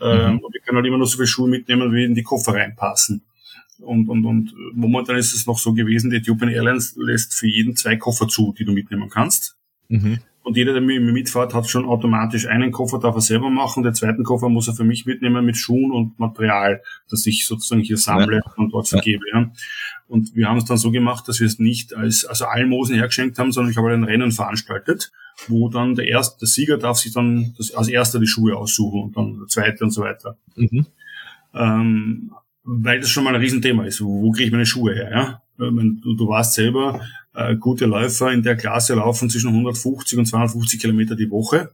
[0.00, 0.38] Ähm, mhm.
[0.40, 3.22] Und ich kann halt immer nur so viele Schuhe mitnehmen, wie in die Koffer reinpassen.
[3.82, 7.76] Und, und, und momentan ist es noch so gewesen, die Ethiopian Airlines lässt für jeden
[7.76, 9.56] zwei Koffer zu, die du mitnehmen kannst.
[9.88, 10.20] Mhm.
[10.44, 13.84] Und jeder, der mit mir mitfährt, hat schon automatisch einen Koffer, darf er selber machen.
[13.84, 17.80] Den zweiten Koffer muss er für mich mitnehmen mit Schuhen und Material, das ich sozusagen
[17.80, 18.52] hier sammle ja.
[18.56, 19.22] und dort vergebe.
[19.32, 19.52] Ja.
[20.08, 23.38] Und wir haben es dann so gemacht, dass wir es nicht als also Almosen hergeschenkt
[23.38, 25.12] haben, sondern ich habe ein Rennen veranstaltet,
[25.46, 29.00] wo dann der erste, der Sieger darf sich dann das, als erster die Schuhe aussuchen
[29.00, 30.36] und dann der zweite und so weiter.
[30.56, 30.86] Mhm.
[31.54, 32.32] Ähm,
[32.64, 34.02] weil das schon mal ein Riesenthema ist.
[34.02, 35.10] Wo, wo kriege ich meine Schuhe her?
[35.10, 35.42] Ja?
[35.56, 37.00] Du, du weißt selber,
[37.34, 41.72] äh, gute Läufer in der Klasse laufen zwischen 150 und 250 Kilometer die Woche.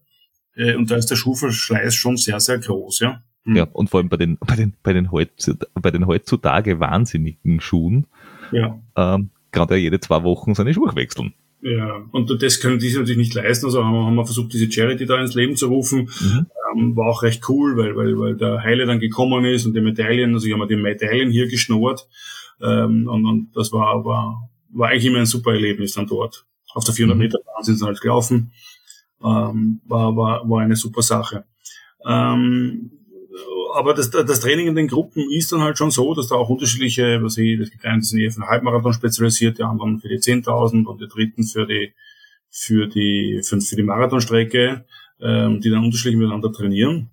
[0.55, 3.01] Äh, und da ist der Schuhverschleiß schon sehr, sehr groß.
[3.01, 3.57] Ja, hm.
[3.57, 7.61] ja und vor allem bei den, bei den, bei den, heutzutage, bei den heutzutage wahnsinnigen
[7.61, 8.07] Schuhen,
[8.53, 8.81] ja.
[8.97, 11.35] ähm, gerade jede zwei Wochen seine Schuhe wechseln.
[11.61, 13.67] Ja, und das können die sich natürlich nicht leisten.
[13.67, 16.09] Also haben wir, haben wir versucht, diese Charity da ins Leben zu rufen.
[16.21, 16.47] Mhm.
[16.73, 19.81] Ähm, war auch recht cool, weil, weil, weil der Heile dann gekommen ist und die
[19.81, 22.09] Medaillen, also ich habe mir die Medaillen hier geschnurrt.
[22.61, 26.45] Ähm, und, und das war, war, war eigentlich immer ein super Erlebnis dann dort.
[26.75, 27.23] Auf der 400 mhm.
[27.23, 28.53] Meter Bahn sind sie halt gelaufen.
[29.23, 31.45] Ähm, war, war, war eine super Sache.
[32.07, 32.93] Ähm,
[33.75, 36.49] aber das, das Training in den Gruppen ist dann halt schon so, dass da auch
[36.49, 40.01] unterschiedliche, was ich, es gibt einen, die sind eher für den Halbmarathon spezialisiert, die anderen
[40.01, 41.93] für die 10.000 und die dritten für die,
[42.51, 44.85] für die, für, für die Marathonstrecke,
[45.21, 47.11] ähm, die dann unterschiedlich miteinander trainieren.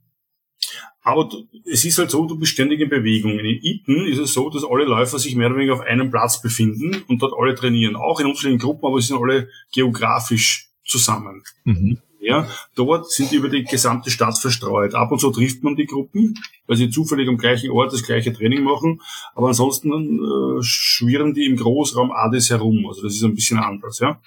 [1.01, 1.29] Aber
[1.65, 3.37] es ist halt so, du bist ständig in Bewegung.
[3.37, 6.41] In Iten ist es so, dass alle Läufer sich mehr oder weniger auf einem Platz
[6.41, 7.95] befinden und dort alle trainieren.
[7.95, 11.43] Auch in unterschiedlichen Gruppen, aber sie sind alle geografisch zusammen.
[11.63, 11.99] Mhm.
[12.27, 14.95] Ja, dort sind die über die gesamte Stadt verstreut.
[14.95, 16.33] Ab und zu trifft man die Gruppen,
[16.65, 18.99] weil sie zufällig am gleichen Ort das gleiche Training machen.
[19.35, 22.83] Aber ansonsten äh, schwirren die im Großraum Adis herum.
[22.87, 24.19] Also das ist ein bisschen anders, ja.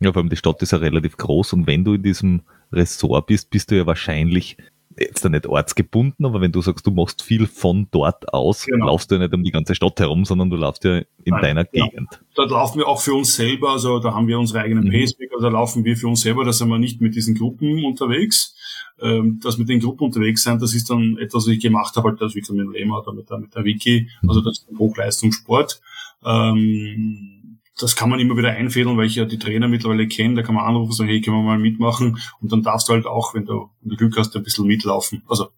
[0.00, 3.26] Ja, vor allem die Stadt ist ja relativ groß und wenn du in diesem Ressort
[3.26, 4.56] bist, bist du ja wahrscheinlich
[5.00, 8.86] jetzt da nicht ortsgebunden, aber wenn du sagst, du machst viel von dort aus, genau.
[8.86, 11.42] laufst du ja nicht um die ganze Stadt herum, sondern du laufst ja in Nein,
[11.42, 11.88] deiner genau.
[11.88, 12.20] Gegend.
[12.34, 14.92] Dort laufen wir auch für uns selber, also da haben wir unsere eigenen mhm.
[14.92, 18.54] Pacemaker, da laufen wir für uns selber, da sind wir nicht mit diesen Gruppen unterwegs.
[19.00, 22.08] Ähm, das mit den Gruppen unterwegs sein, das ist dann etwas, was ich gemacht habe,
[22.08, 24.58] halt das wie gesagt mit dem Lema oder mit der, mit der Wiki, also das
[24.58, 25.80] ist ein Hochleistungssport.
[26.24, 27.37] Ähm,
[27.78, 30.34] das kann man immer wieder einfädeln, weil ich ja die Trainer mittlerweile kenne.
[30.34, 32.18] Da kann man anrufen und sagen, hey, können wir mal mitmachen?
[32.40, 35.22] Und dann darfst du halt auch, wenn du, wenn du Glück hast, ein bisschen mitlaufen.
[35.28, 35.48] Also,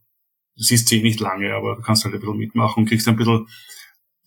[0.56, 3.16] das ist eh nicht lange, aber du kannst halt ein bisschen mitmachen und kriegst ein
[3.16, 3.46] bisschen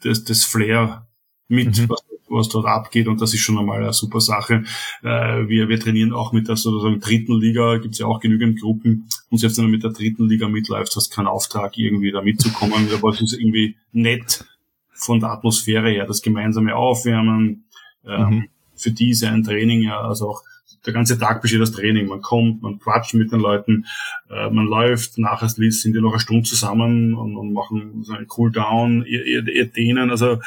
[0.02, 1.08] das, das Flair
[1.48, 1.89] mit, mhm.
[1.89, 3.08] was, was dort abgeht.
[3.08, 4.64] Und das ist schon einmal eine super Sache.
[5.04, 9.08] Äh, wir, wir trainieren auch mit der sozusagen dritten Liga, gibt's ja auch genügend Gruppen.
[9.30, 12.22] Und selbst wenn du mit der dritten Liga mitläufst, hast du keinen Auftrag, irgendwie da
[12.22, 12.89] mitzukommen.
[12.91, 14.46] Aber es ist irgendwie nett
[14.94, 17.66] von der Atmosphäre her, das gemeinsame Aufwärmen,
[18.04, 18.47] mhm.
[18.76, 20.43] für die ist ein Training ja, also auch
[20.86, 22.08] der ganze Tag besteht aus Training.
[22.08, 23.86] Man kommt, man quatscht mit den Leuten,
[24.30, 28.28] äh, man läuft, nachher sind die noch eine Stunde zusammen und, und machen so einen
[28.28, 30.10] Cooldown, ihr, ihr, ihr dehnen.
[30.10, 30.39] Also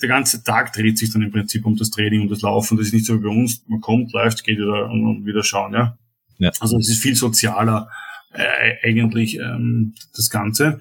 [0.00, 2.76] der ganze Tag dreht sich dann im Prinzip um das Training und das Laufen.
[2.76, 3.64] Das ist nicht so wie bei uns.
[3.66, 5.72] Man kommt, läuft, geht wieder und, und wieder schauen.
[5.72, 5.98] Ja?
[6.38, 6.50] ja.
[6.60, 7.88] Also es ist viel sozialer
[8.32, 10.80] äh, eigentlich ähm, das Ganze.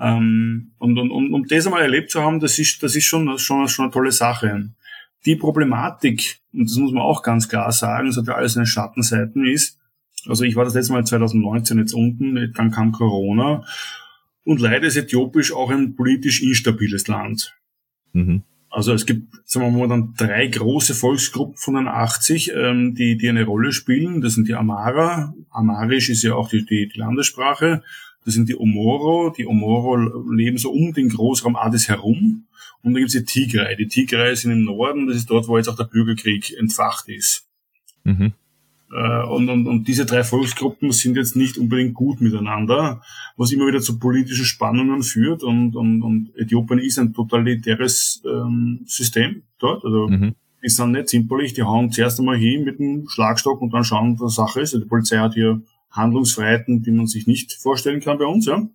[0.00, 3.38] Ähm, und, und, und um das einmal erlebt zu haben, das ist, das ist schon,
[3.38, 4.70] schon, schon eine tolle Sache.
[5.26, 8.66] Die Problematik, und das muss man auch ganz klar sagen, es hat ja alles seine
[8.66, 9.78] Schattenseiten ist,
[10.26, 13.64] also ich war das letzte Mal 2019 jetzt unten, dann kam Corona
[14.44, 17.54] und leider ist Äthiopisch auch ein politisch instabiles Land.
[18.12, 18.42] Mhm.
[18.70, 23.16] Also es gibt, sagen wir mal, dann drei große Volksgruppen von den 80, ähm, die,
[23.16, 24.20] die eine Rolle spielen.
[24.20, 25.32] Das sind die Amara.
[25.50, 27.84] Amarisch ist ja auch die, die, die Landessprache.
[28.24, 29.30] Das sind die Omoro.
[29.30, 29.96] Die Omoro
[30.28, 32.46] leben so um den Großraum Addis herum.
[32.84, 33.76] Und dann gibt es die Tigray.
[33.76, 37.48] Die Tigray sind im Norden, das ist dort, wo jetzt auch der Bürgerkrieg entfacht ist.
[38.04, 38.34] Mhm.
[38.92, 43.02] Äh, und, und, und diese drei Volksgruppen sind jetzt nicht unbedingt gut miteinander,
[43.36, 45.42] was immer wieder zu politischen Spannungen führt.
[45.42, 49.82] Und, und, und Äthiopien ist ein totalitäres ähm, System dort.
[49.84, 50.34] Also mhm.
[50.62, 54.20] die sind nicht zimperlich, die hauen zuerst einmal hin mit dem Schlagstock und dann schauen,
[54.20, 54.74] was Sache ist.
[54.74, 58.46] Also die Polizei hat hier Handlungsfreiheiten, die man sich nicht vorstellen kann bei uns.
[58.46, 58.68] Ja.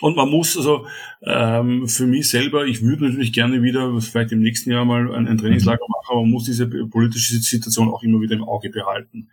[0.00, 0.86] Und man muss also
[1.22, 5.28] ähm, für mich selber, ich würde natürlich gerne wieder, vielleicht im nächsten Jahr mal ein,
[5.28, 9.28] ein Trainingslager machen, aber man muss diese politische Situation auch immer wieder im Auge behalten.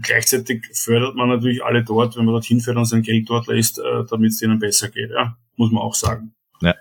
[0.00, 3.78] Gleichzeitig fördert man natürlich alle dort, wenn man dorthin fährt und sein Geld dort lässt,
[3.78, 5.36] äh, damit es denen besser geht, ja?
[5.56, 6.32] muss man auch sagen.
[6.62, 6.74] Ja.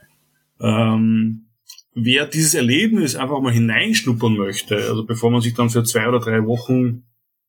[0.62, 1.48] Ähm,
[1.94, 6.20] wer dieses Erlebnis einfach mal hineinschnuppern möchte, also bevor man sich dann für zwei oder
[6.20, 7.04] drei Wochen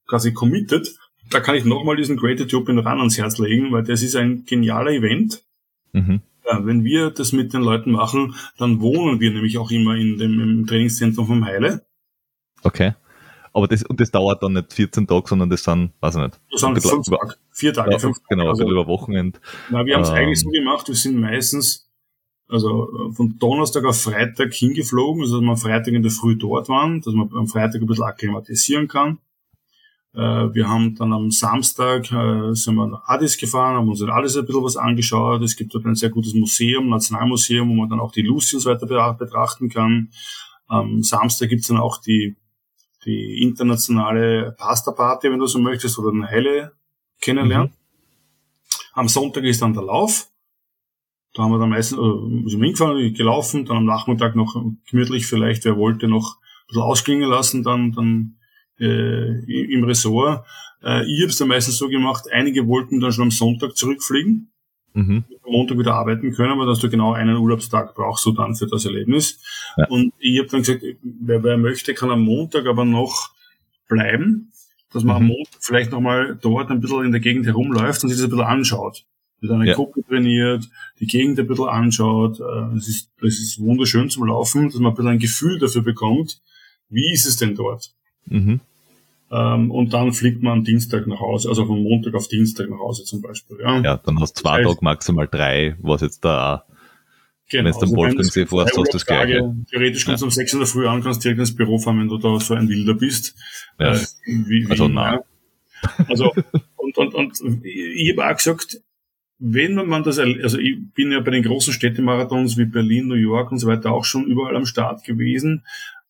[0.09, 0.97] quasi committet,
[1.31, 4.45] da kann ich nochmal diesen Great Ethiopian Run ans Herz legen, weil das ist ein
[4.45, 5.43] genialer Event.
[5.93, 6.21] Mhm.
[6.45, 10.19] Ja, wenn wir das mit den Leuten machen, dann wohnen wir nämlich auch immer in
[10.19, 11.85] dem im Trainingszentrum vom Heile.
[12.63, 12.95] Okay.
[13.55, 16.41] Aber das, und das dauert dann nicht 14 Tage, sondern das sind, weiß ich nicht.
[16.51, 18.27] Das sind fünf Tage, vier Tage, ja, fünf Tage.
[18.31, 19.39] Genau, also, über Wochenende.
[19.71, 21.91] Na, wir haben es ähm, eigentlich so gemacht, wir sind meistens,
[22.49, 26.69] also von Donnerstag auf Freitag hingeflogen, also dass wir am Freitag in der Früh dort
[26.71, 29.19] waren, dass man am Freitag ein bisschen akklimatisieren kann.
[30.15, 34.11] Äh, wir haben dann am Samstag äh, sind wir nach Addis gefahren, haben uns dann
[34.11, 35.43] alles ein bisschen was angeschaut.
[35.43, 39.15] Es gibt dort ein sehr gutes Museum, Nationalmuseum, wo man dann auch die so weiter
[39.15, 40.11] betrachten kann.
[40.67, 42.37] Am Samstag gibt's dann auch die,
[43.07, 46.73] die internationale Pasta-Party, wenn du so möchtest, oder eine Helle
[47.21, 47.69] kennenlernen.
[47.69, 47.75] Mhm.
[48.95, 50.29] Am Sonntag ist dann der Lauf.
[51.35, 55.65] Da haben wir dann meistens, äh, sind hingefahren, gelaufen, dann am Nachmittag noch gemütlich vielleicht,
[55.65, 58.37] wer wollte, noch ein bisschen ausklingen lassen, dann, dann
[58.83, 60.45] äh, im Ressort.
[60.83, 64.51] Äh, ich habe es dann meistens so gemacht, einige wollten dann schon am Sonntag zurückfliegen,
[64.95, 65.25] mhm.
[65.45, 68.67] am Montag wieder arbeiten können, aber dass du genau einen Urlaubstag brauchst du dann für
[68.67, 69.41] das Erlebnis.
[69.77, 69.87] Ja.
[69.89, 73.31] Und ich habe dann gesagt, wer, wer möchte, kann am Montag aber noch
[73.89, 74.53] bleiben,
[74.93, 75.23] dass man mhm.
[75.23, 78.31] am Montag vielleicht nochmal dort ein bisschen in der Gegend herumläuft und sich das ein
[78.31, 79.05] bisschen anschaut.
[79.41, 79.75] Mit einer ja.
[79.75, 80.69] Gruppe trainiert,
[81.01, 82.39] die Gegend ein bisschen anschaut.
[82.39, 85.83] Äh, es ist, es ist wunderschön zum Laufen, dass man ein bisschen ein Gefühl dafür
[85.83, 86.41] bekommt,
[86.89, 87.93] wie ist es denn dort?
[88.27, 88.61] Mhm.
[89.33, 92.79] Ähm, und dann fliegt man am Dienstag nach Hause, also von Montag auf Dienstag nach
[92.79, 93.59] Hause zum Beispiel.
[93.63, 96.67] Ja, ja dann hast du zwei das heißt, Tage, maximal drei, was jetzt da
[97.53, 99.55] Genau, wenn du also Wolfgangsee fährst, hast du das Gleiche.
[99.71, 100.29] Theoretisch kommst du ja.
[100.29, 102.55] um sechs in der Früh an, kannst direkt ins Büro fahren, wenn du da so
[102.55, 103.35] ein Wilder bist.
[103.79, 103.95] Ja.
[103.95, 105.19] Äh, wie, wie, also nein.
[105.83, 106.05] Ja.
[106.09, 106.33] Also,
[106.77, 108.81] und, und, und ich habe auch gesagt,
[109.39, 113.51] wenn man das, also ich bin ja bei den großen Städtemarathons wie Berlin, New York
[113.51, 115.65] und so weiter auch schon überall am Start gewesen.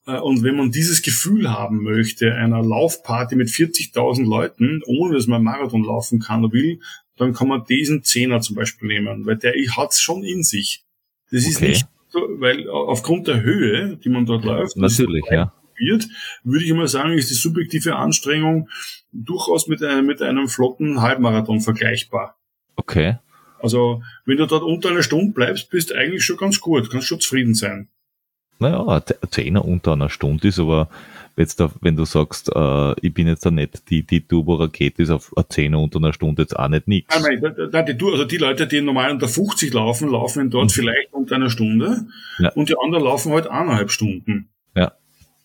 [0.07, 5.27] Äh, und wenn man dieses Gefühl haben möchte, einer Laufparty mit 40.000 Leuten, ohne dass
[5.27, 6.81] man Marathon laufen kann oder will,
[7.17, 10.85] dann kann man diesen Zehner zum Beispiel nehmen, weil der hat's schon in sich.
[11.31, 11.69] Das ist okay.
[11.69, 15.53] nicht so, weil aufgrund der Höhe, die man dort läuft, natürlich, ja.
[15.79, 16.07] Wird,
[16.45, 18.69] würde ich mal sagen, ist die subjektive Anstrengung
[19.11, 22.37] durchaus mit einem, mit einem flotten Halbmarathon vergleichbar.
[22.77, 23.17] Okay.
[23.59, 27.09] Also, wenn du dort unter einer Stunde bleibst, bist du eigentlich schon ganz gut, kannst
[27.09, 27.89] schon zufrieden sein
[28.59, 30.89] naja, ein Zehner unter einer Stunde ist, aber
[31.37, 35.11] jetzt da, wenn du sagst, äh, ich bin jetzt da nicht die, die Turbo-Rakete ist
[35.11, 37.15] auf ein Zehner unter einer Stunde jetzt auch nicht nichts.
[37.21, 40.71] Nein, nein, die, also die Leute, die normal unter 50 laufen, laufen dort mhm.
[40.71, 42.07] vielleicht unter einer Stunde
[42.39, 42.51] ja.
[42.53, 44.51] und die anderen laufen halt eineinhalb Stunden.
[44.77, 44.93] Ja.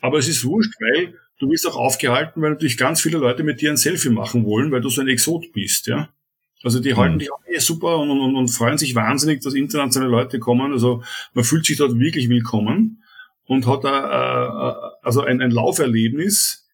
[0.01, 3.61] Aber es ist wurscht, weil du bist auch aufgehalten, weil natürlich ganz viele Leute mit
[3.61, 6.09] dir ein Selfie machen wollen, weil du so ein Exot bist, ja.
[6.63, 7.19] Also die halten mhm.
[7.19, 10.71] dich auch eh super und, und, und freuen sich wahnsinnig, dass internationale Leute kommen.
[10.71, 11.03] Also
[11.33, 12.96] man fühlt sich dort wirklich willkommen
[13.47, 16.67] und hat da, äh, also ein, ein Lauferlebnis,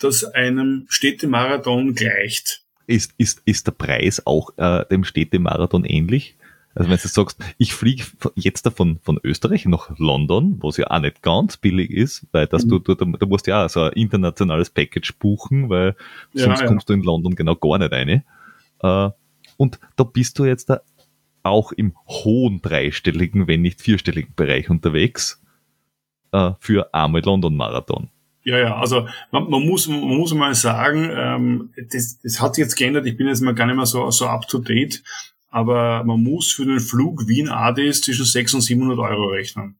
[0.00, 2.62] das einem Städtemarathon gleicht.
[2.86, 6.36] Ist, ist, ist der Preis auch äh, dem Städtemarathon ähnlich?
[6.74, 8.04] Also wenn du sagst, ich fliege
[8.34, 12.46] jetzt davon von Österreich nach London, wo es ja auch nicht ganz billig ist, weil
[12.46, 12.82] dass mhm.
[12.84, 15.96] du, du, du musst ja auch so ein internationales Package buchen, weil
[16.34, 16.66] ja, sonst ja.
[16.66, 18.24] kommst du in London genau gar nicht rein.
[18.82, 19.10] Äh,
[19.56, 20.82] und da bist du jetzt da
[21.42, 25.40] auch im hohen dreistelligen, wenn nicht vierstelligen Bereich unterwegs
[26.36, 28.08] äh, für einmal London Marathon.
[28.44, 32.62] Ja, ja, also man, man, muss, man muss mal sagen, ähm, das, das hat sich
[32.62, 33.06] jetzt geändert.
[33.06, 35.02] Ich bin jetzt mal gar nicht mehr so, so up to date
[35.56, 39.78] aber man muss für den Flug Wien-Adis zwischen 600 und 700 Euro rechnen.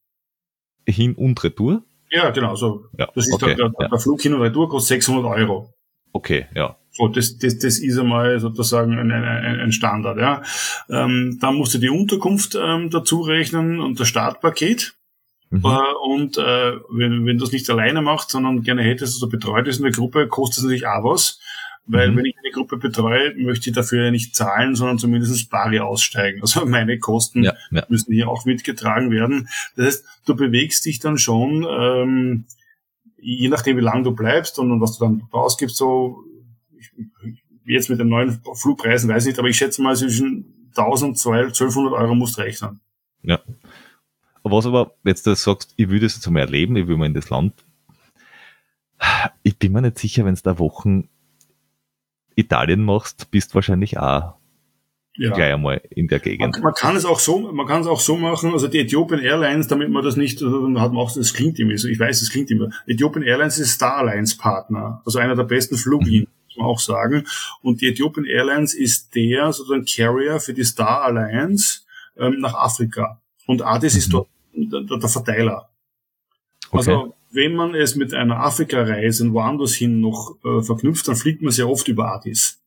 [0.88, 1.82] Hin und Retour?
[2.11, 2.54] Ja, genau.
[2.54, 2.86] So.
[2.98, 5.74] Ja, das ist okay, der, der, der Flug hin und Retour kostet 600 Euro.
[6.14, 6.78] Okay, ja.
[6.92, 10.18] So, das, das, das ist einmal sozusagen ein, ein, ein Standard.
[10.18, 10.40] Ja.
[10.88, 14.96] Ähm, dann musst du die Unterkunft ähm, dazu rechnen und das Startpaket.
[15.51, 15.64] Mhm.
[15.64, 19.68] Äh, und äh, wenn, wenn du das nicht alleine machst, sondern gerne hättest, also betreut
[19.68, 21.38] ist in der Gruppe, kostet es natürlich auch was.
[21.88, 22.16] Weil mhm.
[22.16, 26.40] wenn ich eine Gruppe betreue, möchte ich dafür ja nicht zahlen, sondern zumindest Bari aussteigen.
[26.40, 27.84] Also meine Kosten ja, ja.
[27.88, 29.49] müssen hier auch mitgetragen werden.
[29.76, 32.44] Das heißt, du bewegst dich dann schon, ähm,
[33.18, 36.24] je nachdem wie lange du bleibst und, und was du dann ausgibst, so
[36.76, 36.90] ich,
[37.64, 41.26] jetzt mit den neuen Flugpreisen weiß ich nicht, aber ich schätze mal zwischen 1000 und
[41.26, 42.80] 1200 Euro musst du rechnen.
[43.22, 43.40] Ja.
[44.51, 47.14] Was aber, jetzt du sagst, ich würde es jetzt einmal erleben, ich will mal in
[47.14, 47.53] das Land.
[49.42, 51.09] Ich bin mir nicht sicher, wenn es da Wochen
[52.36, 54.34] Italien machst, bist wahrscheinlich auch
[55.16, 55.32] ja.
[55.32, 56.55] gleich einmal in der Gegend.
[56.55, 59.20] Man, man, kann es auch so, man kann es auch so machen, also die Ethiopian
[59.20, 62.20] Airlines, damit man das nicht, also hat man auch, das klingt immer so, ich weiß,
[62.20, 62.70] das klingt immer.
[62.86, 66.44] Ethiopian Airlines ist Star Alliance Partner, also einer der besten Fluglinien, mhm.
[66.44, 67.24] muss man auch sagen.
[67.62, 71.80] Und die Ethiopian Airlines ist der sozusagen Carrier für die Star Alliance
[72.18, 73.20] ähm, nach Afrika.
[73.47, 73.99] Und ADIS mhm.
[73.99, 75.68] ist dort der, Verteiler.
[76.70, 76.76] Okay.
[76.78, 81.52] Also wenn man es mit einer Afrika-Reise woanders hin noch äh, verknüpft, dann fliegt man
[81.52, 82.62] sehr oft über Addis.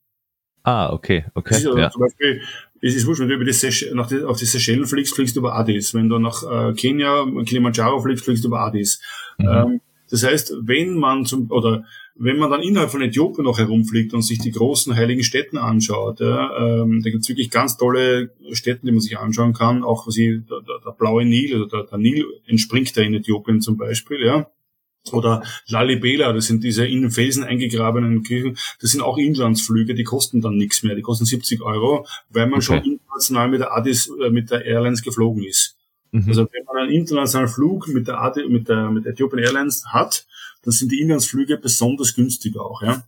[0.63, 1.55] Ah, okay, okay.
[1.55, 1.89] Also ja.
[1.89, 2.41] Zum Beispiel,
[2.81, 5.35] es ist wurscht, wenn du über die Seychellen, nach die, auf die Seychellen fliegst, fliegst
[5.35, 5.93] du über Addis.
[5.93, 9.01] Wenn du nach äh, Kenia, Kilimanjaro fliegst, fliegst du über Addis.
[9.37, 9.47] Mhm.
[9.47, 11.85] Ähm, das heißt, wenn man zum, oder
[12.15, 16.19] wenn man dann innerhalb von Äthiopien noch herumfliegt und sich die großen heiligen Städten anschaut,
[16.19, 20.17] ja, ähm, da gibt's wirklich ganz tolle Städte, die man sich anschauen kann, auch was
[20.17, 23.77] ich, der, der, der blaue Nil, oder der, der Nil entspringt da in Äthiopien zum
[23.77, 24.49] Beispiel, ja.
[25.13, 30.41] Oder Lalibela, das sind diese in Felsen eingegrabenen Kirchen, das sind auch Inlandsflüge, die kosten
[30.41, 32.63] dann nichts mehr, die kosten 70 Euro, weil man okay.
[32.63, 35.78] schon international mit der Addis, äh, mit der Airlines geflogen ist.
[36.11, 36.27] Mhm.
[36.27, 39.85] Also wenn man einen internationalen Flug mit der, Adi, mit der, mit der Ethiopian Airlines
[39.87, 40.25] hat,
[40.63, 43.03] dann sind die Inlandsflüge besonders günstig auch, ja.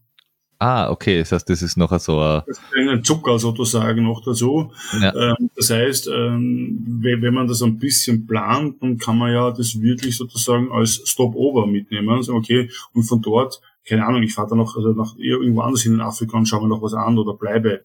[0.60, 2.44] Ah, okay, das heißt, das ist noch so ein...
[2.46, 4.72] Ist ein Zucker sozusagen noch dazu.
[5.02, 5.32] Ja.
[5.32, 9.82] Ähm, das heißt, ähm, wenn man das ein bisschen plant, dann kann man ja das
[9.82, 12.10] wirklich sozusagen als Stopover mitnehmen.
[12.10, 15.82] Also okay, und von dort, keine Ahnung, ich fahre dann noch, also nach irgendwo anders
[15.82, 17.84] hin in Afrika und schaue mir noch was an oder bleibe.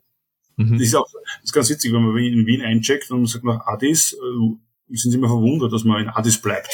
[0.57, 0.75] Mhm.
[0.75, 3.45] Das ist auch das ist ganz witzig, wenn man in Wien eincheckt und man sagt
[3.45, 4.57] nach Addis, äh,
[4.89, 6.71] sind sie immer verwundert, dass man in Addis bleibt.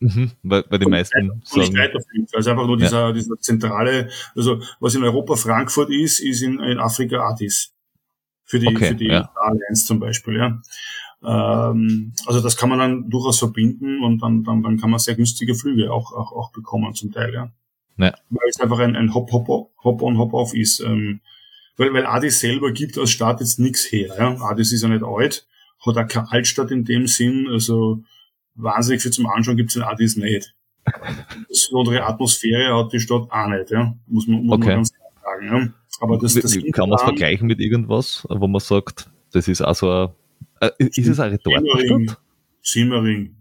[0.00, 1.78] Mhm, weil, weil die meisten sagen.
[2.32, 3.12] Also einfach nur dieser, ja.
[3.12, 7.72] dieser zentrale, also was in Europa Frankfurt ist, ist in, in Afrika Addis.
[8.44, 9.30] Für die, okay, für die ja.
[9.36, 10.60] Allianz zum Beispiel, ja.
[11.24, 15.14] Ähm, also das kann man dann durchaus verbinden und dann, dann, dann kann man sehr
[15.14, 17.52] günstige Flüge auch, auch, auch bekommen zum Teil, ja.
[17.98, 18.12] ja.
[18.28, 20.80] Weil es einfach ein, ein Hop-Hop, Hop-on, Hop-off ist.
[20.80, 21.20] Ähm,
[21.76, 24.36] weil, weil Addis selber gibt als Stadt jetzt nichts her, ja.
[24.42, 25.46] Addis ist ja nicht alt,
[25.86, 28.02] hat auch keine Altstadt in dem Sinn, also
[28.54, 30.54] wahnsinnig viel zum Anschauen gibt es in Addis nicht.
[31.48, 33.94] Das andere Atmosphäre hat die Stadt auch nicht, ja.
[34.06, 34.66] Muss man, muss okay.
[34.66, 35.46] man ganz klar sagen.
[35.46, 35.72] Ja.
[36.00, 39.74] Aber das, das Kann man es vergleichen mit irgendwas, wo man sagt, das ist auch
[39.74, 40.08] so ein,
[40.60, 42.18] äh, ist es eine Retortenstadt?
[42.60, 43.36] Simmering.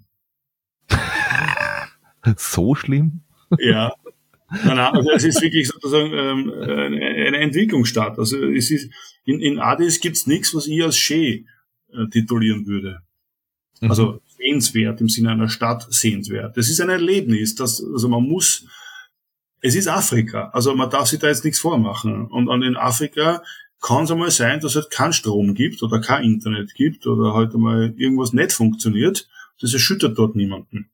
[2.38, 3.22] so schlimm?
[3.60, 3.94] Ja.
[4.50, 8.20] Nein, nein, also es ist wirklich sozusagen ähm, eine Entwicklungsstadt.
[8.20, 8.92] Also es ist,
[9.24, 11.46] in, in Addis gibt's nichts, was ich als Schee
[11.94, 13.02] äh, titulieren würde.
[13.82, 16.58] Also mhm sehenswert im Sinne einer Stadt sehenswert.
[16.58, 18.66] Das ist ein Erlebnis, das, also man muss,
[19.62, 22.28] es ist Afrika, also man darf sich da jetzt nichts vormachen.
[22.28, 23.44] Und an in Afrika
[23.82, 27.34] kann es einmal sein, dass es halt keinen Strom gibt oder kein Internet gibt oder
[27.34, 29.28] halt einmal irgendwas nicht funktioniert.
[29.60, 30.90] Das erschüttert dort niemanden.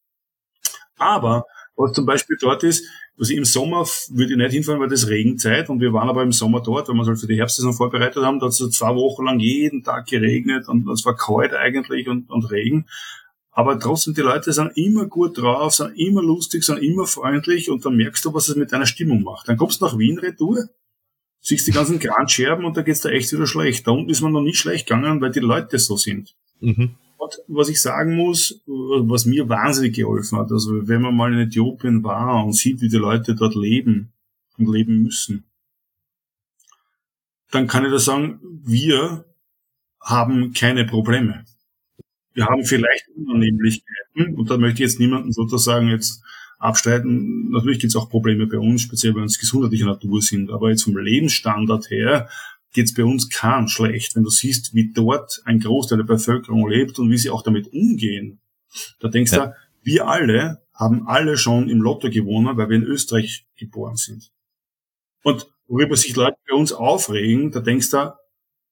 [0.98, 1.45] Aber
[1.78, 2.86] was zum Beispiel dort ist,
[3.17, 6.23] was ich im Sommer würde ich nicht hinfahren, weil das Regenzeit und wir waren aber
[6.23, 8.57] im Sommer dort, weil wir uns halt für die Herbstsaison vorbereitet haben, da hat es
[8.57, 12.88] so zwei Wochen lang jeden Tag geregnet und es war kalt eigentlich und, und Regen.
[13.51, 17.86] Aber trotzdem, die Leute sind immer gut drauf, sind immer lustig, sind immer freundlich und
[17.86, 19.47] dann merkst du, was es mit deiner Stimmung macht.
[19.47, 20.69] Dann kommst du nach Wien retour,
[21.39, 23.88] siehst die ganzen Grandscherben und da geht's da echt wieder schlecht.
[23.88, 26.36] Da unten ist man noch nicht schlecht gegangen, weil die Leute so sind.
[26.59, 26.95] Mhm.
[27.47, 31.39] Und was ich sagen muss, was mir wahnsinnig geholfen hat, also wenn man mal in
[31.39, 34.11] Äthiopien war und sieht, wie die Leute dort leben
[34.57, 35.45] und leben müssen,
[37.51, 39.25] dann kann ich da sagen, wir
[40.01, 41.45] haben keine Probleme.
[42.34, 46.21] Wir haben vielleicht Unannehmlichkeiten und da möchte ich jetzt niemanden sozusagen jetzt
[46.59, 47.49] abstreiten.
[47.49, 50.84] Natürlich gibt es auch Probleme bei uns, speziell wenn es gesundheitlicher Natur sind, aber jetzt
[50.84, 52.30] vom Lebensstandard her
[52.74, 54.15] geht es bei uns kaum schlecht.
[54.15, 57.72] Wenn du siehst, wie dort ein Großteil der Bevölkerung lebt und wie sie auch damit
[57.74, 58.39] umgehen,
[58.99, 59.47] da denkst ja.
[59.47, 59.53] du,
[59.84, 64.32] wir alle haben alle schon im Lotto gewonnen, weil wir in Österreich geboren sind.
[65.24, 68.13] Und worüber sich Leute bei uns aufregen, da denkst du,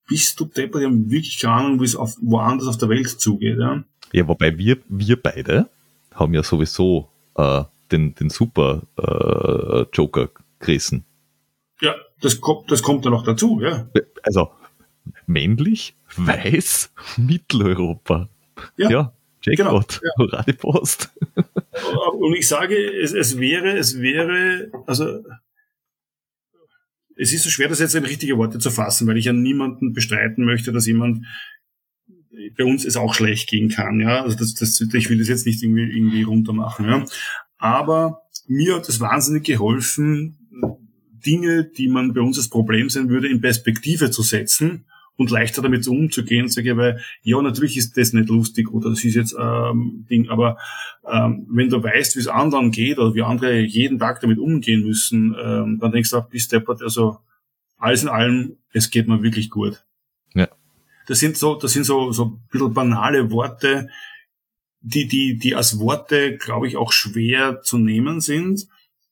[0.07, 3.09] bist du deppert, die haben wirklich keine Ahnung, wie es auf, woanders auf der Welt
[3.09, 3.57] zugeht.
[3.57, 5.69] Ja, ja wobei wir, wir beide
[6.13, 10.29] haben ja sowieso äh, den, den super äh, Joker
[10.59, 11.05] gerissen.
[12.21, 13.89] Das kommt, das kommt ja noch dazu, ja.
[14.23, 14.51] Also,
[15.25, 18.29] männlich, weiß, Mitteleuropa.
[18.77, 20.53] Ja, ja Jackpot, genau, ja.
[20.57, 21.11] Post.
[22.17, 25.23] Und ich sage, es, es wäre, es wäre, also
[27.15, 29.93] es ist so schwer, das jetzt in richtige Worte zu fassen, weil ich ja niemanden
[29.93, 31.25] bestreiten möchte, dass jemand
[32.57, 33.99] bei uns es auch schlecht gehen kann.
[33.99, 36.85] Ja, also das, das, ich will das jetzt nicht irgendwie, irgendwie runter machen.
[36.85, 37.05] Ja,
[37.57, 40.44] aber mir hat es wahnsinnig geholfen,
[41.25, 44.85] Dinge, die man bei uns als Problem sein würde, in Perspektive zu setzen
[45.17, 46.49] und leichter damit umzugehen.
[46.49, 50.29] Sage ich, weil ja, natürlich ist das nicht lustig oder das ist jetzt ähm, Ding,
[50.29, 50.57] aber
[51.09, 54.83] ähm, wenn du weißt, wie es anderen geht oder wie andere jeden Tag damit umgehen
[54.83, 57.17] müssen, ähm, dann denkst du, bist deppert, also
[57.77, 59.83] alles in allem, es geht mir wirklich gut.
[60.33, 60.47] Ja.
[61.07, 63.89] Das sind so, das sind so, so ein bisschen banale Worte,
[64.81, 68.67] die, die, die als Worte, glaube ich, auch schwer zu nehmen sind.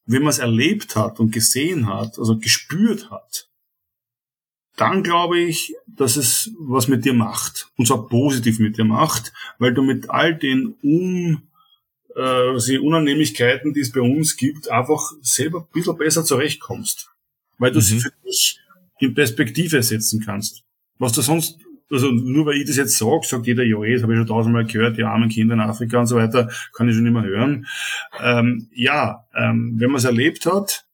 [0.06, 3.49] Wenn man es erlebt hat und gesehen hat, also gespürt hat,
[4.76, 7.70] dann glaube ich, dass es was mit dir macht.
[7.78, 11.43] Und zwar positiv mit dir macht, weil du mit all den um,
[12.16, 17.12] äh, Unannehmlichkeiten, die es bei uns gibt, einfach selber ein bisschen besser zurechtkommst.
[17.58, 17.84] Weil du mhm.
[17.84, 18.60] sie für dich
[18.99, 20.64] in Perspektive setzen kannst.
[20.97, 21.60] Was du sonst,
[21.93, 24.65] also nur weil ich das jetzt sage, sagt jeder, ja, das habe ich schon tausendmal
[24.65, 27.67] gehört, die armen Kinder in Afrika und so weiter, kann ich schon immer hören.
[28.21, 30.85] Ähm, ja, ähm, wenn man es erlebt hat,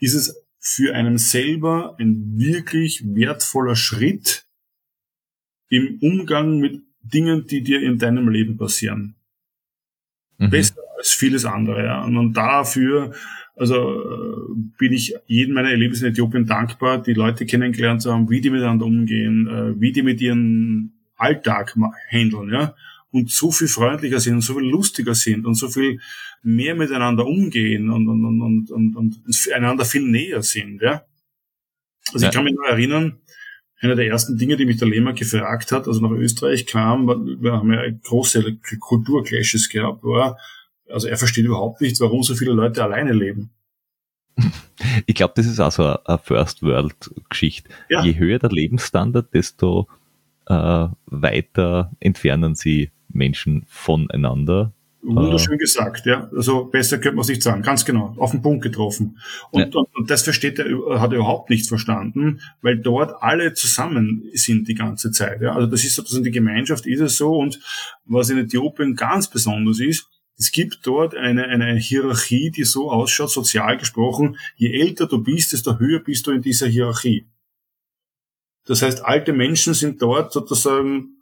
[0.00, 4.46] ist es für einen selber ein wirklich wertvoller Schritt
[5.68, 9.14] im Umgang mit Dingen, die dir in deinem Leben passieren.
[10.38, 10.50] Mhm.
[10.50, 11.84] Besser als vieles andere.
[11.84, 12.04] Ja.
[12.04, 13.14] Und dafür,
[13.60, 18.30] also äh, bin ich jedem meiner Erlebnisse in Äthiopien dankbar, die Leute kennengelernt zu haben,
[18.30, 21.76] wie die miteinander umgehen, äh, wie die mit ihrem Alltag
[22.10, 22.74] handeln, ja
[23.12, 26.00] und so viel freundlicher sind und so viel lustiger sind und so viel
[26.42, 30.80] mehr miteinander umgehen und, und, und, und, und, und einander viel näher sind.
[30.80, 31.04] Ja?
[32.12, 32.30] Also ja.
[32.30, 33.20] ich kann mich noch erinnern,
[33.80, 37.52] eine der ersten Dinge, die mich der Lehmer gefragt hat, also nach Österreich kam, wir
[37.52, 40.38] haben ja große Kulturclashes gehabt, war,
[40.92, 43.50] also er versteht überhaupt nicht, warum so viele Leute alleine leben.
[45.04, 47.68] Ich glaube, das ist auch so eine First World Geschichte.
[47.90, 48.02] Ja.
[48.02, 49.88] Je höher der Lebensstandard, desto
[50.46, 54.72] äh, weiter entfernen sie Menschen voneinander.
[55.02, 56.28] Wunderschön gesagt, ja.
[56.36, 57.62] Also besser könnte man es nicht sagen.
[57.62, 58.14] Ganz genau.
[58.18, 59.18] Auf den Punkt getroffen.
[59.50, 59.80] Und, ja.
[59.80, 64.68] und, und, das versteht er, hat er überhaupt nicht verstanden, weil dort alle zusammen sind
[64.68, 65.40] die ganze Zeit.
[65.40, 65.54] Ja.
[65.54, 67.34] Also das ist sozusagen die Gemeinschaft ist es so.
[67.34, 67.60] Und
[68.04, 70.06] was in Äthiopien ganz besonders ist,
[70.40, 75.52] es gibt dort eine, eine Hierarchie, die so ausschaut, sozial gesprochen, je älter du bist,
[75.52, 77.26] desto höher bist du in dieser Hierarchie.
[78.64, 81.20] Das heißt, alte Menschen sind dort sozusagen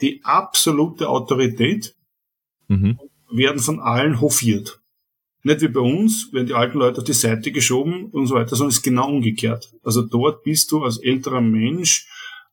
[0.00, 1.94] die absolute Autorität
[2.66, 2.98] mhm.
[3.30, 4.80] werden von allen hofiert.
[5.44, 8.56] Nicht wie bei uns, werden die alten Leute auf die Seite geschoben und so weiter,
[8.56, 9.72] sondern es ist genau umgekehrt.
[9.84, 12.08] Also dort bist du als älterer Mensch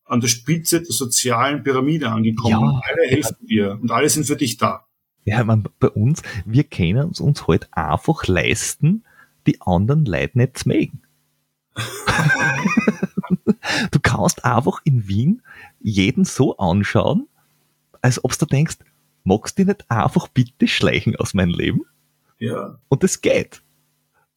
[0.05, 2.73] an der Spitze der sozialen Pyramide angekommen.
[2.75, 2.81] Ja.
[2.83, 4.85] Alle helfen dir und alle sind für dich da.
[5.25, 9.03] Ja, man, bei uns, wir können es uns halt einfach leisten,
[9.47, 11.01] die anderen Leute nicht zu mögen.
[13.91, 15.41] du kannst einfach in Wien
[15.79, 17.27] jeden so anschauen,
[18.01, 18.77] als ob du denkst,
[19.23, 21.81] magst du nicht einfach bitte schleichen aus meinem Leben?
[22.39, 22.77] Ja.
[22.89, 23.61] Und es geht.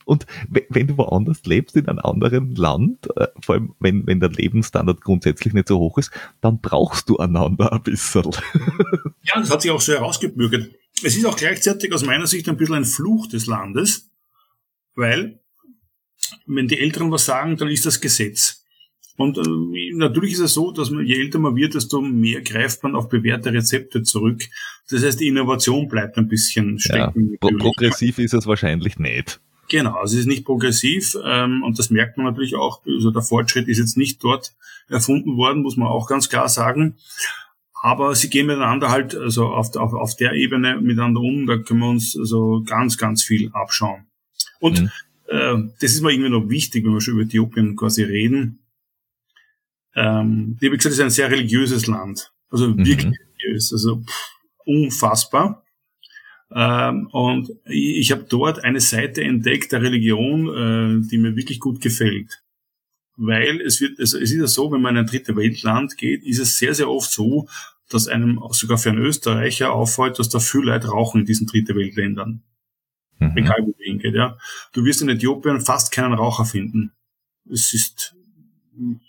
[0.06, 4.30] Und wenn du woanders lebst, in einem anderen Land, äh, vor allem wenn, wenn der
[4.30, 8.30] Lebensstandard grundsätzlich nicht so hoch ist, dann brauchst du einander ein bisschen.
[9.24, 10.70] Ja, das hat sich auch so herausgebürgert.
[11.02, 14.08] Es ist auch gleichzeitig aus meiner Sicht ein bisschen ein Fluch des Landes,
[14.94, 15.40] weil
[16.46, 18.64] wenn die Älteren was sagen, dann ist das Gesetz.
[19.16, 22.84] Und äh, natürlich ist es so, dass man, je älter man wird, desto mehr greift
[22.84, 24.44] man auf bewährte Rezepte zurück.
[24.88, 27.30] Das heißt, die Innovation bleibt ein bisschen stecken.
[27.32, 29.40] Ja, pro progressiv ist es wahrscheinlich nicht.
[29.68, 32.82] Genau, also es ist nicht progressiv ähm, und das merkt man natürlich auch.
[32.86, 34.54] Also der Fortschritt ist jetzt nicht dort
[34.88, 36.96] erfunden worden, muss man auch ganz klar sagen.
[37.74, 41.46] Aber sie gehen miteinander halt also auf, auf, auf der Ebene miteinander um.
[41.46, 44.06] Da können wir uns also ganz, ganz viel abschauen.
[44.60, 44.90] Und mhm.
[45.28, 48.60] äh, das ist mir irgendwie noch wichtig, wenn wir schon über Äthiopien quasi reden
[49.96, 52.32] ähm, wie gesagt, ist ein sehr religiöses Land.
[52.50, 52.78] Also mhm.
[52.78, 53.14] wirklich mhm.
[53.14, 53.72] religiös.
[53.72, 54.30] Also pff,
[54.66, 55.64] unfassbar.
[56.52, 61.80] Ähm, und ich, habe dort eine Seite entdeckt der Religion, äh, die mir wirklich gut
[61.80, 62.42] gefällt.
[63.16, 66.22] Weil es wird, also es ist ja so, wenn man in ein dritte Weltland geht,
[66.24, 67.48] ist es sehr, sehr oft so,
[67.88, 71.74] dass einem sogar für einen Österreicher auffällt, dass da viel Leute rauchen in diesen dritte
[71.74, 72.42] Weltländern.
[73.18, 73.36] Mhm.
[73.36, 74.36] Egal wo du hingeht, ja.
[74.72, 76.92] Du wirst in Äthiopien fast keinen Raucher finden.
[77.50, 78.14] Es ist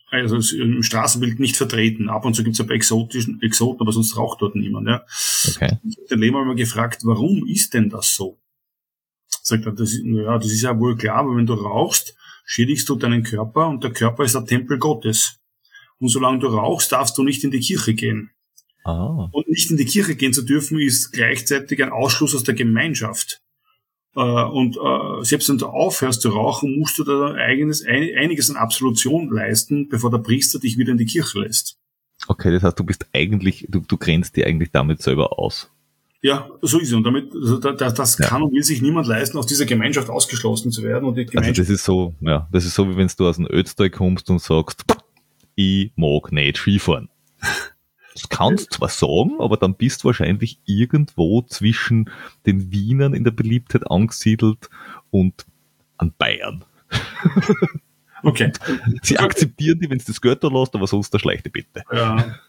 [0.09, 2.09] also im Straßenbild nicht vertreten.
[2.09, 4.87] Ab und zu gibt es ein paar exotischen Exoten, aber sonst raucht dort niemand.
[4.87, 5.05] Ja.
[5.47, 5.77] Okay.
[5.83, 8.37] Ich habe den Lehmann mal gefragt, warum ist denn das so?
[9.27, 12.15] Sagt er, das ist, ja, das ist ja wohl klar, aber wenn du rauchst,
[12.45, 15.39] schädigst du deinen Körper und der Körper ist der Tempel Gottes.
[15.99, 18.31] Und solange du rauchst, darfst du nicht in die Kirche gehen.
[18.83, 19.29] Ah.
[19.31, 23.41] Und nicht in die Kirche gehen zu dürfen, ist gleichzeitig ein Ausschluss aus der Gemeinschaft.
[24.17, 28.57] Äh, und äh, selbst wenn du aufhörst zu rauchen, musst du da eigenes, einiges an
[28.57, 31.77] Absolution leisten, bevor der Priester dich wieder in die Kirche lässt.
[32.27, 35.71] Okay, das heißt, du bist eigentlich, du, du grenzt dir eigentlich damit selber aus.
[36.23, 36.93] Ja, so ist es.
[36.95, 40.71] Und damit, also das, das kann und will sich niemand leisten, aus dieser Gemeinschaft ausgeschlossen
[40.71, 41.05] zu werden.
[41.05, 43.35] Und die Gemeinschaft also das ist so, ja, das ist so, wie wenn du aus
[43.35, 44.83] dem Ötztal kommst und sagst,
[45.53, 47.09] ich mag nicht Skifahren.
[48.17, 52.09] Das kannst zwar sagen, aber dann bist du wahrscheinlich irgendwo zwischen
[52.47, 54.71] den Wienern in der Beliebtheit angesiedelt
[55.11, 55.45] und
[55.97, 56.65] an Bayern.
[58.23, 58.51] Okay.
[59.03, 61.83] Sie akzeptieren die, wenn es das da lässt, aber sonst der schlechte Bitte.
[61.91, 62.39] Ja.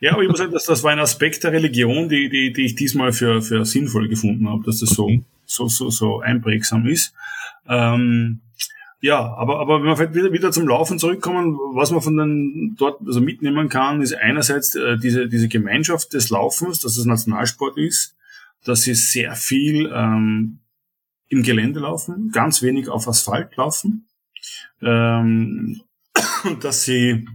[0.00, 2.64] Ja, aber ich muss sagen, dass das war ein Aspekt der Religion, die, die, die
[2.64, 5.08] ich diesmal für, für sinnvoll gefunden habe, dass das so,
[5.44, 7.14] so, so, so einprägsam ist.
[7.68, 8.40] Ähm,
[9.02, 12.76] ja, aber, aber wenn wir vielleicht wieder, wieder zum Laufen zurückkommen, was man von den
[12.78, 17.76] dort also mitnehmen kann, ist einerseits äh, diese, diese Gemeinschaft des Laufens, dass es Nationalsport
[17.76, 18.16] ist,
[18.64, 20.60] dass sie sehr viel ähm,
[21.28, 24.06] im Gelände laufen, ganz wenig auf Asphalt laufen,
[24.80, 25.80] ähm,
[26.60, 27.26] dass sie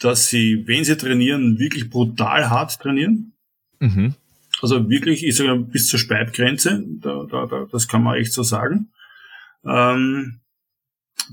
[0.00, 3.34] dass sie, wenn sie trainieren, wirklich brutal hart trainieren.
[3.78, 4.14] Mhm.
[4.60, 8.42] Also wirklich, ich sage bis zur Speibgrenze, da, da, da, das kann man echt so
[8.42, 8.88] sagen.
[9.64, 10.40] Ähm,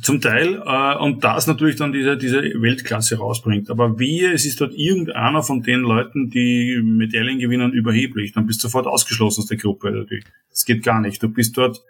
[0.01, 3.69] zum Teil äh, und das natürlich dann diese, diese Weltklasse rausbringt.
[3.69, 8.63] Aber wie es ist dort irgendeiner von den Leuten, die Medaillen gewinnen, überheblich, dann bist
[8.63, 10.05] du sofort ausgeschlossen aus der Gruppe.
[10.49, 11.21] Das geht gar nicht.
[11.21, 11.81] Du bist dort,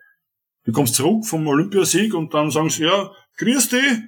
[0.66, 4.00] du kommst zurück vom Olympiasieg und dann sagen sie, ja, grüß dich,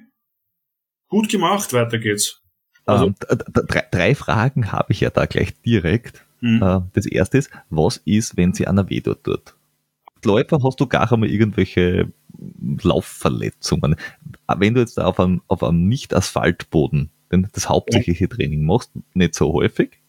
[1.08, 2.40] gut gemacht, weiter geht's.
[2.84, 3.14] Also, ähm,
[3.52, 6.24] drei, drei, Fragen habe ich ja da gleich direkt.
[6.40, 6.62] Mhm.
[6.62, 9.54] Äh, das erste ist, was ist, wenn sie einer weh dort tut?
[10.24, 12.12] Läufer hast du gar einmal irgendwelche
[12.82, 13.96] Laufverletzungen.
[14.46, 19.52] Wenn du jetzt auf einem, auf einem Nicht-Asphaltboden denn das hauptsächliche Training machst, nicht so
[19.52, 20.00] häufig,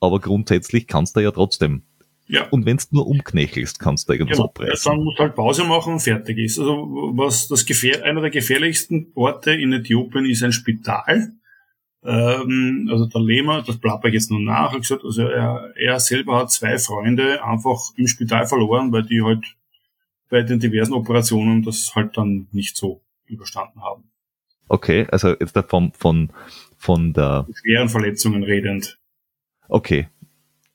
[0.00, 1.82] aber grundsätzlich kannst du ja trotzdem.
[2.26, 2.48] Ja.
[2.48, 4.48] Und wenn du nur umknechelst, kannst du irgendwas genau.
[4.48, 4.90] abreißen.
[4.90, 6.58] Dann musst du halt Pause machen und fertig ist.
[6.58, 11.32] Also was das Gefähr einer der gefährlichsten Orte in Äthiopien ist ein Spital.
[12.02, 16.00] Ähm, also der Lehmer, das plapper ich jetzt nur nach, hat gesagt, also er, er
[16.00, 19.44] selber hat zwei Freunde einfach im Spital verloren, weil die halt
[20.30, 24.04] bei den diversen Operationen das halt dann nicht so überstanden haben.
[24.68, 26.30] Okay, also jetzt von, von,
[26.76, 27.46] von der...
[27.54, 28.98] Schweren Verletzungen redend.
[29.68, 30.08] Okay,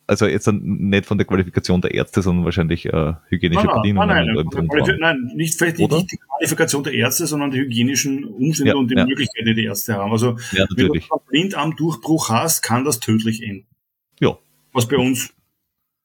[0.10, 4.08] also jetzt nicht von der Qualifikation der Ärzte, sondern wahrscheinlich äh, hygienische nein, Bedingungen.
[4.08, 8.78] Nein, nein, nein, nicht vielleicht nicht die Qualifikation der Ärzte, sondern die hygienischen Umstände ja,
[8.78, 9.06] und die ja.
[9.06, 10.12] Möglichkeiten, die die Ärzte haben.
[10.12, 13.68] Also ja, wenn du einen Blindarmdurchbruch hast, kann das tödlich enden.
[14.20, 14.36] Ja.
[14.74, 15.32] Was bei uns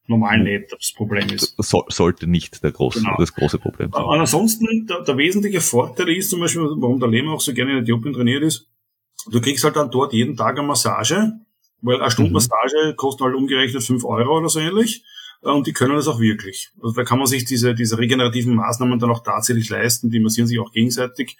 [0.07, 1.55] normal nicht das Problem ist.
[1.57, 3.15] So, sollte nicht der große, genau.
[3.17, 4.03] das große Problem sein.
[4.03, 7.71] Und ansonsten, der, der wesentliche Vorteil ist zum Beispiel, warum der Lehmer auch so gerne
[7.71, 8.69] in Äthiopien trainiert ist,
[9.31, 11.33] du kriegst halt dann dort jeden Tag eine Massage
[11.85, 12.35] weil eine Stunde mhm.
[12.35, 15.03] Massage kostet halt umgerechnet fünf Euro oder so ähnlich.
[15.43, 16.71] Äh, und die können das auch wirklich.
[16.81, 20.09] Also da kann man sich diese, diese regenerativen Maßnahmen dann auch tatsächlich leisten.
[20.09, 21.37] Die massieren sich auch gegenseitig.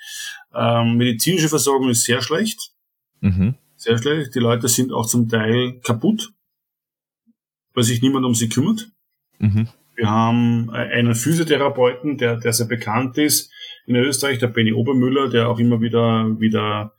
[0.53, 2.71] Ähm, medizinische Versorgung ist sehr schlecht.
[3.21, 3.55] Mhm.
[3.75, 4.35] Sehr schlecht.
[4.35, 6.31] Die Leute sind auch zum Teil kaputt,
[7.75, 8.89] weil sich niemand um sie kümmert.
[9.39, 9.67] Mhm.
[9.95, 13.51] Wir haben äh, einen Physiotherapeuten, der, der sehr bekannt ist
[13.85, 16.93] in Österreich, der Benny Obermüller, der auch immer wieder, wieder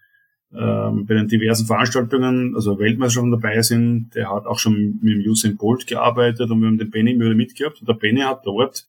[0.55, 4.11] ähm, bei den diversen Veranstaltungen, also Weltmeisterschaften dabei sind.
[4.15, 7.35] Der hat auch schon mit dem Usain Bolt gearbeitet und wir haben den Benny Müller
[7.35, 7.81] mitgehabt.
[7.81, 8.87] Und der Benny hat dort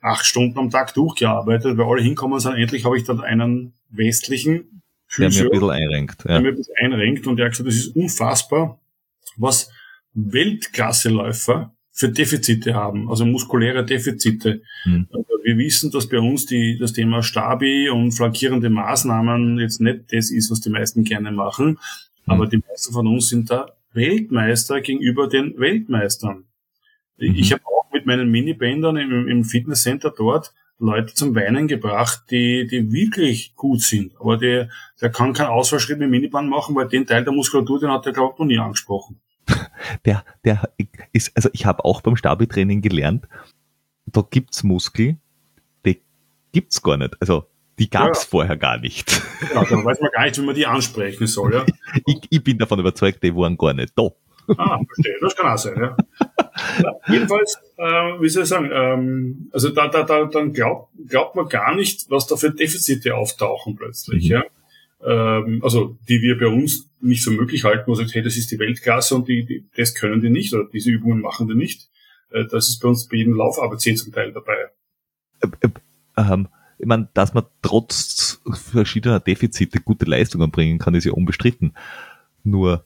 [0.00, 2.54] acht Stunden am Tag durchgearbeitet, weil alle hinkommen sind.
[2.54, 4.82] Endlich habe ich dann einen westlichen
[5.18, 6.24] der mir ein bisschen einrenkt.
[6.24, 6.32] Ja.
[6.32, 8.80] Der mir ein bisschen einrenkt und der hat gesagt, das ist unfassbar,
[9.36, 9.70] was
[10.16, 14.62] Weltklasseläufer für Defizite haben, also muskuläre Defizite.
[14.84, 15.08] Mhm.
[15.42, 20.30] Wir wissen, dass bei uns die, das Thema Stabi und flankierende Maßnahmen jetzt nicht das
[20.30, 21.76] ist, was die meisten gerne machen, mhm.
[22.26, 26.44] aber die meisten von uns sind da Weltmeister gegenüber den Weltmeistern.
[27.18, 27.34] Mhm.
[27.34, 32.66] Ich habe auch mit meinen Minibändern im, im Fitnesscenter dort Leute zum Weinen gebracht, die,
[32.66, 34.12] die wirklich gut sind.
[34.20, 34.68] Aber der,
[35.00, 38.12] der kann keinen Ausfallschritt mit Miniband machen, weil den Teil der Muskulatur, den hat er,
[38.12, 39.20] glaube ich, noch nie angesprochen.
[40.04, 40.68] Der, der
[41.12, 43.28] ist, also ich habe auch beim Stabi-Training gelernt,
[44.06, 45.16] da gibt's Muskel,
[45.84, 46.00] die
[46.52, 47.16] gibt's gar nicht.
[47.20, 47.46] Also
[47.78, 48.28] die gab's ja.
[48.30, 49.10] vorher gar nicht.
[49.54, 51.54] Ja, da weiß man gar nicht, wie man die ansprechen soll.
[51.54, 51.66] Ja.
[52.06, 54.08] ich, ich bin davon überzeugt, die waren gar nicht da.
[54.56, 55.16] Ah, verstehe.
[55.20, 55.96] Das kann auch sein, ja.
[56.82, 57.84] ja jedenfalls, äh,
[58.20, 62.08] wie soll ich sagen, ähm, also da, da, da, dann glaubt, glaubt man gar nicht,
[62.10, 64.30] was da für Defizite auftauchen plötzlich, mhm.
[64.30, 64.44] ja.
[65.06, 68.36] Ähm, also, die wir bei uns nicht für möglich halten, wo man sagt, hey, das
[68.36, 71.54] ist die Weltklasse und die, die, das können die nicht oder diese Übungen machen die
[71.54, 71.88] nicht.
[72.30, 74.56] Äh, das ist bei uns bei jedem Lauf-ABC zum Teil dabei.
[75.40, 75.68] Äh, äh,
[76.16, 81.74] ähm, ich meine, dass man trotz verschiedener Defizite gute Leistungen bringen kann, ist ja unbestritten.
[82.42, 82.84] Nur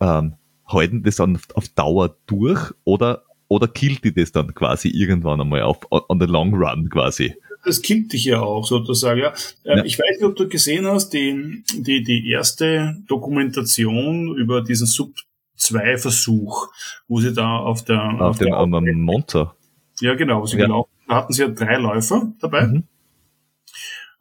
[0.00, 0.34] ähm,
[0.68, 5.62] halten das dann auf Dauer durch oder, oder killt die das dann quasi irgendwann einmal
[5.62, 7.34] auf on the long run quasi?
[7.64, 9.20] Das killt dich ja auch sozusagen.
[9.20, 9.34] Ja.
[9.64, 9.84] Ähm, ja.
[9.84, 15.14] Ich weiß nicht, ob du gesehen hast, die, die, die erste Dokumentation über diesen Sub
[15.56, 16.68] 2 Versuch,
[17.08, 19.54] wo sie da auf der auf, auf dem der, um, Monster.
[20.00, 20.64] Ja, genau, sie ja.
[20.64, 22.66] Genau, da hatten sie ja drei Läufer dabei.
[22.66, 22.84] Mhm.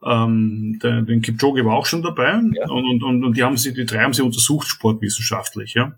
[0.03, 2.69] Ähm, der, den Kipchoge war auch schon dabei ja.
[2.69, 5.93] und, und, und die haben sie, die drei haben sie untersucht sportwissenschaftlich, ja.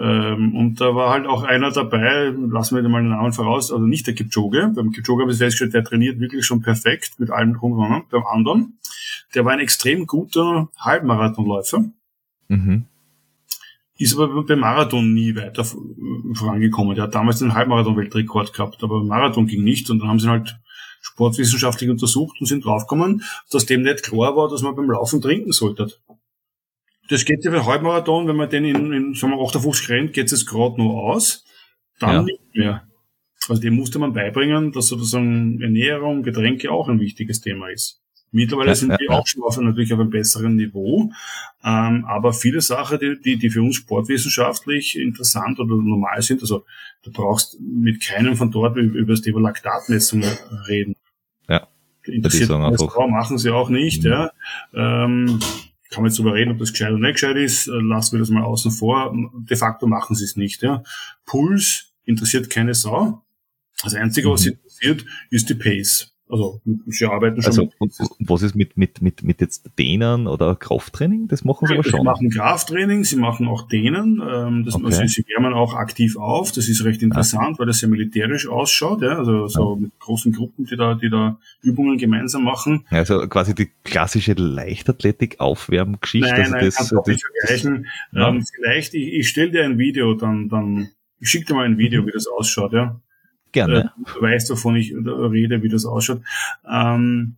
[0.00, 3.84] Ähm, und da war halt auch einer dabei, lassen wir mal den Namen voraus, also
[3.84, 4.72] nicht der Kipchoge.
[4.74, 8.24] Beim Kipchoge habe ich festgestellt, der trainiert wirklich schon perfekt mit allem drum und Beim
[8.26, 8.78] anderen,
[9.34, 11.84] der war ein extrem guter Halbmarathonläufer.
[12.48, 12.86] Mhm.
[13.98, 15.64] Ist aber beim Marathon nie weiter
[16.32, 16.94] vorangekommen.
[16.94, 20.30] Der hat damals den Halbmarathon-Weltrekord gehabt, aber Marathon ging nicht und dann haben sie ihn
[20.30, 20.58] halt
[21.02, 25.52] sportwissenschaftlich untersucht und sind draufgekommen, dass dem nicht klar war, dass man beim Laufen trinken
[25.52, 25.92] sollte.
[27.10, 30.30] Das geht ja bei Halbmarathon, wenn man den in, in sagen wir, 58 rennt, geht
[30.30, 31.44] es gerade noch aus,
[31.98, 32.22] dann ja.
[32.22, 32.82] nicht mehr.
[33.48, 38.00] Also dem musste man beibringen, dass sozusagen Ernährung, Getränke auch ein wichtiges Thema ist.
[38.32, 41.10] Mittlerweile ja, sind ja, die auch schon auf, natürlich auf einem besseren Niveau.
[41.64, 46.64] Ähm, aber viele Sachen, die, die, die für uns sportwissenschaftlich interessant oder normal sind, also
[47.02, 50.22] du brauchst mit keinem von dort über das Thema Laktatmessung
[50.68, 50.94] reden.
[51.48, 51.66] Ja.
[52.04, 54.10] Interessiert Frau machen sie auch nicht, mhm.
[54.10, 54.30] ja.
[54.74, 55.40] Ähm,
[55.90, 58.20] kann man jetzt darüber reden, ob das gescheit oder nicht gescheit ist, äh, lassen wir
[58.20, 59.12] das mal außen vor.
[59.38, 60.62] De facto machen sie es nicht.
[60.62, 60.82] Ja.
[61.26, 63.24] Puls interessiert keine Sau.
[63.82, 64.32] Das Einzige, mhm.
[64.32, 66.14] was sie interessiert, ist die Pace.
[66.30, 67.50] Also sie arbeiten schon.
[67.50, 71.28] Also mit was ist mit, mit, mit, mit jetzt Dehnen oder Krafttraining?
[71.28, 72.00] Das machen sie aber schon.
[72.00, 74.22] Sie machen Krafttraining, sie machen auch Dehnen.
[74.26, 74.86] Ähm, das, okay.
[74.86, 76.52] also, sie wärmen auch aktiv auf.
[76.52, 77.58] Das ist recht interessant, ah.
[77.58, 79.02] weil das sehr militärisch ausschaut.
[79.02, 79.18] Ja?
[79.18, 79.76] Also so ah.
[79.76, 82.84] mit großen Gruppen, die da, die da Übungen gemeinsam machen.
[82.90, 86.28] Also quasi die klassische Leichtathletik-Aufwärmgeschichte.
[86.28, 87.86] Nein, also nein, das, kannst du nicht vergleichen.
[88.12, 88.28] Ja.
[88.28, 91.78] Ähm, vielleicht, ich, ich stelle dir ein Video, dann, dann ich schicke dir mal ein
[91.78, 92.06] Video, mhm.
[92.06, 92.72] wie das ausschaut.
[92.72, 93.00] Ja.
[93.52, 93.92] Gerne.
[94.18, 96.22] Äh, weißt, wovon ich rede, wie das ausschaut.
[96.68, 97.36] Ähm,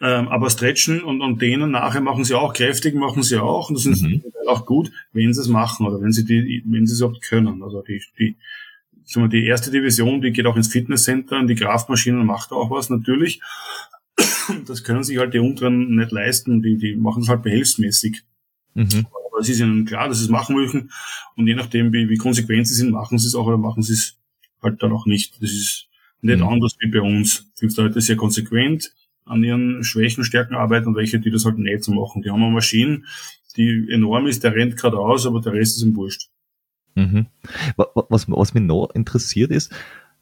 [0.00, 3.68] ähm, aber Stretchen und, und denen nachher machen sie auch, kräftig machen sie auch.
[3.68, 4.22] Und das ist mhm.
[4.48, 7.62] auch gut, wenn sie es machen oder wenn sie die, wenn sie es überhaupt können.
[7.62, 8.36] Also die, die,
[9.04, 12.70] sagen wir, die erste Division, die geht auch ins Fitnesscenter und die Kraftmaschinen macht auch
[12.70, 13.40] was natürlich.
[14.66, 18.24] Das können sich halt die unteren nicht leisten, die, die machen es halt behelfsmäßig.
[18.74, 19.06] Mhm.
[19.30, 20.90] Aber es ist ihnen klar, dass sie es machen möchten.
[21.36, 23.92] Und je nachdem, wie, wie konsequent sie sind, machen sie es auch oder machen sie
[23.92, 24.18] es
[24.62, 25.42] halt dann auch nicht.
[25.42, 25.88] Das ist
[26.20, 26.48] nicht mhm.
[26.48, 27.50] anders wie bei uns.
[27.54, 28.92] Es gibt Leute sehr konsequent
[29.24, 32.22] an ihren Schwächen, Stärken arbeiten und welche, die das halt nicht so machen.
[32.22, 33.02] Die haben eine Maschine,
[33.56, 36.28] die enorm ist, der rennt gerade aus, aber der Rest ist ihm wurscht.
[36.94, 37.26] Mhm.
[37.76, 39.72] Was, was mich noch interessiert ist,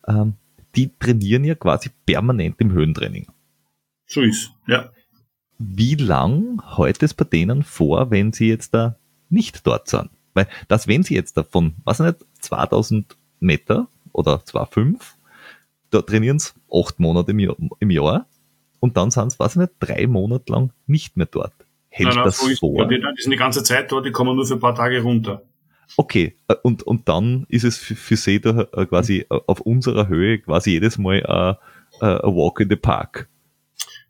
[0.07, 0.35] ähm,
[0.77, 3.27] die trainieren ja quasi permanent im Höhentraining.
[4.07, 4.91] So ist, ja.
[5.59, 8.97] Wie lang hält es bei denen vor, wenn sie jetzt da
[9.29, 10.11] nicht dort sind?
[10.33, 13.89] Weil, dass wenn sie jetzt davon, was nicht, 2000 Meter
[14.21, 14.97] oder 2,5.
[15.91, 18.27] Da trainieren sie acht Monate im Jahr,
[18.81, 21.53] und dann sind sie, weiß ich nicht, drei Monate lang nicht mehr dort.
[21.91, 22.89] Hält nein, nein, das so vor?
[22.89, 25.43] Die, die sind die ganze Zeit dort, die kommen nur für ein paar Tage runter.
[25.97, 29.61] Okay, äh, und, und dann ist es für, für sie da äh, quasi äh, auf
[29.61, 31.57] unserer Höhe quasi jedes Mal ein
[32.23, 33.29] Walk in the Park.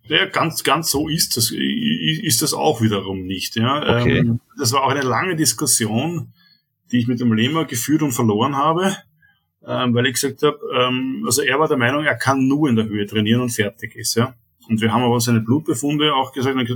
[0.05, 3.57] Ja, ganz, ganz so ist das, ist das auch wiederum nicht.
[3.57, 4.01] Ja.
[4.01, 4.19] Okay.
[4.19, 6.32] Ähm, das war auch eine lange Diskussion,
[6.93, 8.97] die ich mit dem Lehmer geführt und verloren habe
[9.71, 12.77] ähm, weil ich gesagt habe, ähm, also er war der Meinung, er kann nur in
[12.77, 14.17] der Höhe trainieren und fertig ist.
[14.17, 14.35] Ja?
[14.69, 16.67] Und wir haben aber seine Blutbefunde auch gesagt, wenn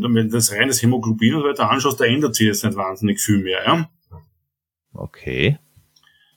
[0.00, 3.38] du, wenn das reines Hämoglobin und weiter anschaust, da ändert sich jetzt nicht wahnsinnig viel
[3.38, 3.62] mehr.
[3.66, 3.90] Ja?
[4.94, 5.58] Okay.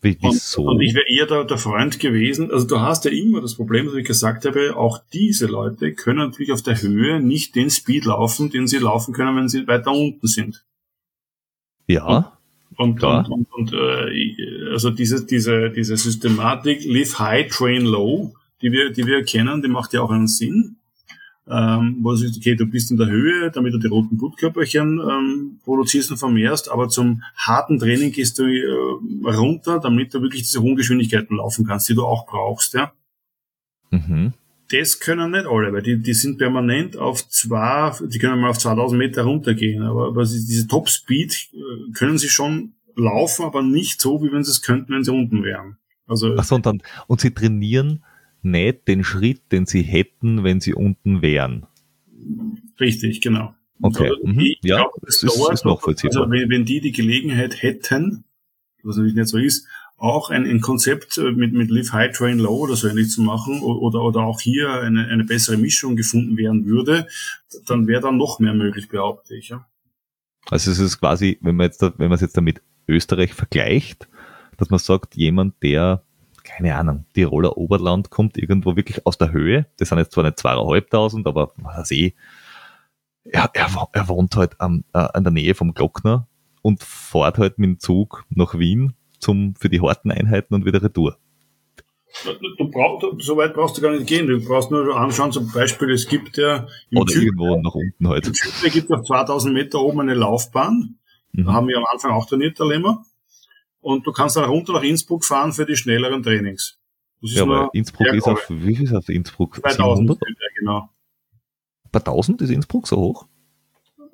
[0.01, 0.63] Wie, wieso?
[0.63, 3.55] Und, und ich wäre eher der, der Freund gewesen, also du hast ja immer das
[3.55, 7.69] Problem, was ich gesagt habe, auch diese Leute können natürlich auf der Höhe nicht den
[7.69, 10.65] Speed laufen, den sie laufen können, wenn sie weiter unten sind.
[11.87, 12.03] Ja.
[12.05, 12.25] Und,
[12.77, 18.91] und, und, und äh, also diese, diese, diese Systematik Live High, Train Low, die wir,
[18.91, 20.77] die wir kennen, die macht ja auch einen Sinn.
[21.45, 25.01] Ähm, wo du sagst, okay, du bist in der Höhe, damit du die roten Blutkörperchen
[25.01, 30.43] ähm, produzierst und vermehrst, aber zum harten Training gehst du äh, runter, damit du wirklich
[30.43, 32.93] diese hohen Geschwindigkeiten laufen kannst, die du auch brauchst, ja.
[33.91, 34.31] Mhm.
[34.69, 38.57] Das können nicht alle, weil die, die sind permanent auf zwei, die können mal auf
[38.57, 44.01] 2000 Meter runtergehen, aber, aber diese Top Speed äh, können sie schon laufen, aber nicht
[44.01, 45.77] so, wie wenn sie es könnten, wenn sie unten wären.
[46.07, 46.35] Also.
[46.37, 48.03] Ach so, und dann, und sie trainieren
[48.41, 51.65] nicht den Schritt, den sie hätten, wenn sie unten wären.
[52.79, 53.55] Richtig, genau.
[53.81, 54.55] Okay, also, mhm.
[54.63, 58.23] ja, glaub, das ist, ist noch Also wenn, wenn die die Gelegenheit hätten,
[58.83, 59.67] was natürlich nicht so ist,
[60.03, 63.21] auch ein, ein Konzept äh, mit, mit Live High, Train Low oder so ähnlich zu
[63.21, 67.07] machen oder, oder auch hier eine, eine bessere Mischung gefunden werden würde,
[67.67, 69.49] dann wäre dann noch mehr möglich, behaupte ich.
[69.49, 69.65] Ja.
[70.49, 74.09] Also es ist quasi, wenn man jetzt, da, wenn man es jetzt damit Österreich vergleicht,
[74.57, 76.03] dass man sagt, jemand, der
[76.43, 79.67] keine Ahnung, Tiroler Oberland kommt irgendwo wirklich aus der Höhe.
[79.77, 82.13] Das sind jetzt zwar nicht zweieinhalbtausend, aber was weiß ich.
[83.23, 86.27] Er, er, er wohnt halt an, äh, an der Nähe vom Glockner
[86.61, 90.81] und fährt halt mit dem Zug nach Wien zum, für die harten Einheiten und wieder
[90.81, 91.17] retour.
[92.59, 94.27] Du brauchst, so weit brauchst du gar nicht gehen.
[94.27, 98.27] Du brauchst nur anschauen, zum Beispiel, es gibt ja Oder Süd irgendwo nach unten halt.
[98.27, 100.99] Im gibt auf 2000 Meter oben eine Laufbahn.
[101.31, 101.45] Mhm.
[101.45, 103.03] Da haben wir am Anfang auch trainiert, der Lemmer
[103.83, 106.79] und du kannst dann runter nach Innsbruck fahren für die schnelleren Trainings.
[107.19, 109.55] ja, aber Innsbruck ist auf, wie viel ist auf Innsbruck?
[109.55, 110.17] 2000,
[110.57, 110.89] genau.
[111.91, 113.27] Bei 1000 ist Innsbruck so hoch?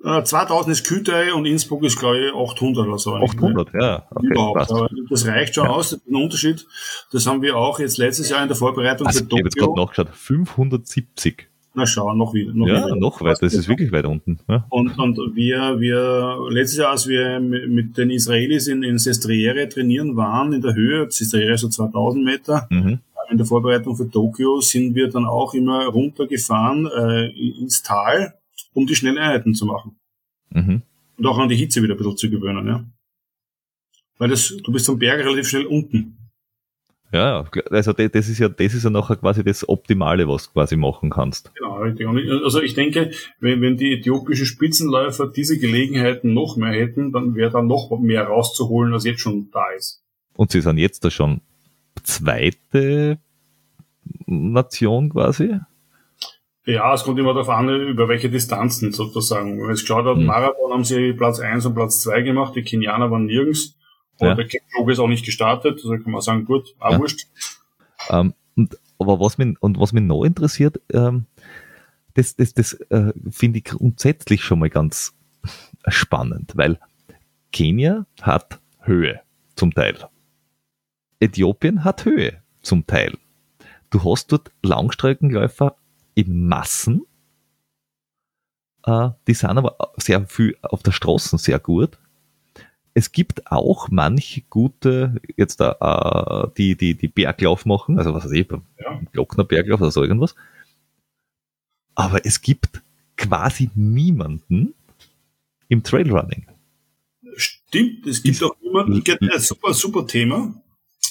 [0.03, 3.15] 2000 ist Kütei und Innsbruck ist, glaube ich, 800 oder so.
[3.15, 4.07] 800, ja.
[4.09, 4.71] Okay, Überhaupt.
[4.71, 5.71] Aber das reicht schon ja.
[5.71, 5.89] aus.
[5.89, 6.65] Das ist ein Unterschied.
[7.11, 9.37] Das haben wir auch jetzt letztes Jahr in der Vorbereitung also, für Tokio.
[9.37, 10.09] Ich habe jetzt gerade nachgeschaut.
[10.15, 11.49] 570.
[11.73, 12.53] Na schau, noch wieder.
[12.53, 12.95] Noch ja, wieder.
[12.95, 13.39] noch weiter.
[13.41, 14.39] Das ist wirklich weit unten.
[14.47, 14.65] Ja.
[14.69, 20.15] Und, und wir, wir, letztes Jahr, als wir mit den Israelis in, in Sestriere trainieren
[20.15, 22.99] waren, in der Höhe, Sestriere so 2000 Meter, mhm.
[23.29, 28.33] in der Vorbereitung für Tokio, sind wir dann auch immer runtergefahren äh, ins Tal,
[28.73, 29.99] um die schnellen Einheiten zu machen.
[30.49, 30.81] Mhm.
[31.17, 32.85] Und auch an die Hitze wieder ein bisschen zu gewöhnen, ja.
[34.17, 36.17] Weil das, du bist am Berg relativ schnell unten.
[37.11, 40.75] Ja, also das ist ja, das ist ja nachher quasi das Optimale, was du quasi
[40.75, 41.51] machen kannst.
[41.55, 42.07] Genau, richtig.
[42.07, 47.49] Also ich denke, wenn, wenn die äthiopischen Spitzenläufer diese Gelegenheiten noch mehr hätten, dann wäre
[47.49, 50.03] da noch mehr rauszuholen, als jetzt schon da ist.
[50.35, 51.41] Und sie sind jetzt da schon
[52.03, 53.19] zweite
[54.27, 55.59] Nation quasi?
[56.69, 59.59] Ja, es kommt immer darauf an, über welche Distanzen sozusagen.
[59.59, 60.25] Wenn es geschaut hat, hm.
[60.25, 63.75] Marathon haben sie Platz 1 und Platz 2 gemacht, die Kenianer waren nirgends.
[64.19, 64.35] Und ja.
[64.35, 66.99] der Kipchoge ist auch nicht gestartet, also kann man sagen, gut, auch ja.
[66.99, 67.25] wurscht.
[68.09, 71.25] Ähm, und, aber was mich, und was mich noch interessiert, ähm,
[72.13, 75.13] das, das, das äh, finde ich grundsätzlich schon mal ganz
[75.87, 76.77] spannend, weil
[77.51, 79.21] Kenia hat Höhe
[79.55, 79.97] zum Teil.
[81.19, 83.17] Äthiopien hat Höhe zum Teil.
[83.89, 85.75] Du hast dort Langstreckenläufer
[86.19, 87.05] in Massen,
[88.85, 91.97] äh, die sind aber sehr viel auf der Straße sehr gut
[92.93, 98.31] es gibt auch manche gute, jetzt äh, die, die, die Berglauf machen, also was weiß
[98.31, 98.99] ich, beim ja.
[99.11, 100.35] Glockner Berglauf oder so irgendwas.
[101.95, 102.81] Aber es gibt
[103.15, 104.73] quasi niemanden
[105.67, 106.47] im Trailrunning.
[107.35, 110.53] Stimmt, es gibt auch niemanden, ein super, super Thema.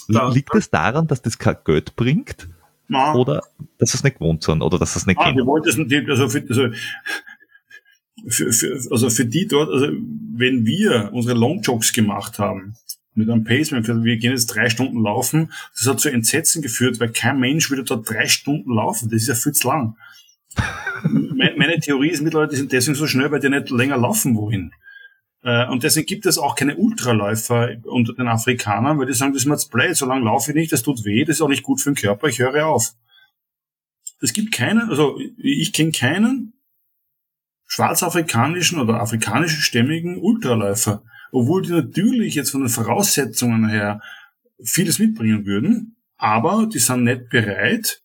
[0.08, 2.48] Da, liegt es daran, dass das kein Geld bringt?
[2.88, 3.16] Nein.
[3.16, 3.42] Oder
[3.78, 5.36] dass es nicht gewohnt sind oder dass es nicht Nein, kennen?
[5.38, 6.68] Wir wollen das nicht, also, für, also
[8.28, 9.88] für, für, also für die dort, also
[10.34, 12.74] wenn wir unsere Longjogs gemacht haben,
[13.14, 17.10] mit einem Pacemaker, wir gehen jetzt drei Stunden laufen, das hat zu Entsetzen geführt, weil
[17.10, 19.10] kein Mensch würde dort drei Stunden laufen.
[19.10, 19.96] Das ist ja viel zu lang.
[21.02, 24.72] meine Theorie ist mittlerweile, die sind deswegen so schnell, weil die nicht länger laufen wollen.
[25.42, 29.42] Äh, und deswegen gibt es auch keine Ultraläufer unter den Afrikanern, weil die sagen, das
[29.42, 31.48] ist mir jetzt blöd, so lange laufe ich nicht, das tut weh, das ist auch
[31.48, 32.92] nicht gut für den Körper, ich höre auf.
[34.20, 36.54] Es gibt keinen, also ich kenne keinen,
[37.68, 44.00] schwarzafrikanischen oder afrikanischen stämmigen Ultraläufer, obwohl die natürlich jetzt von den Voraussetzungen her
[44.62, 48.02] vieles mitbringen würden, aber die sind nicht bereit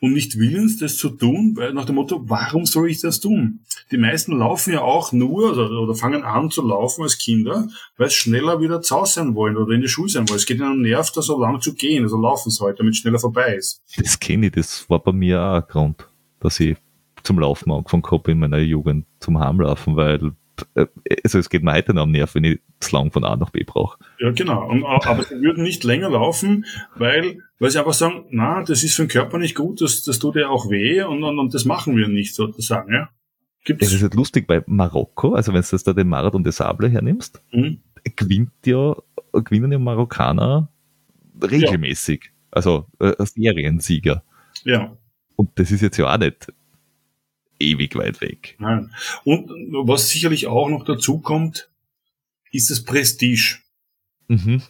[0.00, 3.60] und nicht willens, das zu tun, weil nach dem Motto, warum soll ich das tun?
[3.90, 8.10] Die meisten laufen ja auch nur oder, oder fangen an zu laufen als Kinder, weil
[8.10, 10.38] sie schneller wieder zu Hause sein wollen oder in der Schule sein wollen.
[10.38, 12.98] Es geht ihnen nervt, da so lang zu gehen, also laufen sie halt, damit es
[12.98, 13.82] schneller vorbei ist.
[13.96, 16.08] Das kenne ich, das war bei mir auch ein Grund,
[16.40, 16.76] dass ich
[17.22, 20.32] zum Laufen angefangen habe in meiner Jugend, zum Heimlaufen, weil
[21.24, 23.50] also es geht mir heute noch am Nerv, wenn ich das lang von A nach
[23.50, 23.98] B brauche.
[24.18, 24.68] Ja, genau.
[24.68, 26.64] Und, aber sie würden nicht länger laufen,
[26.94, 30.18] weil, weil sie einfach sagen, na, das ist für den Körper nicht gut, das, das
[30.18, 33.08] tut ja auch weh und, und, und das machen wir nicht sozusagen, ja.
[33.64, 33.86] Gibt's?
[33.86, 36.88] Das ist halt lustig bei Marokko, also wenn du das da den Marathon des Sable
[36.88, 37.80] hernimmst, mhm.
[38.14, 38.94] gewinnt ja,
[39.32, 40.68] gewinnen ja Marokkaner
[41.42, 42.24] regelmäßig.
[42.24, 42.30] Ja.
[42.52, 44.22] Also äh, Seriensieger.
[44.64, 44.96] Ja.
[45.34, 46.52] Und das ist jetzt ja auch nicht
[47.58, 48.56] ewig weit weg.
[48.58, 48.92] Nein.
[49.24, 49.50] Und
[49.86, 51.70] was sicherlich auch noch dazu kommt,
[52.52, 53.58] ist das Prestige.
[54.28, 54.62] Mhm.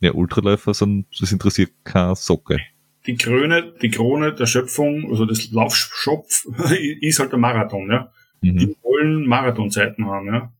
[0.00, 2.60] Ja, Ultraläufer sind, das interessiert keine Socke.
[3.06, 6.46] Die Krone, die Krone der Schöpfung, also das Laufschopf,
[7.00, 8.12] ist halt der Marathon, ja.
[8.40, 8.58] Mhm.
[8.58, 10.52] Die wollen Marathonzeiten haben, ja.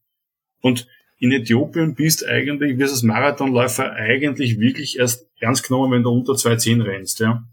[0.61, 0.87] Und
[1.19, 6.33] in Äthiopien bist eigentlich, wirst als Marathonläufer eigentlich wirklich erst ernst genommen, wenn du unter
[6.33, 7.45] 2,10 rennst, ja.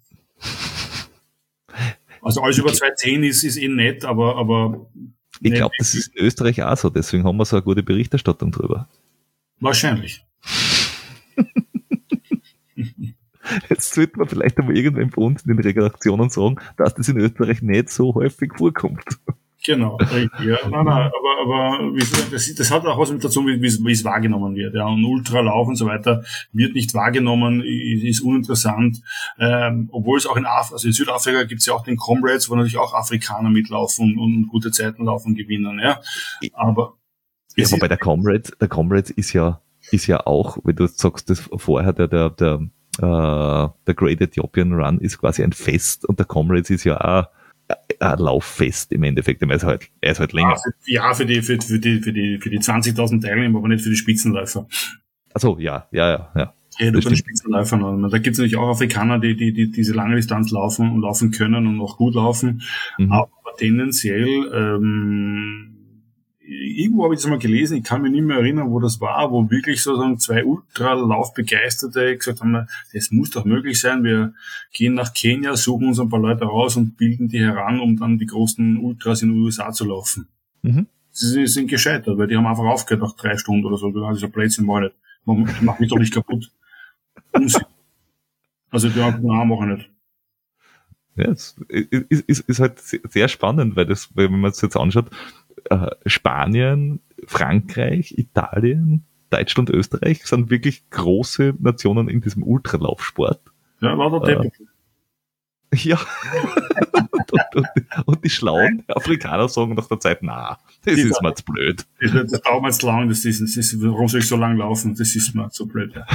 [2.22, 4.88] Also alles über 2,10 ist, ist eh nett, aber, aber.
[5.42, 8.52] Ich glaube, das ist in Österreich auch so, deswegen haben wir so eine gute Berichterstattung
[8.52, 8.88] drüber.
[9.60, 10.24] Wahrscheinlich.
[13.70, 17.18] Jetzt sollte man vielleicht einmal irgendwann bei uns in den Redaktionen sagen, dass das in
[17.18, 19.04] Österreich nicht so häufig vorkommt.
[19.64, 20.00] Genau,
[20.44, 21.94] ja, nein, nein, aber, aber
[22.32, 24.74] das, das hat auch was mit dazu, wie, es wahrgenommen wird.
[24.74, 24.88] Ja.
[24.88, 29.04] Und Ultralauf und so weiter wird nicht wahrgenommen, ist uninteressant.
[29.38, 32.50] Ähm, obwohl es auch in, Af also in Südafrika gibt es ja auch den Comrades,
[32.50, 35.80] wo natürlich auch Afrikaner mitlaufen und, und gute Zeiten laufen gewinnen.
[35.80, 36.00] Ja.
[36.54, 36.96] Aber
[37.56, 39.62] ja, aber bei der Comrades, der Comrades ist ja,
[39.92, 42.62] ist ja auch, wenn du sagst, das vorher der, der, der,
[42.98, 47.28] äh, der Great Ethiopian Run ist quasi ein Fest und der Comrades ist ja auch
[48.00, 49.42] ein Lauffest im Endeffekt.
[49.42, 50.58] Er ist halt, er ist halt länger.
[50.86, 53.90] Ja, für die, für, für die, für die, für die 20.000 Teilnehmer, aber nicht für
[53.90, 54.68] die Spitzenläufer.
[55.34, 56.54] Also ja, ja, ja, ja.
[56.80, 58.10] Ja, du bei den Spitzenläufern.
[58.10, 61.32] Da gibt es natürlich auch Afrikaner, die, die, die diese lange Distanz laufen und laufen
[61.32, 62.62] können und auch gut laufen.
[62.98, 63.12] Mhm.
[63.12, 65.71] Aber tendenziell ähm,
[66.44, 69.32] irgendwo habe ich das mal gelesen, ich kann mich nicht mehr erinnern, wo das war,
[69.32, 74.34] wo wirklich sozusagen zwei Ultralaufbegeisterte gesagt haben, das muss doch möglich sein, wir
[74.74, 78.18] gehen nach Kenia, suchen uns ein paar Leute raus und bilden die heran, um dann
[78.18, 80.28] die großen Ultras in den USA zu laufen.
[80.62, 80.88] Mhm.
[81.12, 84.68] Sie sind gescheitert, weil die haben einfach aufgehört nach drei Stunden oder so, also Plätzchen
[84.68, 84.96] war nicht,
[85.26, 86.52] man macht mich doch nicht kaputt.
[88.72, 89.92] also die haben machen nicht.
[91.16, 95.08] Ja, es ist, ist, ist halt sehr spannend, weil das, wenn man es jetzt anschaut,
[95.70, 103.42] äh, Spanien, Frankreich, Italien, Deutschland, Österreich sind wirklich große Nationen in diesem Ultralaufsport.
[103.80, 104.60] Ja, war der Teppich.
[104.60, 104.66] Äh,
[105.90, 105.98] ja.
[106.92, 107.68] und, und,
[108.06, 111.86] und, die schlauen Afrikaner sagen nach der Zeit, na, das die ist mir zu blöd.
[112.02, 114.58] Das, das dauert mir zu lang, das ist, das ist, warum soll ich so lang
[114.58, 114.96] laufen?
[114.96, 115.94] Das ist mir zu blöd.
[115.96, 116.06] Ja.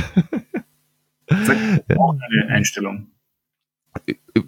[1.96, 3.06] auch eine Einstellung.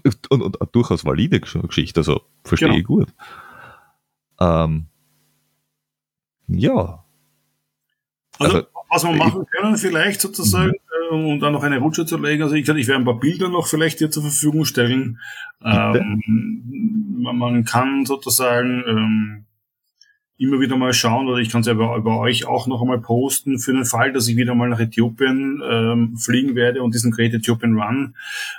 [0.04, 2.78] Und, und, und durchaus valide Geschichte, also verstehe genau.
[2.78, 3.08] ich gut.
[4.40, 4.86] Ähm,
[6.46, 7.04] ja.
[8.38, 10.72] Also, also, was wir machen können, vielleicht sozusagen,
[11.10, 11.16] mhm.
[11.16, 13.48] äh, um dann noch eine Rutsche zu legen, also ich, ich werde ein paar Bilder
[13.48, 15.18] noch vielleicht hier zur Verfügung stellen.
[15.64, 16.22] Ähm,
[17.20, 19.44] man kann sozusagen ähm,
[20.38, 23.00] immer wieder mal schauen, oder ich kann es ja über, über euch auch noch einmal
[23.00, 27.10] posten, für den Fall, dass ich wieder mal nach Äthiopien ähm, fliegen werde und diesen
[27.10, 28.14] Great Ethiopian Run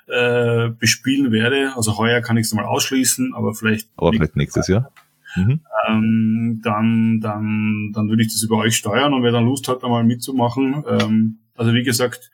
[0.07, 1.71] äh, bespielen werde.
[1.75, 3.89] Also heuer kann ich es mal ausschließen, aber vielleicht.
[3.95, 4.91] Aber vielleicht nächstes Jahr.
[5.35, 5.61] Mhm.
[5.87, 9.83] Ähm, dann, dann, dann würde ich das über euch steuern und wer dann Lust hat,
[9.83, 10.83] einmal mitzumachen.
[10.87, 12.31] Ähm, also wie gesagt,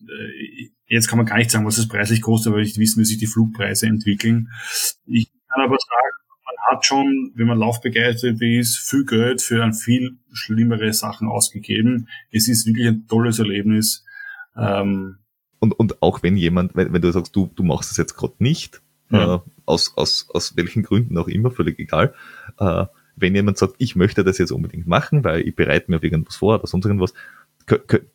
[0.00, 3.04] äh, jetzt kann man gar nicht sagen, was es preislich kostet, weil ich wissen, wie
[3.04, 4.50] sich die Flugpreise entwickeln.
[5.06, 9.74] Ich kann aber sagen, man hat schon, wenn man laufbegeistert ist, viel Geld für ein
[9.74, 12.08] viel schlimmere Sachen ausgegeben.
[12.30, 14.04] Es ist wirklich ein tolles Erlebnis.
[14.56, 15.18] Ähm,
[15.60, 18.34] und, und auch wenn jemand, wenn, wenn du sagst, du, du machst es jetzt gerade
[18.38, 18.80] nicht,
[19.10, 19.36] ja.
[19.36, 22.14] äh, aus, aus, aus welchen Gründen auch immer, völlig egal.
[22.58, 22.86] Äh,
[23.16, 26.36] wenn jemand sagt, ich möchte das jetzt unbedingt machen, weil ich bereite mir auf irgendwas
[26.36, 27.14] vor oder sonst irgendwas,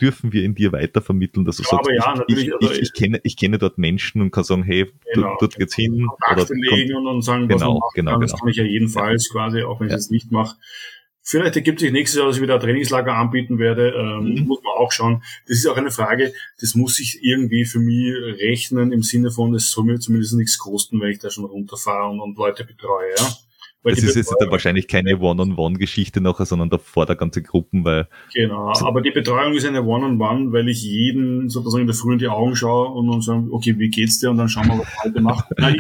[0.02, 2.94] dürfen wir in dir weitervermitteln, dass du ja, sagst, ja, ich, ich, also ich, ich,
[2.94, 5.38] kenne, ich kenne dort Menschen und kann sagen, hey, genau.
[5.40, 6.08] dort geht's hin.
[6.32, 8.20] Oder legen und dann sagen, genau, was genau, kann.
[8.20, 8.20] genau.
[8.20, 10.58] Das kann ich ja jedenfalls quasi, auch wenn ich es nicht mache.
[11.26, 13.92] Vielleicht ergibt sich nächstes Jahr, dass ich wieder ein Trainingslager anbieten werde.
[13.92, 14.48] Ähm, mhm.
[14.48, 15.24] Muss man auch schauen.
[15.48, 19.56] Das ist auch eine Frage, das muss sich irgendwie für mich rechnen im Sinne von,
[19.56, 23.12] es soll mir zumindest nichts kosten, wenn ich da schon runterfahre und, und Leute betreue.
[23.18, 23.28] Ja?
[23.84, 28.08] Weil das ist jetzt dann wahrscheinlich keine One-on-One-Geschichte nachher, sondern davor der ganze Gruppen, weil.
[28.34, 32.20] Genau, aber die Betreuung ist eine One-on-One, weil ich jeden sozusagen in der Früh in
[32.20, 34.32] die Augen schaue und dann sagen, okay, wie geht's dir?
[34.32, 35.46] Und dann schauen wir, was heute macht.
[35.58, 35.74] Na,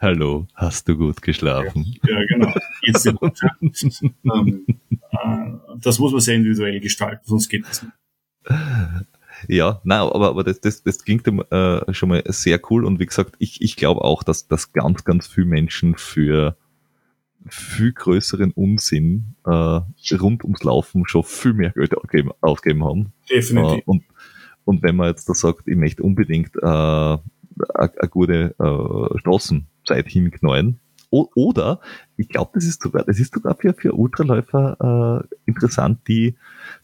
[0.00, 1.96] Hallo, hast du gut geschlafen?
[2.06, 2.54] Ja, ja genau.
[2.82, 3.38] Geht's dir gut?
[3.60, 7.92] ähm, äh, das muss man sehr individuell gestalten, sonst geht das nicht.
[9.48, 13.06] Ja, nein, aber, aber das, das, das klingt äh, schon mal sehr cool und wie
[13.06, 16.56] gesagt, ich, ich glaube auch, dass, dass ganz, ganz viele Menschen für
[17.48, 19.80] viel größeren Unsinn äh,
[20.16, 23.12] rund ums Laufen schon viel mehr Geld ausgeben, ausgeben haben.
[23.30, 23.78] Definitiv.
[23.78, 24.04] Äh, und,
[24.64, 27.20] und wenn man jetzt da sagt, ich möchte unbedingt äh, eine
[28.10, 30.78] gute äh, Straßenzeit hinknallen,
[31.12, 31.80] oder
[32.16, 36.36] ich glaube, das ist sogar, das ist sogar für, für Ultraläufer äh, interessant, die,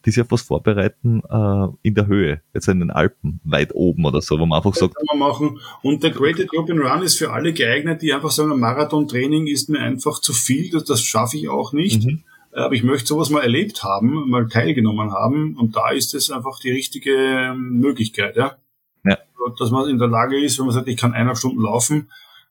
[0.04, 4.04] die sich auf was vorbereiten äh, in der Höhe, jetzt in den Alpen, weit oben
[4.04, 5.60] oder so, wo man einfach Das sagt, kann man machen.
[5.82, 9.80] Und der Great Ethiopian Run ist für alle geeignet, die einfach sagen, Marathontraining ist mir
[9.80, 12.04] einfach zu viel, das, das schaffe ich auch nicht.
[12.04, 12.22] Mhm.
[12.52, 15.56] Aber ich möchte sowas mal erlebt haben, mal teilgenommen haben.
[15.56, 18.56] Und da ist es einfach die richtige Möglichkeit, ja.
[19.04, 19.18] Ja.
[19.58, 22.08] Dass man in der Lage ist, wenn man sagt, ich kann eineinhalb Stunden laufen,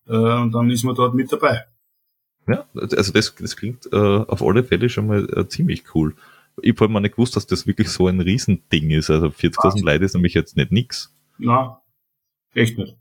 [0.07, 1.65] äh, und dann ist man dort mit dabei.
[2.47, 6.15] Ja, also das, das klingt äh, auf alle Fälle schon mal äh, ziemlich cool.
[6.61, 9.09] Ich habe mal nicht gewusst, dass das wirklich so ein Riesending ist.
[9.09, 11.13] Also 40.000 Leute ist nämlich jetzt nicht nix.
[11.37, 11.81] Na,
[12.53, 12.97] echt nicht.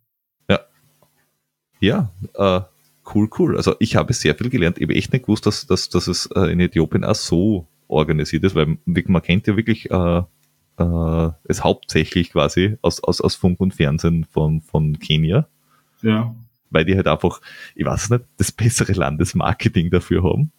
[1.80, 2.60] Ja, äh,
[3.14, 3.56] cool, cool.
[3.56, 4.78] Also ich habe sehr viel gelernt.
[4.78, 8.44] Ich habe echt nicht gewusst, dass, dass, dass es äh, in Äthiopien auch so organisiert
[8.44, 10.22] ist, weil man kennt ja wirklich äh,
[10.78, 15.48] äh, es hauptsächlich quasi aus, aus, aus Funk und Fernsehen von, von Kenia,
[16.02, 16.34] Ja.
[16.70, 17.40] Weil die halt einfach,
[17.74, 20.52] ich weiß nicht, das bessere Landesmarketing dafür haben.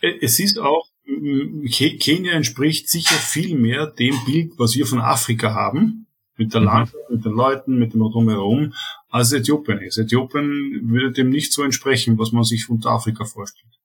[0.00, 5.00] Äh, Es ist auch, Ke- Kenia entspricht sicher viel mehr dem Bild, was wir von
[5.00, 6.66] Afrika haben, mit der Mhm.
[6.66, 8.72] Landschaft, mit den Leuten, mit dem Drumherum,
[9.10, 9.98] als Äthiopien ist.
[9.98, 13.78] Äthiopien würde dem nicht so entsprechen, was man sich unter Afrika vorstellt.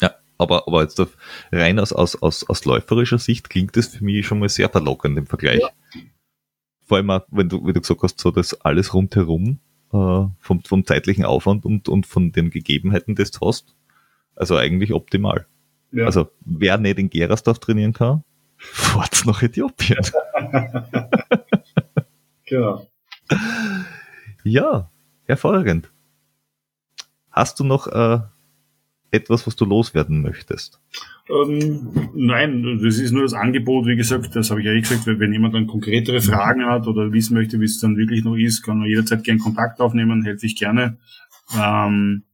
[0.00, 1.16] Ja, aber, aber jetzt auf,
[1.52, 5.16] rein aus, aus, aus, aus läuferischer Sicht klingt das für mich schon mal sehr verlockend
[5.18, 5.60] im Vergleich.
[6.86, 9.58] Vor allem, auch, wenn du, wie du gesagt hast, so das alles rundherum
[9.92, 13.74] äh, vom, vom zeitlichen Aufwand und, und von den Gegebenheiten, das du hast.
[14.34, 15.46] Also eigentlich optimal.
[15.92, 16.06] Ja.
[16.06, 18.24] Also wer nicht in Gerasdorf trainieren kann,
[18.56, 20.00] fahrt's nach Äthiopien.
[22.46, 22.86] genau.
[24.44, 24.90] ja,
[25.24, 25.90] hervorragend.
[27.30, 28.20] Hast du noch äh,
[29.12, 30.80] etwas, was du loswerden möchtest?
[31.28, 35.06] Ähm, nein, das ist nur das Angebot, wie gesagt, das habe ich ja eh gesagt,
[35.06, 38.62] wenn jemand dann konkretere Fragen hat oder wissen möchte, wie es dann wirklich noch ist,
[38.62, 40.98] kann er jederzeit gerne Kontakt aufnehmen, helfe ich gerne.
[41.56, 42.24] Ähm,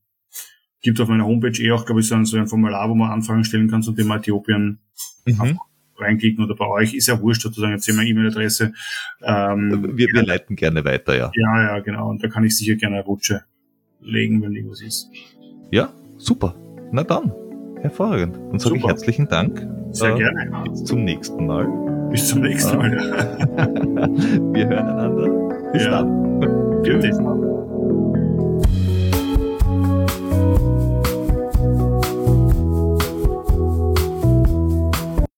[0.80, 3.10] gibt auf meiner Homepage eh auch, glaube ich, so ein, so ein Formular, wo man
[3.10, 4.78] Anfragen stellen kann zum Thema Äthiopien
[5.26, 5.58] Mhm.
[5.96, 8.72] reinklicken oder bei euch, ist ja wurscht sozusagen, jetzt sehen wir E-Mail-Adresse.
[9.22, 11.30] Ähm, Wir, wir leiten gerne weiter, ja.
[11.34, 13.42] ja, ja, genau, und da kann ich sicher gerne eine Rutsche
[14.00, 15.10] legen, wenn irgendwas ist.
[15.70, 16.54] Ja, super.
[16.90, 17.32] Na dann,
[17.80, 18.38] hervorragend.
[18.50, 19.66] Dann sage ich herzlichen Dank.
[19.92, 20.50] Sehr Äh, gerne.
[20.70, 21.66] Bis zum nächsten Mal.
[22.10, 22.90] Bis zum nächsten Mal.
[24.52, 25.70] Wir hören einander.
[25.72, 25.90] Bis Ja.
[26.02, 26.82] dann.
[26.82, 27.18] Tschüss.